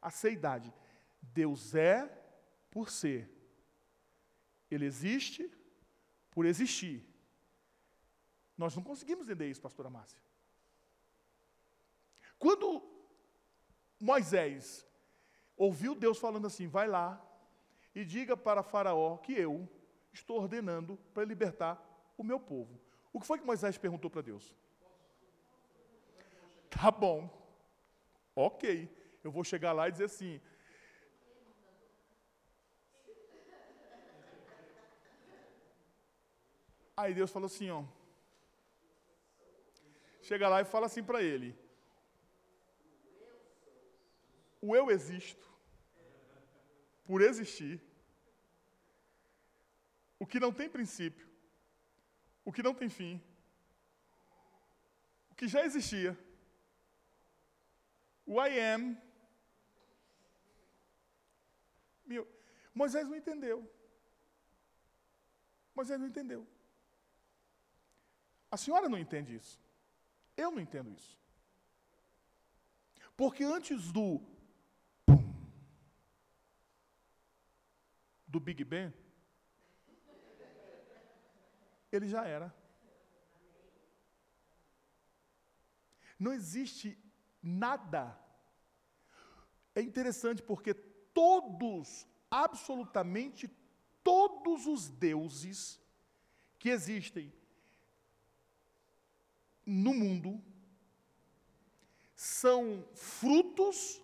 A 0.02 0.10
seidade. 0.10 0.72
Deus 1.22 1.74
é 1.74 2.10
por 2.70 2.90
ser. 2.90 3.37
Ele 4.70 4.84
existe 4.86 5.50
por 6.30 6.46
existir. 6.46 7.04
Nós 8.56 8.74
não 8.74 8.82
conseguimos 8.82 9.24
entender 9.24 9.48
isso, 9.48 9.60
pastora 9.60 9.88
Márcia. 9.88 10.20
Quando 12.38 12.82
Moisés 14.00 14.86
ouviu 15.56 15.94
Deus 15.94 16.18
falando 16.18 16.46
assim: 16.46 16.66
vai 16.66 16.86
lá 16.86 17.24
e 17.94 18.04
diga 18.04 18.36
para 18.36 18.62
Faraó 18.62 19.16
que 19.16 19.32
eu 19.32 19.68
estou 20.12 20.40
ordenando 20.40 20.96
para 21.12 21.24
libertar 21.24 21.82
o 22.16 22.24
meu 22.24 22.38
povo. 22.38 22.80
O 23.12 23.20
que 23.20 23.26
foi 23.26 23.38
que 23.38 23.46
Moisés 23.46 23.78
perguntou 23.78 24.10
para 24.10 24.22
Deus? 24.22 24.54
Tá 26.70 26.90
bom, 26.90 27.28
ok, 28.36 28.88
eu 29.24 29.32
vou 29.32 29.42
chegar 29.42 29.72
lá 29.72 29.88
e 29.88 29.92
dizer 29.92 30.04
assim: 30.04 30.40
Aí 37.00 37.14
Deus 37.14 37.30
falou 37.30 37.46
assim, 37.46 37.70
ó. 37.70 37.84
Chega 40.28 40.48
lá 40.48 40.60
e 40.60 40.64
fala 40.64 40.86
assim 40.86 41.02
para 41.08 41.22
ele: 41.22 41.56
O 44.60 44.74
eu 44.74 44.90
existo 44.90 45.46
por 47.06 47.22
existir. 47.22 47.80
O 50.18 50.26
que 50.26 50.40
não 50.40 50.52
tem 50.52 50.68
princípio, 50.68 51.28
o 52.44 52.52
que 52.52 52.64
não 52.64 52.74
tem 52.74 52.88
fim, 52.88 53.22
o 55.30 55.36
que 55.36 55.46
já 55.46 55.64
existia. 55.64 56.18
O 58.26 58.44
I 58.44 58.58
am. 58.58 59.00
Meu, 62.04 62.26
Moisés 62.74 63.06
não 63.08 63.16
entendeu. 63.16 63.58
Moisés 65.76 66.00
não 66.00 66.08
entendeu. 66.08 66.57
A 68.50 68.56
senhora 68.56 68.88
não 68.88 68.98
entende 68.98 69.34
isso. 69.34 69.60
Eu 70.36 70.50
não 70.50 70.60
entendo 70.60 70.90
isso. 70.90 71.18
Porque 73.16 73.44
antes 73.44 73.92
do 73.92 74.20
do 78.26 78.38
Big 78.38 78.62
Bang, 78.62 78.94
ele 81.90 82.06
já 82.06 82.24
era. 82.26 82.54
Não 86.18 86.32
existe 86.32 86.98
nada. 87.42 88.18
É 89.74 89.80
interessante 89.80 90.42
porque 90.42 90.74
todos, 90.74 92.06
absolutamente 92.30 93.48
todos 94.04 94.66
os 94.66 94.88
deuses 94.88 95.80
que 96.58 96.68
existem 96.68 97.32
no 99.68 99.92
mundo 99.92 100.42
são 102.14 102.84
frutos, 102.94 104.02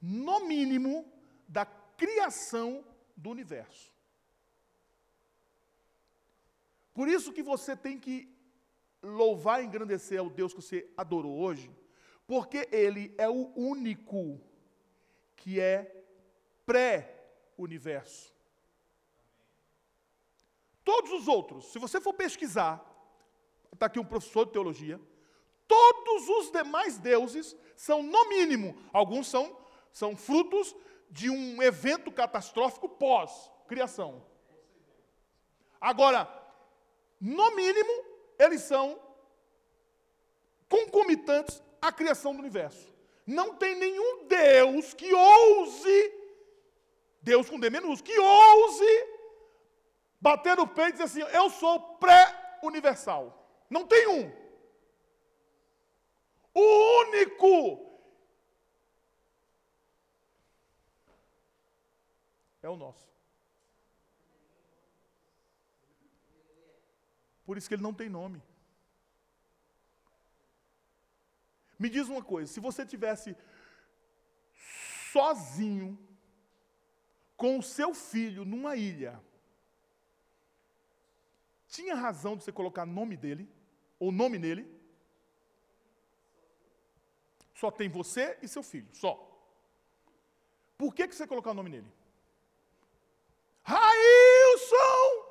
no 0.00 0.46
mínimo, 0.46 1.10
da 1.48 1.64
criação 1.64 2.84
do 3.16 3.30
universo. 3.30 3.92
Por 6.92 7.08
isso 7.08 7.32
que 7.32 7.42
você 7.42 7.74
tem 7.74 7.98
que 7.98 8.28
louvar 9.02 9.62
e 9.62 9.66
engrandecer 9.66 10.20
ao 10.20 10.28
Deus 10.28 10.52
que 10.52 10.60
você 10.60 10.88
adorou 10.96 11.38
hoje, 11.38 11.70
porque 12.26 12.68
Ele 12.70 13.14
é 13.16 13.28
o 13.28 13.52
único 13.56 14.40
que 15.34 15.58
é 15.58 16.04
pré-universo. 16.66 18.34
Todos 20.84 21.10
os 21.12 21.28
outros, 21.28 21.72
se 21.72 21.78
você 21.78 22.00
for 22.00 22.12
pesquisar, 22.14 22.87
está 23.72 23.86
aqui 23.86 23.98
um 23.98 24.04
professor 24.04 24.46
de 24.46 24.52
teologia, 24.52 25.00
todos 25.66 26.28
os 26.28 26.50
demais 26.50 26.98
deuses 26.98 27.56
são, 27.76 28.02
no 28.02 28.28
mínimo, 28.28 28.76
alguns 28.92 29.28
são, 29.28 29.56
são 29.92 30.16
frutos 30.16 30.74
de 31.10 31.30
um 31.30 31.62
evento 31.62 32.10
catastrófico 32.10 32.88
pós-criação. 32.88 34.24
Agora, 35.80 36.28
no 37.20 37.54
mínimo, 37.54 38.04
eles 38.38 38.62
são 38.62 38.98
concomitantes 40.68 41.62
à 41.80 41.92
criação 41.92 42.34
do 42.34 42.40
universo. 42.40 42.92
Não 43.26 43.54
tem 43.54 43.74
nenhum 43.74 44.26
Deus 44.26 44.94
que 44.94 45.12
ouse, 45.12 46.12
Deus 47.22 47.48
com 47.48 47.60
D 47.60 47.70
menos, 47.70 48.00
que 48.00 48.18
ouse 48.18 49.06
bater 50.20 50.56
no 50.56 50.66
peito 50.66 50.90
e 50.90 50.92
dizer 50.92 51.04
assim: 51.04 51.36
eu 51.36 51.50
sou 51.50 51.78
pré-universal. 51.96 53.37
Não 53.68 53.86
tem 53.86 54.06
um. 54.08 54.32
O 56.54 57.00
único 57.02 57.88
é 62.62 62.68
o 62.68 62.76
nosso. 62.76 63.06
Por 67.44 67.56
isso 67.56 67.68
que 67.68 67.74
ele 67.74 67.82
não 67.82 67.94
tem 67.94 68.08
nome. 68.08 68.42
Me 71.78 71.88
diz 71.88 72.08
uma 72.08 72.22
coisa: 72.22 72.52
se 72.52 72.60
você 72.60 72.84
tivesse 72.84 73.36
sozinho 75.12 75.98
com 77.36 77.58
o 77.58 77.62
seu 77.62 77.94
filho 77.94 78.44
numa 78.44 78.74
ilha, 78.76 79.22
tinha 81.68 81.94
razão 81.94 82.36
de 82.36 82.44
você 82.44 82.52
colocar 82.52 82.84
nome 82.84 83.16
dele? 83.16 83.48
Ou 83.98 84.12
nome 84.12 84.38
nele. 84.38 84.66
Só 87.54 87.70
tem 87.70 87.88
você 87.88 88.38
e 88.40 88.48
seu 88.48 88.62
filho, 88.62 88.88
só. 88.94 89.24
Por 90.76 90.94
que, 90.94 91.08
que 91.08 91.14
você 91.14 91.26
colocar 91.26 91.50
o 91.50 91.54
nome 91.54 91.70
nele? 91.70 91.92
Railson! 93.62 95.28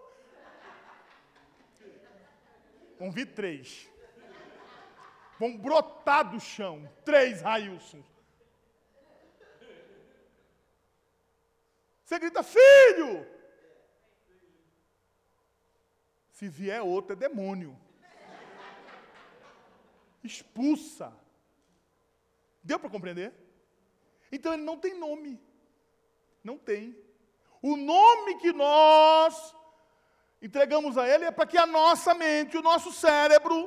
Vir 3.11 3.33
três. 3.33 3.87
Vão 5.39 5.57
brotar 5.57 6.29
do 6.29 6.39
chão. 6.39 6.91
Três 7.05 7.41
Railson. 7.41 8.03
Você 12.03 12.19
grita, 12.19 12.41
filho! 12.41 13.27
Se 16.31 16.47
vier 16.47 16.81
outro, 16.81 17.13
é 17.13 17.15
demônio. 17.15 17.77
Expulsa. 20.27 21.13
Deu 22.63 22.79
para 22.79 22.89
compreender? 22.89 23.33
Então 24.31 24.53
ele 24.53 24.63
não 24.63 24.77
tem 24.77 24.93
nome. 24.99 25.39
Não 26.43 26.57
tem. 26.57 26.97
O 27.61 27.75
nome 27.75 28.35
que 28.35 28.51
nós 28.51 29.55
entregamos 30.41 30.97
a 30.97 31.07
ele 31.07 31.25
é 31.25 31.31
para 31.31 31.47
que 31.47 31.57
a 31.57 31.65
nossa 31.65 32.13
mente, 32.13 32.57
o 32.57 32.61
nosso 32.61 32.91
cérebro, 32.91 33.57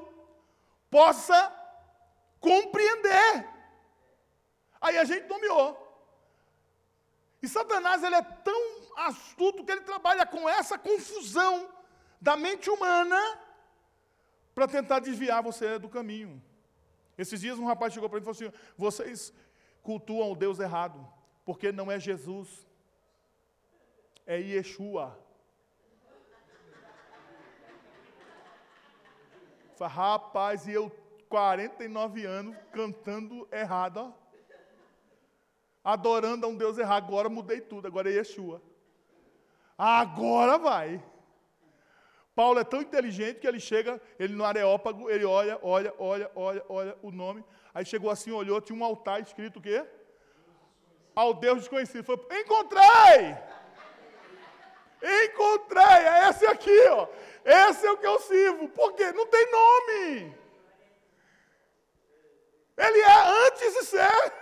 possa 0.91 1.39
compreender. 2.39 3.49
Aí 4.81 4.97
a 4.99 5.05
gente 5.05 5.27
nomeou. 5.29 5.69
E 7.43 7.49
Satanás 7.49 8.03
ele 8.03 8.17
é 8.17 8.23
tão 8.23 8.63
astuto 8.97 9.65
que 9.65 9.73
ele 9.73 9.81
trabalha 9.81 10.27
com 10.27 10.49
essa 10.49 10.79
confusão 10.79 11.69
da 12.21 12.37
mente 12.37 12.69
humana 12.69 13.19
para 14.55 14.69
tentar 14.69 15.01
desviar 15.01 15.43
você 15.43 15.79
do 15.79 15.89
caminho. 15.89 16.43
Esses 17.21 17.41
dias 17.41 17.59
um 17.59 17.67
rapaz 17.67 17.93
chegou 17.93 18.09
para 18.09 18.19
mim 18.19 18.23
e 18.23 18.33
falou 18.33 18.51
assim: 18.51 18.59
vocês 18.77 19.33
cultuam 19.83 20.33
o 20.33 20.37
Deus 20.37 20.59
errado, 20.59 21.07
porque 21.45 21.71
não 21.71 21.91
é 21.91 21.99
Jesus, 21.99 22.67
é 24.27 24.39
Yeshua. 24.39 25.19
Falei, 29.77 29.95
rapaz, 29.95 30.67
e 30.67 30.73
eu 30.73 30.91
49 31.29 32.25
anos 32.27 32.57
cantando 32.73 33.49
errado, 33.53 33.99
ó 33.99 34.21
adorando 35.85 36.47
a 36.47 36.49
um 36.49 36.57
Deus 36.57 36.79
errado. 36.79 37.05
Agora 37.05 37.29
mudei 37.29 37.61
tudo, 37.61 37.87
agora 37.87 38.11
é 38.11 38.15
Yeshua. 38.15 38.63
Agora 39.77 40.59
vai. 40.59 41.03
Paulo 42.41 42.59
é 42.59 42.65
tão 42.65 42.81
inteligente 42.81 43.39
que 43.41 43.47
ele 43.47 43.61
chega, 43.61 44.01
ele 44.19 44.35
no 44.35 44.47
Areópago, 44.47 45.11
ele 45.11 45.27
olha, 45.27 45.59
olha, 45.63 45.93
olha, 45.99 46.31
olha, 46.35 46.65
olha 46.71 46.97
o 47.03 47.11
nome. 47.11 47.45
Aí 47.75 47.85
chegou 47.85 48.11
assim, 48.11 48.33
olhou, 48.33 48.63
tinha 48.63 48.79
um 48.79 48.83
altar 48.83 49.21
escrito 49.21 49.59
o 49.59 49.63
quê? 49.67 49.85
Ao 51.15 51.35
Deus 51.35 51.59
desconhecido. 51.59 52.03
Falou, 52.03 52.27
encontrei! 52.41 53.37
Encontrei! 55.23 56.01
É 56.15 56.31
esse 56.31 56.47
aqui, 56.47 56.81
ó. 56.89 57.09
Esse 57.45 57.87
é 57.87 57.93
o 57.93 57.99
que 57.99 58.07
eu 58.07 58.19
sirvo. 58.21 58.71
Por 58.71 58.95
quê? 58.95 59.13
Não 59.13 59.27
tem 59.27 59.53
nome. 59.53 60.35
Ele 62.79 63.01
é 63.01 63.47
antes 63.47 63.75
de 63.75 63.85
ser. 63.85 64.33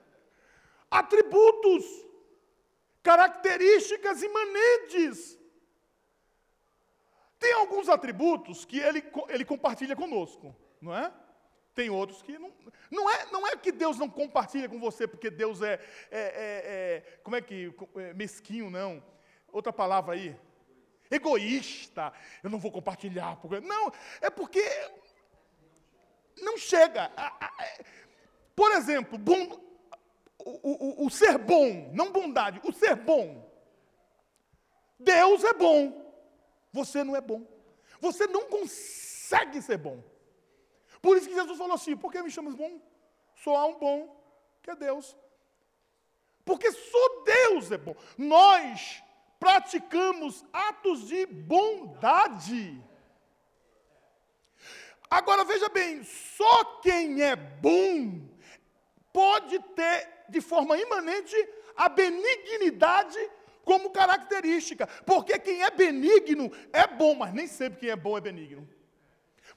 atributos, 0.90 1.84
características 3.02 4.22
imanentes. 4.22 5.37
Tem 7.38 7.52
alguns 7.52 7.88
atributos 7.88 8.64
que 8.64 8.78
ele, 8.78 9.04
ele 9.28 9.44
compartilha 9.44 9.94
conosco, 9.94 10.54
não 10.80 10.96
é? 10.96 11.12
Tem 11.74 11.88
outros 11.88 12.20
que 12.22 12.36
não. 12.36 12.52
Não 12.90 13.08
é, 13.08 13.26
não 13.30 13.46
é 13.46 13.56
que 13.56 13.70
Deus 13.70 13.96
não 13.96 14.10
compartilha 14.10 14.68
com 14.68 14.80
você 14.80 15.06
porque 15.06 15.30
Deus 15.30 15.62
é. 15.62 15.74
é, 15.74 15.78
é, 16.10 16.20
é 16.20 17.20
como 17.22 17.36
é 17.36 17.40
que. 17.40 17.72
É 17.96 18.12
mesquinho, 18.14 18.68
não. 18.68 19.00
Outra 19.52 19.72
palavra 19.72 20.14
aí. 20.14 20.36
Egoísta. 21.08 22.12
Eu 22.42 22.50
não 22.50 22.58
vou 22.58 22.72
compartilhar. 22.72 23.36
Porque, 23.36 23.60
não, 23.60 23.92
é 24.20 24.28
porque. 24.28 24.62
Não 26.42 26.58
chega. 26.58 27.12
Por 28.56 28.72
exemplo, 28.72 29.16
bom, 29.16 29.68
o, 30.40 31.02
o, 31.02 31.06
o 31.06 31.10
ser 31.10 31.38
bom, 31.38 31.92
não 31.94 32.10
bondade, 32.10 32.60
o 32.64 32.72
ser 32.72 32.96
bom. 32.96 33.48
Deus 34.98 35.44
é 35.44 35.52
bom, 35.52 36.07
você 36.78 37.02
não 37.02 37.14
é 37.16 37.20
bom. 37.20 37.40
Você 38.00 38.26
não 38.26 38.44
consegue 38.54 39.60
ser 39.60 39.78
bom. 39.78 39.98
Por 41.02 41.16
isso 41.16 41.28
que 41.28 41.34
Jesus 41.40 41.58
falou 41.58 41.74
assim: 41.74 41.96
por 41.96 42.10
que 42.12 42.22
me 42.22 42.30
chamas 42.30 42.54
bom? 42.54 42.72
Só 43.42 43.56
há 43.56 43.66
um 43.66 43.78
bom, 43.78 43.98
que 44.62 44.70
é 44.70 44.76
Deus. 44.76 45.16
Porque 46.44 46.70
só 46.72 47.04
Deus 47.24 47.70
é 47.70 47.78
bom. 47.78 47.94
Nós 48.16 49.02
praticamos 49.38 50.44
atos 50.52 51.06
de 51.08 51.26
bondade. 51.26 52.62
Agora 55.10 55.44
veja 55.44 55.68
bem, 55.68 56.02
só 56.04 56.64
quem 56.86 57.22
é 57.22 57.34
bom 57.34 58.28
pode 59.12 59.58
ter 59.74 59.98
de 60.28 60.40
forma 60.40 60.76
imanente 60.78 61.36
a 61.76 61.88
benignidade 61.88 63.18
como 63.68 63.90
característica. 63.90 64.86
Porque 65.04 65.38
quem 65.38 65.62
é 65.62 65.70
benigno 65.70 66.50
é 66.72 66.86
bom, 66.86 67.14
mas 67.14 67.34
nem 67.34 67.46
sempre 67.46 67.80
quem 67.80 67.90
é 67.90 67.96
bom 67.96 68.16
é 68.16 68.20
benigno. 68.22 68.66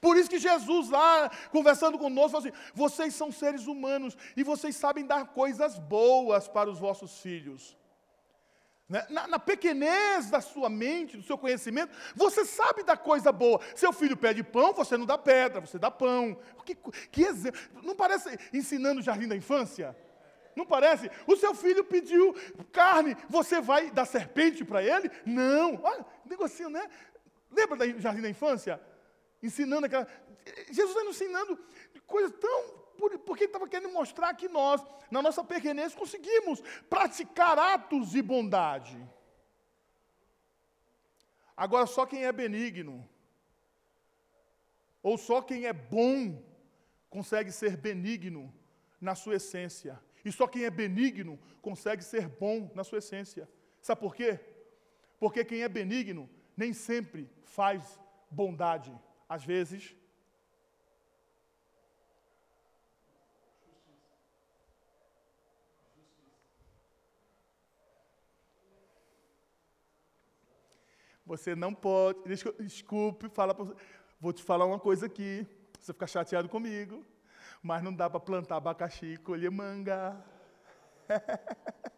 Por 0.02 0.18
isso 0.18 0.28
que 0.28 0.38
Jesus 0.38 0.90
lá, 0.90 1.30
conversando 1.50 1.98
conosco, 1.98 2.32
falou 2.32 2.46
assim: 2.46 2.56
vocês 2.74 3.14
são 3.14 3.32
seres 3.32 3.66
humanos 3.66 4.14
e 4.36 4.42
vocês 4.42 4.76
sabem 4.76 5.06
dar 5.06 5.28
coisas 5.28 5.78
boas 5.78 6.46
para 6.46 6.68
os 6.68 6.78
vossos 6.78 7.20
filhos. 7.20 7.74
Né? 8.86 9.06
Na, 9.08 9.26
na, 9.26 9.38
pequenez 9.38 10.28
da 10.28 10.42
sua 10.42 10.68
mente, 10.68 11.16
do 11.16 11.22
seu 11.22 11.38
conhecimento, 11.38 11.96
você 12.14 12.44
sabe 12.44 12.82
da 12.82 12.98
coisa 12.98 13.32
boa. 13.32 13.60
Seu 13.74 13.94
filho 13.94 14.16
pede 14.16 14.42
pão, 14.42 14.74
você 14.74 14.98
não 14.98 15.06
dá 15.06 15.16
pedra, 15.16 15.62
você 15.62 15.78
dá 15.78 15.90
pão. 15.90 16.36
Que, 16.66 16.74
que 17.10 17.22
exemplo. 17.22 17.58
Não 17.82 17.96
parece 17.96 18.38
ensinando 18.52 19.00
o 19.00 19.02
jardim 19.02 19.26
da 19.26 19.36
infância? 19.36 19.96
Não 20.54 20.66
parece? 20.66 21.10
O 21.26 21.36
seu 21.36 21.54
filho 21.54 21.84
pediu 21.84 22.34
carne, 22.70 23.16
você 23.28 23.60
vai 23.60 23.90
dar 23.90 24.04
serpente 24.04 24.64
para 24.64 24.82
ele? 24.82 25.10
Não. 25.24 25.80
Olha, 25.82 26.04
negocinho, 26.26 26.70
né? 26.70 26.88
Lembra 27.50 27.76
do 27.76 28.00
jardim 28.00 28.20
da 28.20 28.28
infância? 28.28 28.80
Ensinando 29.42 29.86
aquela. 29.86 30.06
Jesus 30.70 30.96
está 30.96 31.08
ensinando 31.08 31.58
coisas 32.06 32.32
tão. 32.38 32.82
Porque 33.26 33.44
estava 33.44 33.66
querendo 33.66 33.92
mostrar 33.92 34.32
que 34.34 34.48
nós, 34.48 34.80
na 35.10 35.20
nossa 35.20 35.42
pequenez, 35.42 35.94
conseguimos 35.94 36.62
praticar 36.88 37.58
atos 37.58 38.10
de 38.10 38.22
bondade. 38.22 38.96
Agora, 41.56 41.86
só 41.86 42.06
quem 42.06 42.24
é 42.24 42.32
benigno, 42.32 43.08
ou 45.02 45.18
só 45.18 45.42
quem 45.42 45.66
é 45.66 45.72
bom, 45.72 46.40
consegue 47.10 47.50
ser 47.50 47.76
benigno 47.76 48.54
na 49.00 49.14
sua 49.14 49.34
essência. 49.34 50.00
E 50.24 50.30
só 50.30 50.46
quem 50.46 50.64
é 50.64 50.70
benigno 50.70 51.38
consegue 51.60 52.02
ser 52.02 52.28
bom 52.28 52.70
na 52.74 52.84
sua 52.84 52.98
essência. 52.98 53.48
Sabe 53.80 54.00
por 54.00 54.14
quê? 54.14 54.38
Porque 55.18 55.44
quem 55.44 55.62
é 55.62 55.68
benigno 55.68 56.28
nem 56.56 56.72
sempre 56.72 57.28
faz 57.44 57.98
bondade. 58.30 58.92
Às 59.28 59.44
vezes, 59.44 59.96
Você 71.24 71.54
não 71.54 71.72
pode. 71.72 72.18
Desculpe, 72.58 73.28
fala 73.30 73.56
vou 74.20 74.32
te 74.34 74.42
falar 74.42 74.66
uma 74.66 74.78
coisa 74.78 75.06
aqui. 75.06 75.46
Você 75.80 75.92
fica 75.92 76.06
chateado 76.06 76.46
comigo 76.46 77.06
mas 77.62 77.82
não 77.82 77.94
dá 77.94 78.10
para 78.10 78.18
plantar 78.18 78.56
abacaxi 78.56 79.06
e 79.06 79.16
colher 79.16 79.50
manga. 79.50 80.22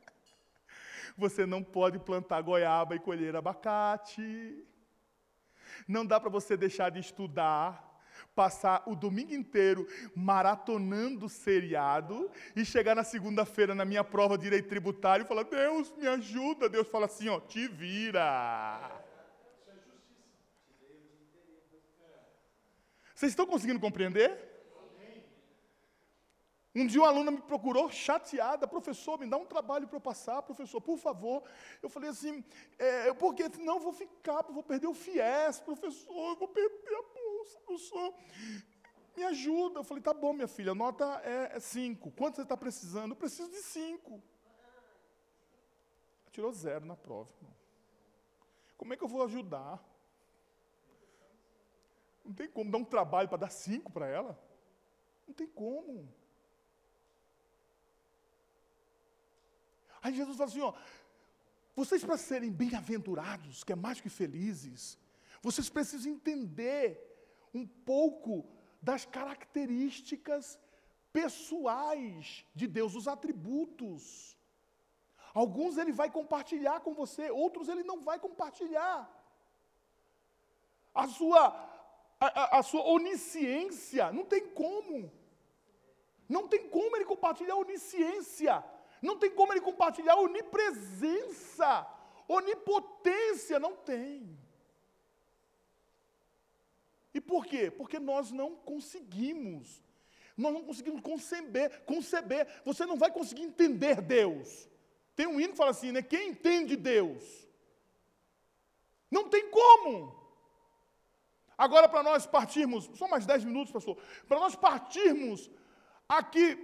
Você 1.17 1.47
não 1.47 1.63
pode 1.63 1.99
plantar 1.99 2.43
goiaba 2.43 2.95
e 2.95 2.99
colher 3.01 3.35
abacate. 3.35 4.67
Não 5.89 6.05
dá 6.05 6.21
para 6.21 6.29
você 6.29 6.57
deixar 6.57 6.91
de 6.91 6.99
estudar, 6.99 8.01
passar 8.35 8.83
o 8.87 8.97
domingo 8.97 9.33
inteiro 9.33 9.87
maratonando 10.15 11.29
seriado 11.29 12.31
e 12.55 12.65
chegar 12.65 12.95
na 12.95 13.05
segunda-feira 13.05 13.75
na 13.75 13.85
minha 13.85 14.03
prova 14.03 14.37
de 14.37 14.45
direito 14.45 14.69
tributário 14.69 15.25
e 15.25 15.29
falar: 15.29 15.45
Deus, 15.45 15.93
me 15.97 16.07
ajuda. 16.07 16.69
Deus 16.69 16.89
fala 16.89 17.07
assim: 17.07 17.29
ó, 17.29 17.41
te 17.41 17.69
vira. 17.69 18.81
Vocês 23.15 23.31
estão 23.31 23.47
conseguindo 23.47 23.79
compreender? 23.79 24.54
Um 26.75 26.87
dia 26.87 27.01
uma 27.01 27.09
aluna 27.09 27.31
me 27.31 27.41
procurou 27.41 27.89
chateada, 27.89 28.67
professor, 28.67 29.17
me 29.19 29.27
dá 29.27 29.37
um 29.37 29.47
trabalho 29.47 29.87
para 29.87 29.97
eu 29.97 30.01
passar, 30.01 30.43
professor, 30.43 30.81
por 30.81 30.99
favor. 30.99 31.45
Eu 31.81 31.89
falei 31.89 32.11
assim, 32.11 32.45
é, 32.77 33.15
porque 33.15 33.45
eu 33.45 33.79
vou 33.79 33.93
ficar, 33.93 34.43
vou 34.43 34.63
perder 34.63 34.89
o 34.89 34.95
FIES, 34.95 35.61
professor, 35.61 36.31
eu 36.31 36.37
vou 36.37 36.49
perder 36.49 36.97
a 36.97 37.03
bolsa, 37.03 37.61
professor. 37.61 38.15
Me 39.17 39.23
ajuda. 39.23 39.79
Eu 39.79 39.85
falei, 39.85 40.03
tá 40.03 40.13
bom, 40.13 40.33
minha 40.33 40.49
filha, 40.49 40.73
a 40.73 40.75
nota 40.75 41.05
é 41.23 41.61
5. 41.61 42.09
É 42.09 42.13
Quanto 42.13 42.37
você 42.37 42.43
está 42.43 42.57
precisando? 42.57 43.13
Eu 43.13 43.17
preciso 43.17 43.49
de 43.51 43.63
5. 43.63 44.21
Tirou 46.33 46.53
zero 46.53 46.85
na 46.85 46.97
prova. 46.97 47.31
Como 48.77 48.93
é 48.93 48.97
que 48.97 49.05
eu 49.05 49.09
vou 49.09 49.23
ajudar? 49.23 49.81
Não 52.25 52.35
tem 52.35 52.49
como 52.49 52.73
dar 52.73 52.79
um 52.79 52.85
trabalho 52.85 53.29
para 53.29 53.39
dar 53.39 53.51
5 53.51 53.93
para 53.93 54.09
ela? 54.09 54.37
Não 55.29 55.35
tem 55.35 55.47
como. 55.47 56.13
Aí 60.05 60.13
Jesus 60.13 60.37
fala 60.37 60.51
assim: 60.51 60.61
ó, 60.61 60.75
vocês 61.75 62.05
para 62.05 62.19
serem 62.19 62.53
bem-aventurados, 62.53 63.65
que 63.65 63.73
é 63.73 63.77
mais 63.87 64.01
que 64.03 64.11
felizes, 64.21 64.99
Vocês 65.47 65.69
precisam 65.77 66.13
entender 66.13 66.85
um 67.59 67.67
pouco 67.67 68.35
das 68.89 69.03
características 69.17 70.59
pessoais 71.19 72.45
de 72.55 72.67
Deus, 72.77 72.95
os 72.95 73.09
atributos. 73.15 74.03
Alguns 75.43 75.79
ele 75.79 75.93
vai 76.01 76.11
compartilhar 76.19 76.79
com 76.81 76.93
você, 77.03 77.31
outros 77.31 77.69
ele 77.69 77.85
não 77.91 77.99
vai 78.09 78.19
compartilhar. 78.27 78.99
A 80.95 81.07
sua, 81.09 81.43
a, 82.21 82.27
a, 82.27 82.59
a 82.59 82.63
sua 82.63 82.85
onisciência, 82.97 84.13
não 84.13 84.25
tem 84.25 84.49
como. 84.63 85.11
Não 86.29 86.47
tem 86.53 86.69
como 86.77 86.97
ele 86.97 87.13
compartilhar 87.15 87.57
onisciência. 87.57 88.65
Não 89.05 89.19
tem 89.19 89.31
como 89.31 89.53
ele 89.53 89.61
compartilhar 89.61 90.17
onipresença, 90.17 91.87
onipotência. 92.27 93.61
Não 93.61 93.77
tem. 93.77 94.35
E 97.13 97.21
por 97.21 97.45
quê? 97.45 97.71
Porque 97.71 97.99
nós 97.99 98.33
não 98.33 98.57
conseguimos. 98.57 99.85
Nós 100.35 100.55
não 100.55 100.65
conseguimos 100.65 101.03
conceber, 101.03 101.83
conceber. 101.85 102.49
Você 102.65 102.87
não 102.87 102.97
vai 102.97 103.11
conseguir 103.11 103.43
entender 103.43 104.01
Deus. 104.01 104.69
Tem 105.15 105.27
um 105.27 105.39
hino 105.39 105.53
que 105.53 105.59
fala 105.59 105.71
assim, 105.71 105.93
né? 105.93 106.01
Quem 106.01 106.31
entende 106.31 106.75
Deus? 106.75 107.47
Não 109.11 109.29
tem 109.29 109.51
como. 109.51 110.19
Agora, 111.59 111.91
para 111.91 112.03
nós 112.03 112.27
partirmos, 112.27 112.91
só 112.95 113.07
mais 113.07 113.27
10 113.27 113.45
minutos, 113.45 113.71
pastor, 113.71 113.99
para 114.27 114.41
nós 114.41 114.57
partirmos 114.57 115.51
aqui, 116.09 116.57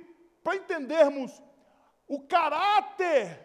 para 0.43 0.57
entendermos 0.57 1.31
o 2.11 2.21
caráter 2.21 3.39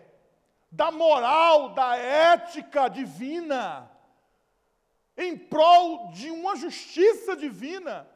da 0.71 0.89
moral, 0.89 1.69
da 1.75 1.95
ética 1.95 2.87
divina, 2.87 3.91
em 5.15 5.37
prol 5.37 6.09
de 6.09 6.31
uma 6.31 6.55
justiça 6.55 7.35
divina, 7.35 8.09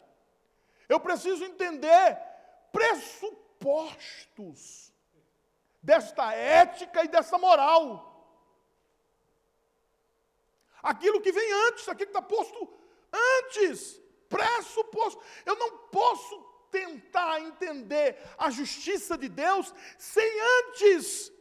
eu 0.89 1.00
preciso 1.00 1.45
entender 1.45 2.18
pressupostos 2.72 3.32
desta 5.84 6.34
ética 6.34 7.04
e 7.04 7.08
dessa 7.08 7.38
moral. 7.38 8.08
Aquilo 10.82 11.22
que 11.22 11.32
vem 11.32 11.54
antes, 11.68 11.88
aquilo 11.88 12.12
que 12.12 12.18
está 12.18 12.24
posto 12.24 12.74
antes, 13.14 14.02
pressuposto. 14.28 15.22
Eu 15.45 15.56
não 15.58 15.78
posso 15.89 16.49
tentar 16.72 17.41
entender 17.41 18.17
a 18.38 18.49
justiça 18.49 19.17
de 19.17 19.30
Deus 19.30 19.74
sem 19.97 20.30
antes 20.57 21.32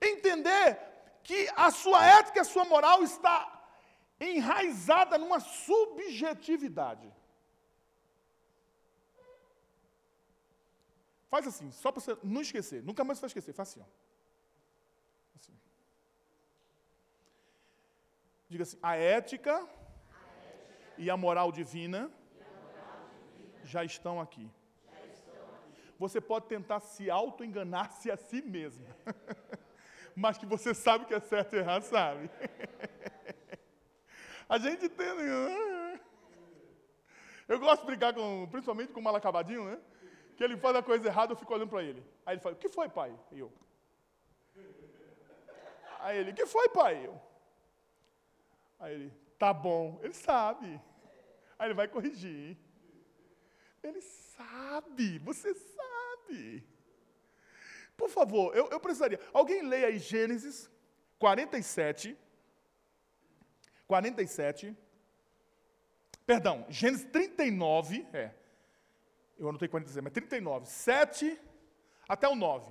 entender 0.00 0.78
que 1.22 1.48
a 1.54 1.70
sua 1.70 2.04
ética 2.04 2.40
a 2.40 2.44
sua 2.44 2.64
moral 2.64 3.02
está 3.02 3.36
enraizada 4.18 5.16
numa 5.18 5.40
subjetividade. 5.40 7.10
Faz 11.28 11.46
assim, 11.46 11.70
só 11.70 11.92
para 11.92 12.00
você 12.00 12.18
não 12.24 12.40
esquecer. 12.40 12.82
Nunca 12.82 13.04
mais 13.04 13.18
você 13.18 13.22
vai 13.22 13.28
esquecer. 13.28 13.52
Faz 13.52 13.68
assim, 13.68 13.80
ó. 13.80 13.84
Assim. 15.36 15.56
Diga 18.48 18.64
assim: 18.64 18.78
a 18.82 18.96
ética, 18.96 19.54
a 19.54 19.60
ética 19.60 19.68
e, 20.98 21.08
a 21.08 21.16
moral 21.16 21.52
divina, 21.52 22.10
e 22.34 22.42
a 22.42 22.50
moral 22.62 23.08
divina 23.36 23.59
já 23.70 23.84
estão 23.84 24.20
aqui. 24.20 24.50
Você 25.98 26.20
pode 26.20 26.46
tentar 26.46 26.80
se 26.80 27.10
auto-enganar-se 27.10 28.10
a 28.10 28.16
si 28.16 28.42
mesmo. 28.42 28.84
Mas 30.16 30.38
que 30.38 30.46
você 30.46 30.74
sabe 30.74 31.04
que 31.04 31.14
é 31.14 31.20
certo 31.20 31.54
e 31.54 31.58
errado, 31.58 31.82
sabe. 31.82 32.28
a 34.48 34.58
gente 34.58 34.88
tem. 34.88 35.14
Né? 35.14 36.00
Eu 37.46 37.60
gosto 37.60 37.82
de 37.82 37.86
brincar 37.86 38.12
com, 38.14 38.48
principalmente 38.50 38.92
com 38.92 39.00
o 39.00 39.02
mal 39.02 39.14
acabadinho, 39.14 39.64
né? 39.64 39.78
que 40.36 40.44
ele 40.44 40.56
faz 40.56 40.74
a 40.74 40.82
coisa 40.82 41.06
errada, 41.06 41.32
eu 41.32 41.36
fico 41.36 41.52
olhando 41.52 41.68
para 41.68 41.82
ele. 41.82 42.02
Aí 42.24 42.34
ele 42.34 42.40
fala, 42.40 42.54
o 42.54 42.58
que 42.58 42.68
foi, 42.70 42.88
pai? 42.88 43.14
E 43.30 43.40
eu. 43.40 43.52
Aí 45.98 46.16
ele, 46.16 46.30
o 46.30 46.34
que 46.34 46.46
foi, 46.46 46.66
pai? 46.70 47.04
Eu. 47.04 47.20
Aí 48.78 48.94
ele, 48.94 49.12
tá 49.38 49.52
bom. 49.52 50.00
Ele 50.02 50.14
sabe. 50.14 50.80
Aí 51.58 51.66
ele 51.66 51.74
vai 51.74 51.86
corrigir. 51.86 52.56
Ele 53.82 54.00
sabe, 54.00 55.18
você 55.18 55.54
sabe. 55.54 56.66
Por 57.96 58.08
favor, 58.08 58.56
eu, 58.56 58.68
eu 58.68 58.80
precisaria. 58.80 59.20
Alguém 59.32 59.62
leia 59.62 59.88
aí 59.88 59.98
Gênesis 59.98 60.70
47. 61.18 62.16
47. 63.86 64.76
Perdão, 66.26 66.64
Gênesis 66.68 67.06
39. 67.10 68.06
É. 68.12 68.30
Eu 69.38 69.48
anotei 69.48 69.68
46, 69.68 70.04
mas 70.04 70.12
39. 70.12 70.66
7 70.66 71.38
até 72.08 72.28
o 72.28 72.34
9. 72.34 72.70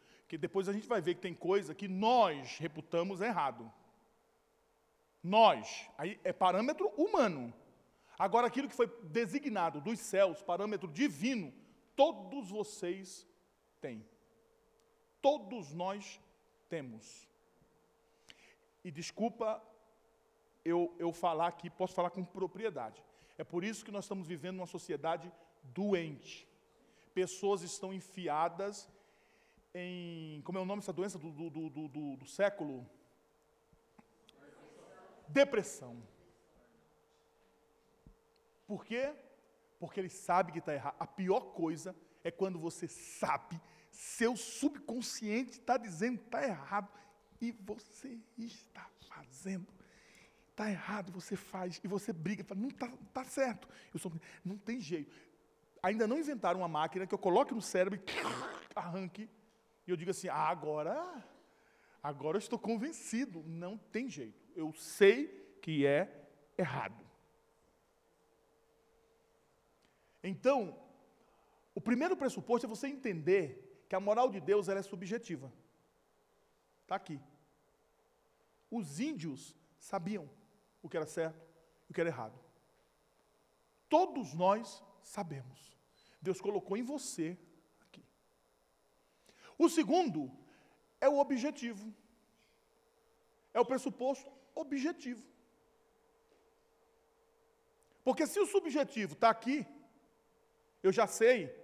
Que 0.31 0.37
depois 0.37 0.69
a 0.69 0.71
gente 0.71 0.87
vai 0.87 1.01
ver 1.01 1.15
que 1.15 1.19
tem 1.19 1.33
coisa 1.33 1.75
que 1.75 1.89
nós 1.89 2.57
reputamos 2.57 3.19
errado. 3.19 3.69
Nós, 5.21 5.89
aí 5.97 6.17
é 6.23 6.31
parâmetro 6.31 6.87
humano. 6.95 7.53
Agora 8.17 8.47
aquilo 8.47 8.69
que 8.69 8.73
foi 8.73 8.87
designado 9.03 9.81
dos 9.81 9.99
céus, 9.99 10.41
parâmetro 10.41 10.87
divino, 10.87 11.53
todos 11.97 12.49
vocês 12.49 13.27
têm. 13.81 14.05
Todos 15.21 15.73
nós 15.73 16.21
temos. 16.69 17.27
E 18.85 18.89
desculpa 18.89 19.61
eu, 20.63 20.95
eu 20.97 21.11
falar 21.11 21.47
aqui, 21.47 21.69
posso 21.69 21.93
falar 21.93 22.09
com 22.09 22.23
propriedade. 22.23 23.03
É 23.37 23.43
por 23.43 23.65
isso 23.65 23.83
que 23.83 23.91
nós 23.91 24.05
estamos 24.05 24.25
vivendo 24.25 24.59
uma 24.59 24.65
sociedade 24.65 25.29
doente. 25.61 26.47
Pessoas 27.13 27.63
estão 27.63 27.93
enfiadas 27.93 28.89
em. 29.73 30.41
Como 30.43 30.57
é 30.57 30.61
o 30.61 30.65
nome 30.65 30.81
dessa 30.81 30.93
doença 30.93 31.17
do, 31.17 31.31
do, 31.31 31.49
do, 31.49 31.87
do, 31.87 32.15
do 32.17 32.27
século? 32.27 32.87
Depressão. 35.27 36.01
Por 38.67 38.85
quê? 38.85 39.13
Porque 39.79 39.99
ele 39.99 40.09
sabe 40.09 40.51
que 40.51 40.59
está 40.59 40.73
errado. 40.73 40.95
A 40.99 41.07
pior 41.07 41.53
coisa 41.53 41.95
é 42.23 42.31
quando 42.31 42.59
você 42.59 42.87
sabe 42.87 43.59
seu 43.91 44.35
subconsciente 44.35 45.59
está 45.59 45.77
dizendo 45.77 46.17
que 46.17 46.25
está 46.25 46.43
errado 46.43 46.89
e 47.39 47.51
você 47.51 48.17
está 48.37 48.89
fazendo. 49.09 49.67
Está 50.49 50.69
errado, 50.69 51.11
você 51.11 51.35
faz 51.35 51.79
e 51.83 51.87
você 51.87 52.13
briga, 52.13 52.43
fala, 52.43 52.61
não 52.61 52.69
está 52.69 52.89
tá 53.13 53.23
certo. 53.23 53.67
Eu 53.93 53.99
sou, 53.99 54.11
não 54.43 54.57
tem 54.57 54.79
jeito. 54.79 55.13
Ainda 55.83 56.07
não 56.07 56.17
inventaram 56.17 56.59
uma 56.59 56.67
máquina 56.67 57.05
que 57.05 57.13
eu 57.13 57.19
coloque 57.19 57.53
no 57.53 57.61
cérebro 57.61 57.99
e 57.99 58.03
arranque. 58.75 59.29
E 59.85 59.91
eu 59.91 59.97
digo 59.97 60.11
assim, 60.11 60.27
ah, 60.27 60.47
agora, 60.49 61.23
agora 62.01 62.37
eu 62.37 62.39
estou 62.39 62.59
convencido. 62.59 63.43
Não 63.45 63.77
tem 63.77 64.09
jeito. 64.09 64.49
Eu 64.55 64.73
sei 64.73 65.27
que 65.61 65.85
é 65.85 66.29
errado. 66.57 67.03
Então, 70.23 70.79
o 71.73 71.81
primeiro 71.81 72.15
pressuposto 72.15 72.65
é 72.65 72.69
você 72.69 72.87
entender 72.87 73.83
que 73.89 73.95
a 73.95 73.99
moral 73.99 74.29
de 74.29 74.39
Deus 74.39 74.69
é 74.69 74.81
subjetiva. 74.81 75.51
Está 76.83 76.95
aqui. 76.95 77.19
Os 78.69 78.99
índios 78.99 79.55
sabiam 79.79 80.29
o 80.81 80.87
que 80.87 80.95
era 80.95 81.05
certo 81.05 81.45
e 81.87 81.91
o 81.91 81.93
que 81.93 82.01
era 82.01 82.09
errado. 82.09 82.39
todos 83.89 84.33
nós 84.33 84.81
sabemos. 85.01 85.77
Deus 86.21 86.39
colocou 86.39 86.77
em 86.77 86.83
você. 86.83 87.37
O 89.63 89.69
segundo 89.69 90.31
é 90.99 91.07
o 91.07 91.19
objetivo. 91.19 91.93
É 93.53 93.59
o 93.59 93.65
pressuposto 93.71 94.27
objetivo. 94.55 95.23
Porque 98.03 98.25
se 98.25 98.39
o 98.39 98.47
subjetivo 98.47 99.13
está 99.13 99.29
aqui, 99.29 99.67
eu 100.81 100.91
já 100.91 101.05
sei, 101.05 101.55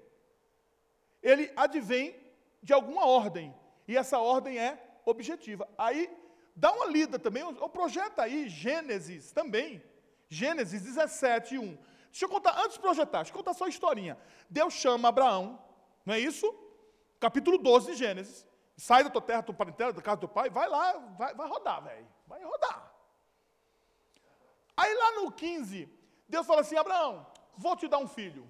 ele 1.24 1.52
advém 1.56 2.16
de 2.62 2.72
alguma 2.72 3.04
ordem. 3.04 3.52
E 3.88 3.98
essa 3.98 4.20
ordem 4.20 4.60
é 4.60 4.72
objetiva. 5.04 5.68
Aí, 5.76 6.08
dá 6.56 6.72
uma 6.72 6.86
lida 6.86 7.18
também, 7.18 7.41
o 7.41 7.70
projeto 7.70 8.20
aí, 8.20 8.48
Gênesis 8.48 9.32
também. 9.32 9.82
Gênesis 10.30 10.84
17, 10.84 11.58
1. 11.58 11.76
Deixa 12.12 12.26
eu 12.26 12.30
contar, 12.30 12.60
antes 12.60 12.74
de 12.74 12.80
projetar, 12.80 13.24
deixa 13.24 13.32
eu 13.32 13.38
contar 13.38 13.56
só 13.56 13.66
a 13.66 13.70
historinha. 13.70 14.16
Deus 14.48 14.76
chama 14.76 15.10
Abraão, 15.10 15.60
não 16.06 16.14
é 16.14 16.20
isso? 16.20 16.66
Capítulo 17.20 17.57
12 17.57 17.91
de 17.91 17.97
Gênesis. 17.97 18.45
Sai 18.76 19.03
da 19.03 19.09
tua 19.09 19.22
terra, 19.22 19.41
tua 19.41 19.55
parentela, 19.55 19.91
da 19.91 20.01
casa 20.01 20.22
do 20.22 20.28
pai, 20.28 20.49
vai 20.49 20.70
lá, 20.70 20.93
vai, 21.18 21.34
vai 21.34 21.47
rodar, 21.49 21.84
velho. 21.84 22.07
Vai 22.28 22.43
rodar. 22.43 22.93
Aí 24.76 24.93
lá 24.93 25.11
no 25.13 25.32
15, 25.32 25.89
Deus 26.30 26.45
fala 26.45 26.61
assim: 26.61 26.78
Abraão, 26.78 27.26
vou 27.57 27.76
te 27.76 27.88
dar 27.88 27.97
um 27.97 28.07
filho. 28.07 28.47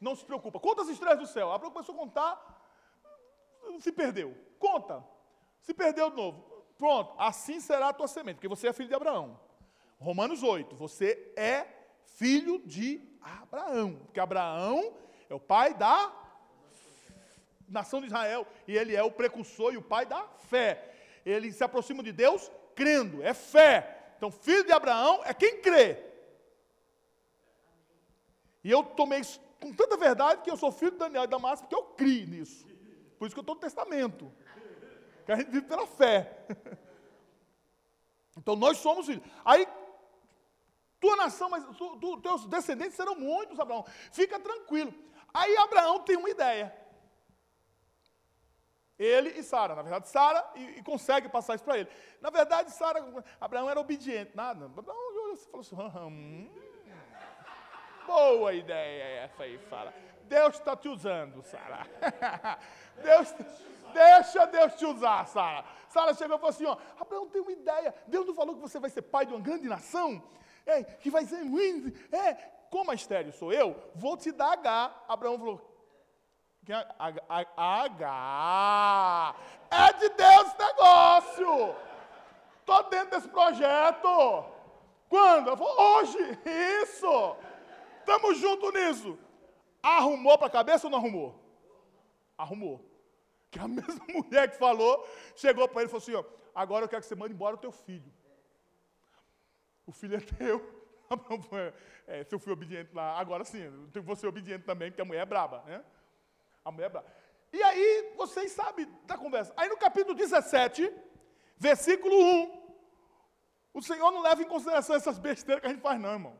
Não 0.00 0.16
se 0.16 0.24
preocupa. 0.24 0.58
Conta 0.58 0.82
as 0.82 0.88
estrelas 0.88 1.18
do 1.18 1.26
céu. 1.26 1.52
Abraão 1.52 1.72
começou 1.72 1.94
a 1.94 1.98
contar, 1.98 2.62
se 3.80 3.92
perdeu. 3.92 4.36
Conta. 4.58 5.04
Se 5.60 5.72
perdeu 5.72 6.10
de 6.10 6.16
novo. 6.16 6.42
Pronto, 6.76 7.14
assim 7.18 7.60
será 7.60 7.88
a 7.88 7.92
tua 7.92 8.06
semente, 8.06 8.36
porque 8.36 8.48
você 8.48 8.68
é 8.68 8.72
filho 8.72 8.88
de 8.88 8.94
Abraão. 8.94 9.38
Romanos 10.00 10.44
8, 10.44 10.76
você 10.76 11.32
é 11.36 11.66
filho 12.04 12.62
de 12.64 13.00
Abraão, 13.20 13.96
porque 14.04 14.20
Abraão 14.20 14.94
é 15.28 15.34
o 15.34 15.40
pai 15.40 15.74
da 15.74 16.12
nação 17.68 18.00
de 18.00 18.06
Israel, 18.06 18.46
e 18.66 18.76
ele 18.76 18.94
é 18.94 19.02
o 19.02 19.10
precursor 19.10 19.72
e 19.72 19.76
o 19.76 19.82
pai 19.82 20.06
da 20.06 20.22
fé. 20.48 20.92
Ele 21.24 21.52
se 21.52 21.62
aproxima 21.62 22.02
de 22.02 22.12
Deus 22.12 22.50
crendo, 22.74 23.22
é 23.22 23.34
fé. 23.34 24.12
Então, 24.16 24.30
filho 24.30 24.64
de 24.64 24.72
Abraão 24.72 25.20
é 25.24 25.34
quem 25.34 25.60
crê. 25.60 26.04
E 28.64 28.70
eu 28.70 28.82
tomei 28.82 29.20
isso 29.20 29.40
com 29.60 29.72
tanta 29.72 29.96
verdade 29.96 30.42
que 30.42 30.50
eu 30.50 30.56
sou 30.56 30.70
filho 30.70 30.92
de 30.92 30.98
Daniel 30.98 31.24
e 31.24 31.26
Damasco 31.26 31.66
porque 31.66 31.74
eu 31.74 31.84
criei 31.94 32.26
nisso. 32.26 32.66
Por 33.18 33.26
isso 33.26 33.34
que 33.34 33.40
eu 33.40 33.42
estou 33.42 33.54
no 33.54 33.60
testamento. 33.60 34.32
Que 35.26 35.32
a 35.32 35.36
gente 35.36 35.50
vive 35.50 35.66
pela 35.66 35.86
fé. 35.86 36.38
Então 38.40 38.54
nós 38.54 38.78
somos 38.78 39.06
filhos. 39.06 39.24
Aí, 39.44 39.66
tua 41.00 41.16
nação, 41.16 41.50
mas 41.50 41.64
tu, 41.76 41.96
tu, 41.96 42.20
teus 42.20 42.46
descendentes 42.46 42.94
serão 42.94 43.16
muitos, 43.16 43.58
Abraão. 43.58 43.84
Fica 44.12 44.38
tranquilo. 44.38 44.94
Aí 45.34 45.56
Abraão 45.56 45.98
tem 46.04 46.16
uma 46.16 46.30
ideia. 46.30 46.72
Ele 48.98 49.30
e 49.38 49.42
Sara. 49.42 49.76
Na 49.76 49.82
verdade, 49.82 50.08
Sara 50.08 50.44
e, 50.56 50.78
e, 50.78 50.82
consegue 50.82 51.28
passar 51.28 51.54
isso 51.54 51.64
para 51.64 51.78
ele. 51.78 51.88
Na 52.20 52.30
verdade, 52.30 52.70
Sara, 52.72 53.04
Abraão 53.40 53.70
era 53.70 53.78
obediente. 53.78 54.32
Nada. 54.34 54.64
Abraão 54.66 55.36
falou 55.50 55.60
assim: 55.60 55.76
hum, 55.76 56.50
boa 58.06 58.52
ideia 58.52 59.24
essa 59.24 59.44
aí, 59.44 59.58
Sara. 59.70 59.94
Deus 60.24 60.56
está 60.56 60.76
te 60.76 60.88
usando, 60.88 61.42
Sara. 61.42 61.86
Deus, 63.02 63.34
deixa 63.94 64.46
Deus 64.46 64.74
te 64.74 64.84
usar, 64.84 65.26
Sara. 65.26 65.64
Sara 65.88 66.12
chegou 66.14 66.36
e 66.36 66.40
falou 66.40 66.50
assim: 66.50 66.66
ó, 66.66 66.76
Abraão 67.00 67.28
tem 67.28 67.40
uma 67.40 67.52
ideia. 67.52 67.94
Deus 68.08 68.26
não 68.26 68.34
falou 68.34 68.56
que 68.56 68.60
você 68.60 68.80
vai 68.80 68.90
ser 68.90 69.02
pai 69.02 69.26
de 69.26 69.32
uma 69.32 69.40
grande 69.40 69.68
nação? 69.68 70.22
É, 70.66 70.82
que 70.82 71.08
vai 71.08 71.24
ser 71.24 71.44
muito. 71.44 71.96
É, 72.14 72.34
como 72.68 72.90
a 72.90 72.94
estéreo 72.94 73.32
sou 73.32 73.52
eu, 73.52 73.76
vou 73.94 74.16
te 74.16 74.32
dar 74.32 74.52
H. 74.54 75.04
Abraão 75.08 75.38
falou: 75.38 75.67
H. 76.72 79.34
É 79.70 79.92
de 79.94 80.08
Deus 80.10 80.48
esse 80.48 80.58
negócio. 80.58 81.74
Estou 82.60 82.82
dentro 82.90 83.10
desse 83.10 83.28
projeto. 83.28 84.44
Quando? 85.08 85.48
Eu 85.48 85.56
vou 85.56 85.80
hoje. 85.80 86.18
Isso. 86.82 87.36
Estamos 88.00 88.38
juntos 88.38 88.72
nisso. 88.72 89.18
Arrumou 89.82 90.36
para 90.36 90.48
a 90.48 90.50
cabeça 90.50 90.86
ou 90.86 90.90
não 90.90 90.98
arrumou? 90.98 91.34
Arrumou. 92.36 92.84
Que 93.50 93.58
a 93.58 93.66
mesma 93.68 94.04
mulher 94.08 94.50
que 94.50 94.58
falou, 94.58 95.06
chegou 95.34 95.66
para 95.68 95.82
ele 95.82 95.88
e 95.88 95.90
falou 95.90 96.02
assim: 96.02 96.14
ó, 96.14 96.24
agora 96.54 96.84
eu 96.84 96.88
quero 96.88 97.02
que 97.02 97.08
você 97.08 97.14
mande 97.14 97.34
embora 97.34 97.56
o 97.56 97.58
teu 97.58 97.72
filho. 97.72 98.12
O 99.86 99.92
filho 99.92 100.16
é 100.16 100.20
teu. 100.20 100.78
É, 102.06 102.24
se 102.24 102.34
eu 102.34 102.38
fui 102.38 102.52
obediente 102.52 102.94
lá, 102.94 103.18
agora 103.18 103.44
sim, 103.44 103.62
eu 103.94 104.02
vou 104.02 104.16
ser 104.16 104.26
obediente 104.26 104.64
também, 104.64 104.90
porque 104.90 105.02
a 105.02 105.04
mulher 105.04 105.20
é 105.20 105.26
braba, 105.26 105.62
né? 105.66 105.84
A 106.64 106.70
mulher 106.70 106.90
brava. 106.90 107.06
E 107.52 107.62
aí, 107.62 108.12
vocês 108.16 108.52
sabem 108.52 108.86
da 109.06 109.16
conversa. 109.16 109.52
Aí 109.56 109.68
no 109.68 109.76
capítulo 109.76 110.14
17, 110.14 110.92
versículo 111.56 112.14
1, 112.14 112.58
o 113.74 113.82
Senhor 113.82 114.10
não 114.10 114.20
leva 114.20 114.42
em 114.42 114.48
consideração 114.48 114.96
essas 114.96 115.18
besteiras 115.18 115.60
que 115.60 115.66
a 115.66 115.70
gente 115.70 115.80
faz, 115.82 116.00
não, 116.00 116.12
irmão. 116.12 116.36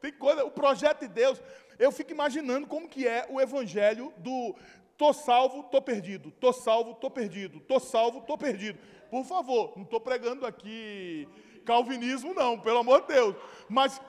Tem 0.00 0.12
coisa, 0.12 0.44
o 0.44 0.50
projeto 0.50 1.00
de 1.00 1.08
Deus, 1.08 1.42
eu 1.78 1.90
fico 1.90 2.12
imaginando 2.12 2.66
como 2.66 2.88
que 2.88 3.06
é 3.06 3.26
o 3.28 3.40
evangelho 3.40 4.12
do 4.18 4.54
tô 4.96 5.12
salvo, 5.12 5.62
tô 5.64 5.80
perdido, 5.80 6.30
tô 6.32 6.52
salvo, 6.52 6.94
tô 6.94 7.10
perdido, 7.10 7.60
tô 7.60 7.78
salvo, 7.80 8.20
tô 8.22 8.36
perdido. 8.36 8.78
Por 9.10 9.24
favor, 9.24 9.72
não 9.76 9.84
estou 9.84 10.00
pregando 10.00 10.44
aqui 10.44 11.26
calvinismo, 11.64 12.34
não, 12.34 12.58
pelo 12.58 12.78
amor 12.78 13.02
de 13.02 13.08
Deus. 13.08 13.36
Mas 13.68 14.00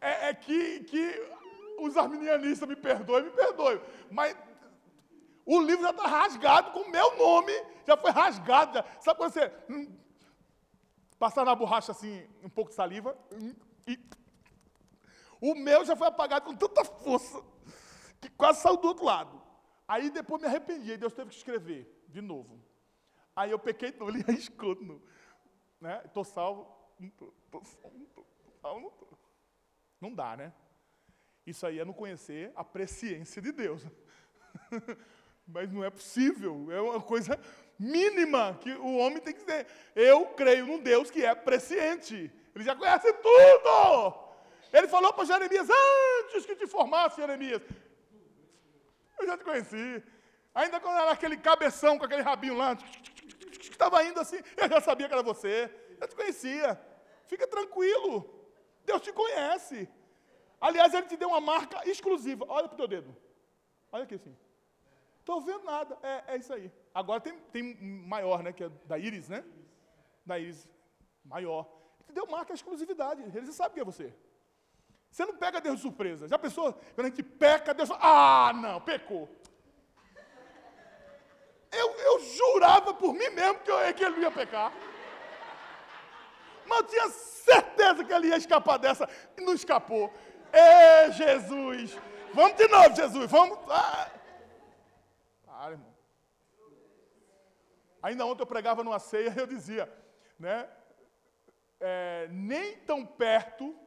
é, 0.00 0.28
é 0.28 0.34
que, 0.34 0.80
que 0.80 1.22
os 1.78 1.96
arminianistas 1.96 2.68
me 2.68 2.76
perdoem, 2.76 3.24
me 3.24 3.30
perdoem. 3.30 3.80
Mas 4.10 4.36
o 5.44 5.60
livro 5.60 5.82
já 5.82 5.90
está 5.90 6.06
rasgado 6.06 6.72
com 6.72 6.80
o 6.80 6.90
meu 6.90 7.16
nome, 7.16 7.52
já 7.86 7.96
foi 7.96 8.10
rasgado. 8.10 8.74
Já. 8.74 8.84
Sabe 9.00 9.18
quando 9.18 9.32
você 9.32 9.52
hum, 9.68 9.98
passar 11.18 11.44
na 11.44 11.54
borracha 11.54 11.92
assim, 11.92 12.26
um 12.42 12.48
pouco 12.48 12.70
de 12.70 12.76
saliva, 12.76 13.16
hum, 13.32 13.54
e 13.86 13.98
o 15.40 15.54
meu 15.54 15.84
já 15.84 15.96
foi 15.96 16.06
apagado 16.06 16.44
com 16.44 16.54
tanta 16.54 16.84
força 16.84 17.42
que 18.20 18.28
quase 18.30 18.60
saiu 18.60 18.76
do 18.76 18.88
outro 18.88 19.04
lado. 19.04 19.40
Aí 19.88 20.10
depois 20.10 20.40
me 20.40 20.46
arrependi, 20.46 20.92
aí 20.92 20.96
Deus 20.96 21.12
teve 21.12 21.30
que 21.30 21.36
escrever 21.36 22.04
de 22.08 22.20
novo. 22.20 22.62
Aí 23.34 23.50
eu 23.50 23.58
pequei 23.58 23.90
no 23.92 24.08
ele 24.10 24.22
arriscou. 24.28 24.74
No, 24.74 25.02
né? 25.80 26.02
Estou 26.04 26.24
salvo, 26.24 26.70
não 26.98 27.10
salvo, 27.64 27.98
não 27.98 28.04
estou, 28.04 28.26
salvo, 28.60 28.80
não 28.80 28.88
estou. 28.88 29.18
Não 30.00 30.14
dá, 30.14 30.36
né? 30.36 30.52
Isso 31.46 31.66
aí 31.66 31.78
é 31.78 31.84
não 31.84 31.92
conhecer 31.92 32.52
a 32.54 32.62
presciência 32.62 33.40
de 33.40 33.50
Deus. 33.50 33.82
Mas 35.52 35.70
não 35.72 35.84
é 35.84 35.90
possível, 35.90 36.68
é 36.70 36.80
uma 36.80 37.00
coisa 37.00 37.38
mínima 37.78 38.58
que 38.60 38.72
o 38.72 38.96
homem 38.98 39.20
tem 39.20 39.34
que 39.34 39.40
dizer. 39.40 39.66
Eu 39.96 40.26
creio 40.26 40.66
num 40.66 40.78
Deus 40.78 41.10
que 41.10 41.24
é 41.24 41.34
presciente. 41.34 42.30
Ele 42.54 42.64
já 42.64 42.76
conhece 42.76 43.12
tudo. 43.14 44.30
Ele 44.72 44.86
falou 44.86 45.12
para 45.12 45.24
Jeremias 45.24 45.68
antes 45.68 46.46
que 46.46 46.54
te 46.54 46.66
formasse, 46.66 47.20
Jeremias. 47.20 47.62
Eu 49.18 49.26
já 49.26 49.36
te 49.36 49.44
conheci. 49.44 50.02
Ainda 50.54 50.78
quando 50.78 51.00
era 51.00 51.10
aquele 51.10 51.36
cabeção 51.36 51.98
com 51.98 52.04
aquele 52.04 52.22
rabinho 52.22 52.56
lá, 52.56 52.76
que 52.76 53.70
estava 53.70 54.04
indo 54.04 54.20
assim, 54.20 54.40
eu 54.56 54.68
já 54.68 54.80
sabia 54.80 55.08
que 55.08 55.14
era 55.14 55.22
você. 55.22 55.70
Eu 56.00 56.06
te 56.06 56.14
conhecia. 56.14 56.80
Fica 57.26 57.46
tranquilo. 57.46 58.48
Deus 58.84 59.02
te 59.02 59.12
conhece. 59.12 59.88
Aliás, 60.60 60.92
ele 60.94 61.06
te 61.06 61.16
deu 61.16 61.28
uma 61.28 61.40
marca 61.40 61.88
exclusiva. 61.88 62.44
Olha 62.48 62.68
para 62.68 62.74
o 62.74 62.78
teu 62.78 62.88
dedo. 62.88 63.16
Olha 63.90 64.04
aqui 64.04 64.14
assim. 64.14 64.36
Estou 65.30 65.40
vendo 65.40 65.62
nada. 65.62 65.96
É, 66.02 66.34
é 66.34 66.36
isso 66.38 66.52
aí. 66.52 66.72
Agora 66.92 67.20
tem, 67.20 67.38
tem 67.52 67.62
maior, 67.84 68.42
né? 68.42 68.52
Que 68.52 68.64
é 68.64 68.68
da 68.84 68.98
Iris, 68.98 69.28
né? 69.28 69.44
Da 70.26 70.36
Iris. 70.40 70.68
Maior. 71.24 71.70
Ele 72.08 72.14
deu 72.14 72.26
marca 72.26 72.52
exclusividade. 72.52 73.22
Ele 73.22 73.52
sabe 73.52 73.74
que 73.74 73.80
é 73.80 73.84
você. 73.84 74.12
Você 75.08 75.24
não 75.24 75.36
pega 75.36 75.60
Deus 75.60 75.76
de 75.76 75.82
surpresa. 75.82 76.26
Já 76.26 76.36
pensou? 76.36 76.72
Quando 76.96 77.06
a 77.06 77.10
gente 77.10 77.22
peca, 77.22 77.72
Deus 77.72 77.88
fala, 77.88 78.00
ah, 78.02 78.52
não, 78.52 78.80
pecou. 78.80 79.28
Eu, 81.70 81.90
eu 81.92 82.20
jurava 82.24 82.92
por 82.92 83.12
mim 83.14 83.30
mesmo 83.30 83.60
que, 83.60 83.70
eu, 83.70 83.94
que 83.94 84.04
ele 84.04 84.22
ia 84.22 84.32
pecar. 84.32 84.72
Mas 86.66 86.78
eu 86.80 86.86
tinha 86.88 87.08
certeza 87.08 88.04
que 88.04 88.12
ele 88.12 88.26
ia 88.26 88.36
escapar 88.36 88.78
dessa. 88.78 89.08
E 89.38 89.40
não 89.42 89.54
escapou. 89.54 90.12
Ê, 90.52 91.12
Jesus! 91.12 91.96
Vamos 92.34 92.56
de 92.56 92.66
novo, 92.66 92.96
Jesus. 92.96 93.30
Vamos. 93.30 93.56
Ah. 93.68 94.10
Para, 95.60 95.72
irmão. 95.72 95.94
Ainda 98.02 98.24
ontem 98.24 98.42
eu 98.42 98.46
pregava 98.46 98.82
numa 98.82 98.98
ceia 98.98 99.28
e 99.36 99.38
eu 99.38 99.46
dizia, 99.46 99.92
né? 100.38 100.66
É, 101.78 102.28
nem 102.30 102.78
tão 102.78 103.04
perto 103.04 103.78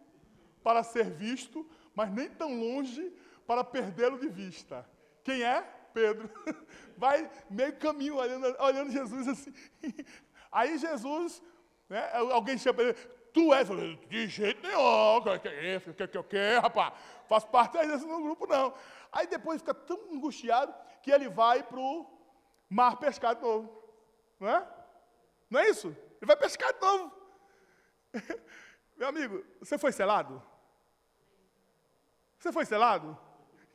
para 0.64 0.84
ser 0.84 1.10
visto, 1.10 1.68
mas 1.96 2.12
nem 2.12 2.30
tão 2.30 2.60
longe 2.60 3.12
para 3.48 3.64
perdê-lo 3.64 4.20
de 4.20 4.30
vista. 4.30 4.88
Quem 5.24 5.42
é? 5.42 5.64
Pedro. 5.92 6.30
Vai 6.96 7.28
meio 7.50 7.76
caminho 7.78 8.18
olhando, 8.18 8.56
olhando 8.60 8.92
Jesus 8.92 9.28
assim. 9.28 9.52
Aí 10.52 10.78
Jesus, 10.78 11.42
né, 11.90 12.08
alguém 12.14 12.56
chama 12.56 12.84
ele, 12.84 12.94
Tu 13.34 13.52
és. 13.52 13.68
De 14.10 14.28
jeito 14.28 14.62
nenhum. 14.62 15.18
O 15.18 15.40
que 15.40 15.48
é 15.48 15.76
isso? 15.76 15.90
O 15.90 15.94
que, 15.96 16.08
que, 16.08 16.22
que, 16.22 16.30
que, 16.30 16.56
rapaz? 16.60 16.94
Faço 17.28 17.48
parte 17.48 17.80
aí 17.80 17.88
desse 17.88 18.06
grupo, 18.06 18.46
não. 18.46 18.76
Aí 19.12 19.26
depois 19.26 19.60
fica 19.60 19.74
tão 19.74 20.00
angustiado 20.12 20.72
que 21.04 21.12
ele 21.12 21.30
vai 21.30 21.62
para 21.62 21.80
o 21.80 22.10
mar 22.70 22.96
pescar 22.96 23.36
de 23.36 23.42
novo. 23.42 23.70
Não 24.40 24.50
é? 24.50 24.68
Não 25.50 25.60
é 25.60 25.70
isso? 25.70 25.90
Ele 25.90 26.26
vai 26.26 26.38
pescar 26.38 26.74
de 26.74 26.80
novo. 26.80 27.12
Meu 28.96 29.10
amigo, 29.10 29.46
você 29.60 29.78
foi 29.78 29.92
selado? 29.92 30.42
Você 32.40 32.52
foi 32.54 32.66
selado? 32.66 33.20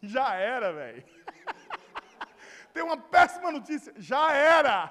Já 0.02 0.34
era, 0.34 0.72
velho. 0.72 1.04
Tem 2.72 2.82
uma 2.82 2.96
péssima 2.96 3.52
notícia. 3.52 3.92
Já 3.98 4.32
era. 4.32 4.90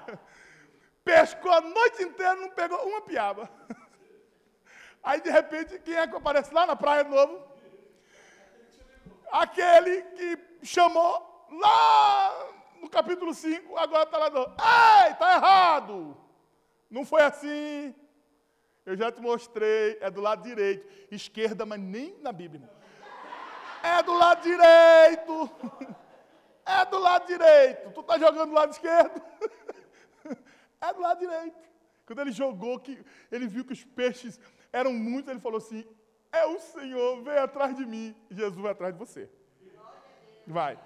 Pescou 1.04 1.52
a 1.52 1.62
noite 1.62 2.04
inteira, 2.04 2.36
não 2.36 2.52
pegou 2.52 2.88
uma 2.88 3.02
piaba. 3.02 3.50
Aí, 5.02 5.22
de 5.22 5.32
repente, 5.32 5.80
quem 5.80 5.96
é 5.96 6.08
que 6.08 6.16
aparece 6.16 6.54
lá 6.54 6.68
na 6.68 6.76
praia 6.76 7.04
de 7.04 7.10
novo? 7.10 7.44
Aquele 9.32 10.04
que 10.04 10.66
chamou 10.66 11.37
lá 11.52 12.48
no 12.82 12.90
capítulo 12.90 13.34
5, 13.34 13.78
agora 13.78 14.04
está 14.04 14.18
lá 14.18 14.30
no. 14.30 14.40
Ei, 14.40 15.12
está 15.12 15.36
errado! 15.36 16.18
Não 16.90 17.06
foi 17.06 17.22
assim. 17.22 17.94
Eu 18.86 18.96
já 18.96 19.12
te 19.12 19.22
mostrei, 19.22 19.98
é 20.00 20.10
do 20.10 20.22
lado 20.22 20.44
direito. 20.44 20.88
Esquerda, 21.12 21.66
mas 21.66 21.80
nem 21.80 22.18
na 22.22 22.32
Bíblia. 22.32 22.70
É 23.84 24.02
do 24.02 24.14
lado 24.14 24.42
direito. 24.42 25.50
É 26.70 26.84
do 26.84 27.00
lado 27.00 27.26
direito. 27.26 27.92
Tu 27.92 28.02
está 28.02 28.20
jogando 28.20 28.50
do 28.50 28.56
lado 28.56 28.72
esquerdo? 28.72 29.22
É 30.82 30.94
do 30.94 31.00
lado 31.00 31.18
direito. 31.18 31.58
Quando 32.06 32.20
ele 32.20 32.32
jogou, 32.32 32.78
que 32.78 33.04
ele 33.32 33.48
viu 33.48 33.64
que 33.64 33.72
os 33.72 33.84
peixes 33.84 34.40
eram 34.72 34.92
muitos, 34.94 35.32
ele 35.32 35.40
falou 35.40 35.58
assim: 35.58 35.86
É 36.32 36.46
o 36.46 36.60
Senhor, 36.60 37.24
vem 37.24 37.38
atrás 37.38 37.76
de 37.76 37.86
mim. 37.86 38.14
Jesus 38.30 38.62
vai 38.62 38.74
atrás 38.74 38.94
de 38.94 39.00
você. 39.00 39.30
Vai. 40.46 40.78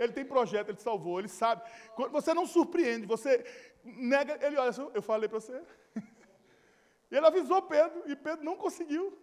Ele 0.00 0.12
tem 0.14 0.24
projeto, 0.24 0.70
ele 0.70 0.78
te 0.78 0.82
salvou, 0.82 1.18
ele 1.18 1.28
sabe. 1.28 1.62
Você 2.10 2.32
não 2.32 2.46
surpreende, 2.46 3.06
você 3.06 3.44
nega. 3.84 4.38
Ele 4.44 4.56
olha, 4.56 4.72
eu 4.94 5.02
falei 5.02 5.28
para 5.28 5.38
você. 5.38 5.62
Ele 7.10 7.26
avisou 7.26 7.60
Pedro 7.62 8.04
e 8.06 8.14
Pedro 8.14 8.44
não 8.44 8.56
conseguiu. 8.56 9.18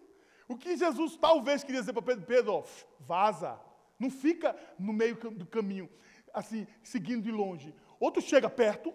O 0.46 0.56
que 0.56 0.76
Jesus 0.76 1.16
talvez 1.16 1.64
queria 1.64 1.80
dizer 1.80 1.94
para 1.94 2.02
Pedro: 2.02 2.26
Pedro, 2.26 2.52
ó, 2.52 2.64
vaza. 3.00 3.58
Não 3.98 4.10
fica 4.10 4.54
no 4.78 4.92
meio 4.92 5.16
do 5.16 5.46
caminho, 5.46 5.90
assim, 6.32 6.66
seguindo 6.82 7.22
de 7.22 7.32
longe. 7.32 7.74
Ou 7.98 8.12
tu 8.12 8.20
chega 8.20 8.48
perto, 8.48 8.94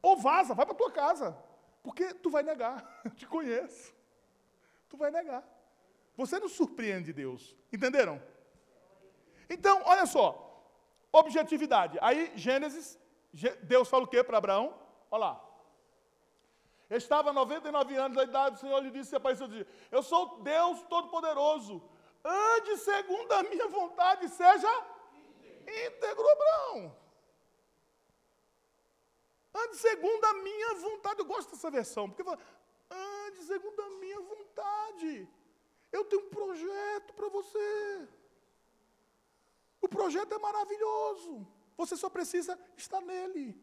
ou 0.00 0.16
vaza, 0.16 0.54
vai 0.54 0.64
para 0.66 0.74
tua 0.74 0.92
casa. 0.92 1.36
Porque 1.82 2.14
tu 2.14 2.30
vai 2.30 2.42
negar. 2.42 3.00
Eu 3.04 3.10
te 3.16 3.26
conheço. 3.26 3.92
Tu 4.88 4.96
vai 4.96 5.10
negar. 5.10 5.42
Você 6.16 6.38
não 6.38 6.48
surpreende 6.48 7.12
Deus. 7.12 7.56
Entenderam? 7.72 8.22
Então, 9.48 9.82
olha 9.84 10.06
só. 10.06 10.51
Objetividade. 11.12 11.98
Aí, 12.00 12.32
Gênesis, 12.34 12.98
Deus 13.62 13.88
fala 13.88 14.04
o 14.04 14.08
que 14.08 14.24
para 14.24 14.38
Abraão? 14.38 14.74
Olha 15.10 15.20
lá. 15.20 15.48
Estava 16.90 17.32
99 17.32 17.96
anos 17.96 18.16
da 18.16 18.24
idade, 18.24 18.56
o 18.56 18.58
Senhor 18.58 18.80
lhe 18.80 18.90
disse, 18.90 19.16
apareceu 19.16 19.48
disse, 19.48 19.66
eu 19.90 20.02
sou 20.02 20.40
Deus 20.42 20.82
Todo-Poderoso. 20.82 21.82
Ande 22.24 22.76
segundo 22.76 23.32
a 23.32 23.42
minha 23.42 23.68
vontade, 23.68 24.28
seja 24.28 24.68
íntegro, 25.86 26.28
Abraão. 26.28 26.96
Ande 29.54 29.76
segundo 29.76 30.24
a 30.24 30.34
minha 30.34 30.74
vontade. 30.74 31.20
Eu 31.20 31.26
gosto 31.26 31.50
dessa 31.50 31.70
versão, 31.70 32.08
porque 32.08 32.24
fala, 32.24 32.38
ande 32.90 33.42
segundo 33.42 33.80
a 33.82 33.90
minha 33.90 34.20
vontade. 34.20 35.28
Eu 35.90 36.04
tenho 36.04 36.22
um 36.26 36.30
projeto 36.30 37.12
para 37.14 37.28
você. 37.28 38.08
O 39.82 39.88
projeto 39.88 40.32
é 40.32 40.38
maravilhoso. 40.38 41.46
Você 41.76 41.96
só 41.96 42.08
precisa 42.08 42.58
estar 42.76 43.00
nele. 43.00 43.60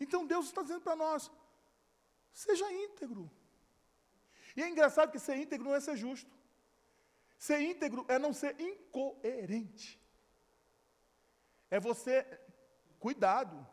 Então 0.00 0.26
Deus 0.26 0.46
está 0.46 0.62
dizendo 0.62 0.80
para 0.80 0.96
nós: 0.96 1.30
seja 2.32 2.72
íntegro. 2.72 3.30
E 4.56 4.62
é 4.62 4.68
engraçado 4.68 5.12
que 5.12 5.18
ser 5.18 5.36
íntegro 5.36 5.68
não 5.68 5.74
é 5.74 5.80
ser 5.80 5.96
justo. 5.96 6.34
Ser 7.38 7.60
íntegro 7.60 8.04
é 8.08 8.18
não 8.18 8.32
ser 8.32 8.58
incoerente. 8.60 10.00
É 11.70 11.78
você, 11.78 12.24
cuidado. 12.98 13.66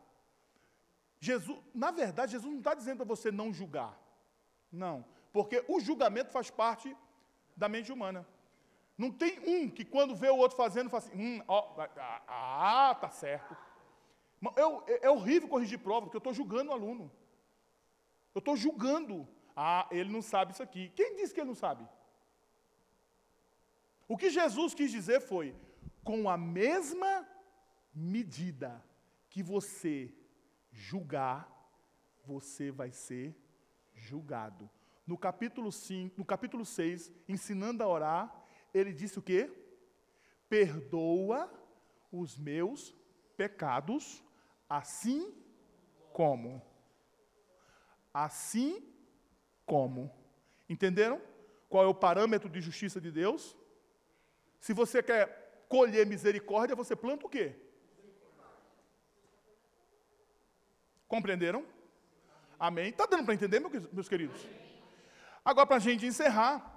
Jesus, 1.18 1.58
na 1.74 1.90
verdade, 1.90 2.32
Jesus 2.32 2.52
não 2.52 2.58
está 2.58 2.74
dizendo 2.74 2.98
para 2.98 3.06
você 3.06 3.32
não 3.32 3.52
julgar. 3.52 3.98
Não. 4.70 5.04
Porque 5.32 5.64
o 5.66 5.80
julgamento 5.80 6.30
faz 6.30 6.50
parte 6.50 6.94
da 7.56 7.68
mente 7.68 7.90
humana. 7.90 8.26
Não 8.96 9.10
tem 9.12 9.38
um 9.46 9.68
que 9.68 9.84
quando 9.84 10.14
vê 10.14 10.28
o 10.28 10.36
outro 10.36 10.56
fazendo, 10.56 10.88
fala 10.88 11.02
assim, 11.02 11.16
hum, 11.16 11.42
ó, 11.46 11.74
ah, 12.26 12.96
tá 12.98 13.10
certo. 13.10 13.56
Eu, 14.56 14.82
é, 14.86 15.06
é 15.06 15.10
horrível 15.10 15.48
corrigir 15.48 15.78
prova, 15.78 16.06
porque 16.06 16.16
eu 16.16 16.18
estou 16.18 16.32
julgando 16.32 16.70
o 16.70 16.74
aluno. 16.74 17.10
Eu 18.34 18.38
estou 18.38 18.56
julgando. 18.56 19.26
Ah, 19.54 19.86
ele 19.90 20.10
não 20.10 20.22
sabe 20.22 20.52
isso 20.52 20.62
aqui. 20.62 20.90
Quem 20.94 21.16
disse 21.16 21.34
que 21.34 21.40
ele 21.40 21.48
não 21.48 21.54
sabe? 21.54 21.86
O 24.08 24.16
que 24.16 24.30
Jesus 24.30 24.74
quis 24.74 24.90
dizer 24.90 25.20
foi: 25.20 25.54
com 26.04 26.28
a 26.28 26.36
mesma 26.36 27.26
medida 27.92 28.84
que 29.28 29.42
você 29.42 30.14
julgar, 30.70 31.50
você 32.24 32.70
vai 32.70 32.92
ser 32.92 33.34
julgado. 33.94 34.68
No 35.06 35.16
capítulo 35.16 35.70
5, 35.72 36.14
no 36.18 36.24
capítulo 36.24 36.64
6, 36.64 37.10
ensinando 37.28 37.82
a 37.82 37.88
orar, 37.88 38.45
ele 38.78 38.92
disse 38.92 39.18
o 39.18 39.22
quê? 39.22 39.50
Perdoa 40.48 41.50
os 42.12 42.36
meus 42.36 42.94
pecados, 43.36 44.22
assim 44.68 45.34
como. 46.12 46.62
Assim 48.12 48.82
como. 49.64 50.10
Entenderam? 50.68 51.20
Qual 51.68 51.84
é 51.84 51.86
o 51.86 51.94
parâmetro 51.94 52.48
de 52.48 52.60
justiça 52.60 53.00
de 53.00 53.10
Deus? 53.10 53.56
Se 54.60 54.72
você 54.72 55.02
quer 55.02 55.64
colher 55.68 56.06
misericórdia, 56.06 56.76
você 56.76 56.94
planta 56.94 57.26
o 57.26 57.28
quê? 57.28 57.54
Compreenderam? 61.08 61.64
Amém? 62.58 62.88
Está 62.88 63.06
dando 63.06 63.24
para 63.24 63.34
entender, 63.34 63.60
meus 63.92 64.08
queridos? 64.08 64.40
Agora, 65.44 65.66
para 65.66 65.76
a 65.76 65.80
gente 65.80 66.06
encerrar, 66.06 66.75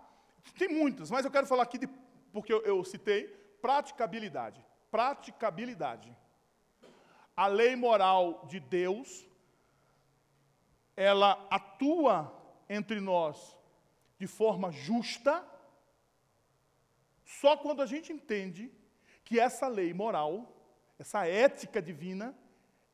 tem 0.58 0.68
muitas, 0.68 1.10
mas 1.10 1.26
eu 1.26 1.32
quero 1.32 1.48
falar 1.48 1.64
aqui, 1.64 1.78
de, 1.78 1.88
porque 2.32 2.54
eu, 2.54 2.62
eu 2.62 2.84
citei, 2.84 3.28
praticabilidade. 3.62 4.66
Praticabilidade. 4.92 6.16
A 7.36 7.48
lei 7.48 7.76
moral 7.76 8.46
de 8.48 8.60
Deus, 8.60 9.26
ela 10.96 11.48
atua 11.50 12.36
entre 12.68 13.00
nós 13.00 13.58
de 14.18 14.28
forma 14.28 14.72
justa, 14.72 15.46
só 17.24 17.56
quando 17.56 17.82
a 17.82 17.86
gente 17.86 18.12
entende 18.12 18.72
que 19.24 19.40
essa 19.40 19.68
lei 19.68 19.94
moral, 19.94 20.54
essa 20.98 21.26
ética 21.26 21.82
divina, 21.82 22.38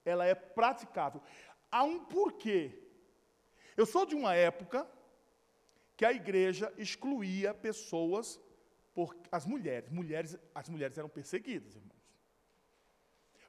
ela 0.04 0.26
é 0.26 0.36
praticável. 0.36 1.22
Há 1.72 1.84
um 1.84 2.06
porquê. 2.06 2.80
Eu 3.76 3.86
sou 3.86 4.06
de 4.06 4.14
uma 4.14 4.36
época 4.36 4.88
que 5.96 6.06
a 6.06 6.12
igreja 6.12 6.74
excluía 6.78 7.54
pessoas 7.54 8.40
por 8.94 9.16
as 9.32 9.46
mulheres. 9.46 9.90
mulheres. 9.90 10.38
As 10.54 10.70
mulheres 10.70 10.98
eram 10.98 11.10
perseguidas, 11.10 11.76
irmãos. 11.76 11.96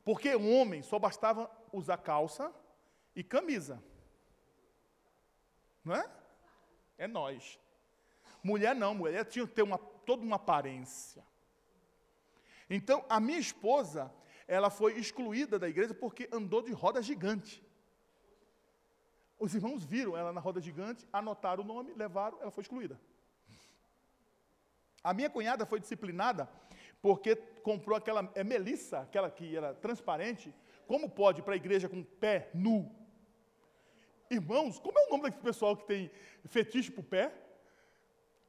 Porque 0.04 0.34
homem 0.34 0.82
só 0.82 0.98
bastava 0.98 1.50
usar 1.72 1.98
calça 1.98 2.54
e 3.14 3.24
camisa. 3.24 3.82
Não 5.84 5.94
é? 5.94 6.10
É 6.96 7.08
nós. 7.08 7.58
Mulher 8.42 8.74
não, 8.76 8.94
mulher 8.94 9.24
tinha 9.24 9.46
que 9.46 9.52
ter 9.52 9.62
uma, 9.62 9.78
toda 9.78 10.22
uma 10.22 10.36
aparência. 10.36 11.24
Então, 12.70 13.04
a 13.08 13.18
minha 13.18 13.38
esposa, 13.38 14.12
ela 14.46 14.70
foi 14.70 14.98
excluída 14.98 15.58
da 15.58 15.68
igreja 15.68 15.94
porque 15.94 16.28
andou 16.32 16.62
de 16.62 16.72
roda 16.72 17.02
gigante. 17.02 17.65
Os 19.38 19.54
irmãos 19.54 19.84
viram 19.84 20.16
ela 20.16 20.32
na 20.32 20.40
roda 20.40 20.60
gigante, 20.60 21.06
anotaram 21.12 21.62
o 21.62 21.66
nome, 21.66 21.92
levaram, 21.94 22.38
ela 22.40 22.50
foi 22.50 22.62
excluída. 22.62 22.98
A 25.02 25.12
minha 25.14 25.30
cunhada 25.30 25.66
foi 25.66 25.78
disciplinada 25.78 26.48
porque 27.00 27.36
comprou 27.62 27.96
aquela, 27.96 28.30
é 28.34 28.42
Melissa, 28.42 29.00
aquela 29.00 29.30
que 29.30 29.56
era 29.56 29.74
transparente. 29.74 30.52
Como 30.86 31.08
pode 31.08 31.42
para 31.42 31.54
a 31.54 31.56
igreja 31.56 31.88
com 31.88 32.02
pé 32.02 32.50
nu? 32.54 32.90
Irmãos, 34.30 34.78
como 34.78 34.98
é 34.98 35.06
o 35.06 35.10
nome 35.10 35.24
daquele 35.24 35.42
pessoal 35.42 35.76
que 35.76 35.84
tem 35.84 36.10
fetiche 36.46 36.90
para 36.90 37.00
o 37.00 37.04
pé? 37.04 37.32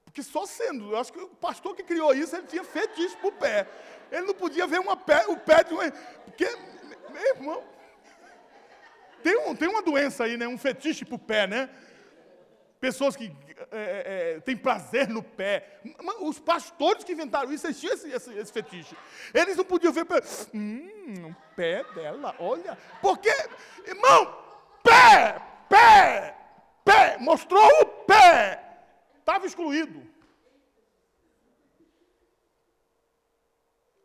Porque 0.06 0.24
só 0.24 0.46
sendo, 0.46 0.92
eu 0.92 0.98
acho 0.98 1.14
que 1.14 1.20
o 1.20 1.28
pastor 1.28 1.76
que 1.76 1.84
criou 1.84 2.14
isso, 2.14 2.36
ele 2.36 2.48
tinha 2.48 2.64
fetiche 2.64 3.16
para 3.18 3.28
o 3.28 3.32
pé. 3.34 3.68
Ele 4.12 4.26
não 4.26 4.34
podia 4.34 4.66
ver 4.66 4.80
uma 4.80 4.98
pé, 4.98 5.28
o 5.28 5.38
pé 5.38 5.64
de 5.64 5.74
um. 5.74 5.78
Porque, 6.26 6.46
meu 7.12 7.36
irmão, 7.36 7.64
tem, 9.28 9.38
um, 9.40 9.54
tem 9.54 9.68
uma 9.68 9.82
doença 9.82 10.24
aí, 10.24 10.38
né? 10.38 10.48
Um 10.48 10.58
fetiche 10.58 11.04
para 11.04 11.16
o 11.16 11.20
pé, 11.20 11.46
né? 11.46 11.70
pessoas 12.80 13.16
que 13.16 13.36
é, 13.72 14.36
é, 14.36 14.40
têm 14.40 14.56
prazer 14.56 15.10
no 15.10 15.22
pé. 15.22 15.82
Os 16.22 16.40
pastores 16.40 17.04
que 17.04 17.12
inventaram 17.12 17.52
isso, 17.52 17.68
eles 17.68 17.78
tinham 17.80 17.94
esse, 17.94 18.10
esse, 18.10 18.34
esse 18.34 18.54
fetiche. 18.54 18.96
Eles 19.34 19.58
não 19.58 19.66
podiam 19.66 19.92
ver, 19.92 20.06
hum, 20.54 21.30
o 21.30 21.56
pé 21.56 21.84
dela, 21.94 22.36
olha. 22.40 22.78
Porque, 23.02 23.34
irmão, 23.86 24.38
pé, 24.82 25.42
pé, 25.68 26.38
pé, 26.86 27.18
mostrou 27.20 27.68
o 27.82 27.86
pé, 28.06 28.64
estava 29.20 29.46
excluído. 29.46 30.08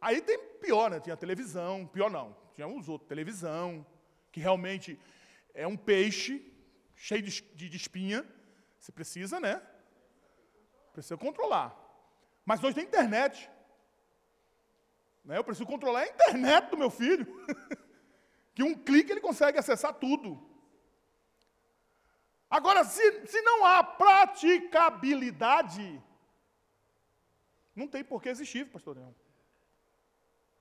Aí 0.00 0.20
tem 0.20 0.36
pior, 0.60 0.90
né? 0.90 0.98
Tinha 0.98 1.16
televisão, 1.16 1.86
pior 1.86 2.10
não, 2.10 2.34
tinha 2.56 2.66
uns 2.66 2.88
outros, 2.88 3.08
televisão, 3.08 3.86
que 4.32 4.40
realmente 4.40 4.98
é 5.54 5.66
um 5.66 5.76
peixe 5.76 6.50
cheio 6.94 7.22
de, 7.22 7.42
de, 7.54 7.76
espinha, 7.76 8.24
você 8.78 8.92
precisa, 8.92 9.40
né? 9.40 9.60
Precisa 10.92 11.16
controlar. 11.16 11.74
Mas 12.44 12.62
hoje 12.62 12.74
tem 12.76 12.84
internet. 12.84 13.50
Né? 15.24 15.38
Eu 15.38 15.44
preciso 15.44 15.66
controlar 15.66 16.00
a 16.00 16.08
internet 16.08 16.68
do 16.70 16.76
meu 16.76 16.90
filho. 16.90 17.26
que 18.54 18.62
um 18.62 18.74
clique 18.74 19.10
ele 19.10 19.20
consegue 19.20 19.58
acessar 19.58 19.94
tudo. 19.94 20.46
Agora, 22.50 22.84
se, 22.84 23.26
se 23.26 23.40
não 23.40 23.64
há 23.64 23.82
praticabilidade, 23.82 26.02
não 27.74 27.88
tem 27.88 28.04
por 28.04 28.22
que 28.22 28.28
existir, 28.28 28.70
pastor 28.70 28.96
Leão. 28.96 29.16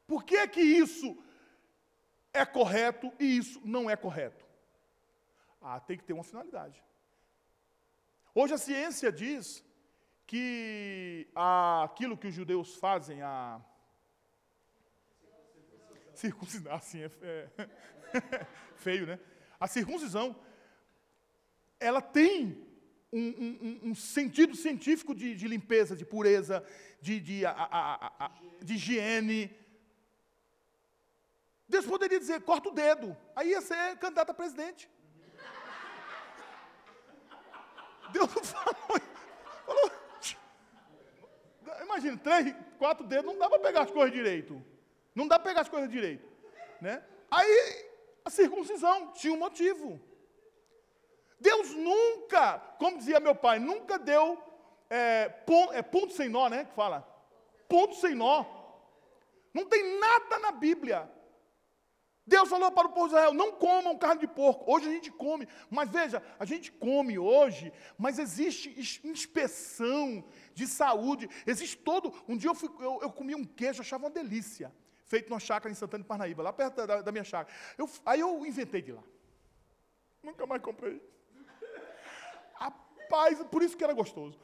Por 0.08 0.24
que 0.24 0.48
que 0.48 0.62
isso 0.62 1.22
é 2.34 2.46
correto 2.46 3.12
e 3.20 3.38
isso 3.38 3.62
não 3.66 3.89
é 3.89 3.98
correto? 3.98 4.51
Ah, 5.62 5.80
tem 5.80 5.97
que 5.97 6.03
ter 6.03 6.14
uma 6.14 6.24
finalidade. 6.24 6.84
Hoje 8.34 8.53
a 8.53 8.57
ciência 8.57 9.12
diz 9.12 9.64
que 10.26 11.28
aquilo 11.36 12.18
que 12.18 12.28
os 12.28 12.34
judeus 12.34 12.76
fazem, 12.76 13.22
a 13.22 13.62
circuncisão, 16.16 16.74
assim 16.74 17.01
é, 17.03 17.12
é 17.22 17.49
feio, 18.76 19.05
né? 19.05 19.20
A 19.59 19.68
circuncisão, 19.68 20.36
ela 21.80 22.01
tem 22.01 22.66
um, 23.14 23.20
um, 23.20 23.80
um 23.89 23.95
sentido 23.95 24.55
científico 24.55 25.14
de, 25.14 25.36
de, 25.36 25.47
limpeza, 25.47 25.95
de 25.95 26.05
pureza, 26.05 26.66
de, 27.01 27.20
de, 27.20 27.45
a, 27.45 27.51
a, 27.51 28.26
a, 28.26 28.32
de 28.64 28.76
higiene. 28.76 29.55
Deus 31.68 31.86
poderia 31.86 32.20
dizer, 32.20 32.41
corta 32.41 32.70
o 32.70 32.74
dedo, 32.74 33.16
aí 33.36 33.49
ia 33.49 33.62
ser 33.62 33.97
candidato 33.97 34.32
a 34.32 34.34
presidente. 34.34 34.89
Deus 38.12 38.34
não 38.36 38.43
falou. 38.43 39.01
falou 39.66 40.01
imagina, 41.84 42.18
três, 42.18 42.55
quatro 42.78 43.05
dedos, 43.05 43.26
não 43.26 43.38
dá 43.38 43.49
para 43.49 43.59
pegar 43.59 43.82
as 43.82 43.91
coisas 43.91 44.12
direito. 44.12 44.64
Não 45.14 45.28
dá 45.28 45.38
para 45.38 45.49
pegar 45.49 45.62
as 45.62 45.70
coisas 45.70 45.89
direito. 45.89 46.28
Né? 46.80 47.03
Aí, 47.30 47.86
a 48.24 48.30
circuncisão 48.30 49.12
tinha 49.14 49.34
um 49.34 49.38
motivo. 49.38 49.99
Deus 51.39 51.72
nunca, 51.72 52.59
como 52.80 52.97
dizia 52.97 53.20
meu 53.20 53.36
pai, 53.36 53.59
nunca 53.59 53.97
deu 53.97 54.41
é, 54.89 55.32
é, 55.74 55.82
ponto 55.82 56.14
sem 56.14 56.30
nó, 56.30 56.47
né? 56.47 56.66
Que 56.66 56.74
fala. 56.74 57.07
Ponto 57.68 57.95
sem 57.95 58.14
nó. 58.14 58.45
Não 59.53 59.66
tem 59.66 59.99
nada 59.99 60.39
na 60.39 60.51
Bíblia 60.51 61.09
Deus 62.32 62.47
falou 62.47 62.71
para 62.71 62.88
o 62.88 62.93
povo 62.93 63.09
de 63.09 63.13
Israel: 63.13 63.34
não 63.34 63.51
comam 63.51 63.97
carne 63.97 64.21
de 64.21 64.27
porco. 64.27 64.63
Hoje 64.73 64.88
a 64.88 64.91
gente 64.91 65.11
come, 65.11 65.45
mas 65.69 65.89
veja, 65.89 66.23
a 66.39 66.45
gente 66.45 66.71
come 66.71 67.19
hoje, 67.19 67.73
mas 67.97 68.17
existe 68.17 69.01
inspeção 69.03 70.23
de 70.53 70.65
saúde, 70.65 71.29
existe 71.45 71.77
todo. 71.77 72.13
Um 72.29 72.38
dia 72.38 72.49
eu, 72.49 72.55
fui, 72.55 72.69
eu, 72.79 72.99
eu 73.01 73.11
comi 73.11 73.36
um 73.36 73.43
queijo, 73.43 73.82
achava 73.82 74.05
uma 74.05 74.09
delícia, 74.09 74.73
feito 75.05 75.29
numa 75.29 75.41
chácara 75.41 75.69
em 75.69 75.75
Santana 75.75 76.03
de 76.03 76.07
Parnaíba, 76.07 76.41
lá 76.41 76.53
perto 76.53 76.88
da, 76.88 77.01
da 77.01 77.11
minha 77.11 77.25
chácara. 77.25 77.53
Eu, 77.77 77.89
aí 78.05 78.21
eu 78.21 78.45
inventei 78.45 78.82
de 78.82 78.93
lá. 78.93 79.03
Nunca 80.23 80.45
mais 80.45 80.61
comprei. 80.61 81.01
Rapaz, 82.53 83.43
por 83.51 83.61
isso 83.61 83.75
que 83.75 83.84
era 83.84 83.93
gostoso. 83.93 84.39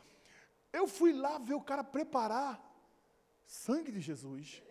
Eu 0.73 0.87
fui 0.87 1.13
lá 1.13 1.37
ver 1.37 1.53
o 1.53 1.61
cara 1.61 1.85
preparar 1.85 2.61
sangue 3.45 3.93
de 3.93 4.01
Jesus. 4.01 4.61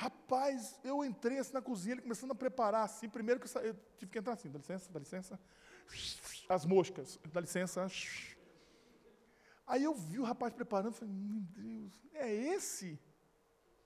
Rapaz, 0.00 0.80
eu 0.82 1.04
entrei 1.04 1.36
assim 1.38 1.52
na 1.52 1.60
cozinha, 1.60 1.92
ele 1.92 2.00
começando 2.00 2.30
a 2.30 2.34
preparar 2.34 2.84
assim. 2.84 3.06
Primeiro 3.06 3.38
que 3.38 3.46
eu, 3.54 3.60
eu 3.60 3.76
tive 3.98 4.10
que 4.10 4.18
entrar 4.18 4.32
assim, 4.32 4.48
dá 4.48 4.56
licença, 4.56 4.90
dá 4.90 4.98
licença. 4.98 5.38
As 6.48 6.64
moscas, 6.64 7.18
dá 7.30 7.38
licença. 7.38 7.86
Aí 9.66 9.84
eu 9.84 9.94
vi 9.94 10.18
o 10.18 10.24
rapaz 10.24 10.54
preparando, 10.54 10.94
falei, 10.94 11.12
meu 11.12 11.42
Deus, 11.42 11.92
é 12.14 12.32
esse 12.32 12.98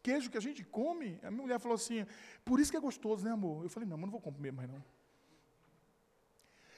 queijo 0.04 0.30
que 0.30 0.38
a 0.38 0.40
gente 0.40 0.62
come? 0.62 1.18
A 1.24 1.32
minha 1.32 1.42
mulher 1.42 1.58
falou 1.58 1.74
assim, 1.74 2.06
por 2.44 2.60
isso 2.60 2.70
que 2.70 2.76
é 2.76 2.80
gostoso, 2.80 3.24
né, 3.24 3.32
amor? 3.32 3.64
Eu 3.64 3.68
falei, 3.68 3.88
não, 3.88 3.96
mas 3.96 4.06
não 4.06 4.12
vou 4.12 4.20
comer 4.20 4.52
mais 4.52 4.70
não. 4.70 4.84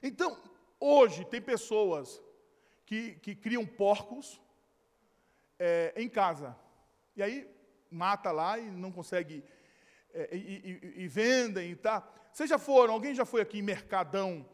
Então, 0.02 0.42
hoje 0.80 1.26
tem 1.26 1.42
pessoas 1.42 2.22
que, 2.86 3.16
que 3.16 3.34
criam 3.34 3.66
porcos 3.66 4.40
é, 5.58 5.92
em 5.94 6.08
casa. 6.08 6.56
E 7.14 7.22
aí 7.22 7.55
mata 7.90 8.30
lá 8.30 8.58
e 8.58 8.70
não 8.70 8.90
consegue, 8.92 9.44
é, 10.12 10.34
e, 10.34 10.80
e, 10.96 11.02
e, 11.04 11.08
vendem 11.08 11.70
e 11.70 11.76
tá. 11.76 12.06
Vocês 12.32 12.48
já 12.48 12.58
foram, 12.58 12.92
alguém 12.94 13.14
já 13.14 13.24
foi 13.24 13.40
aqui 13.40 13.58
em 13.58 13.62
Mercadão? 13.62 14.46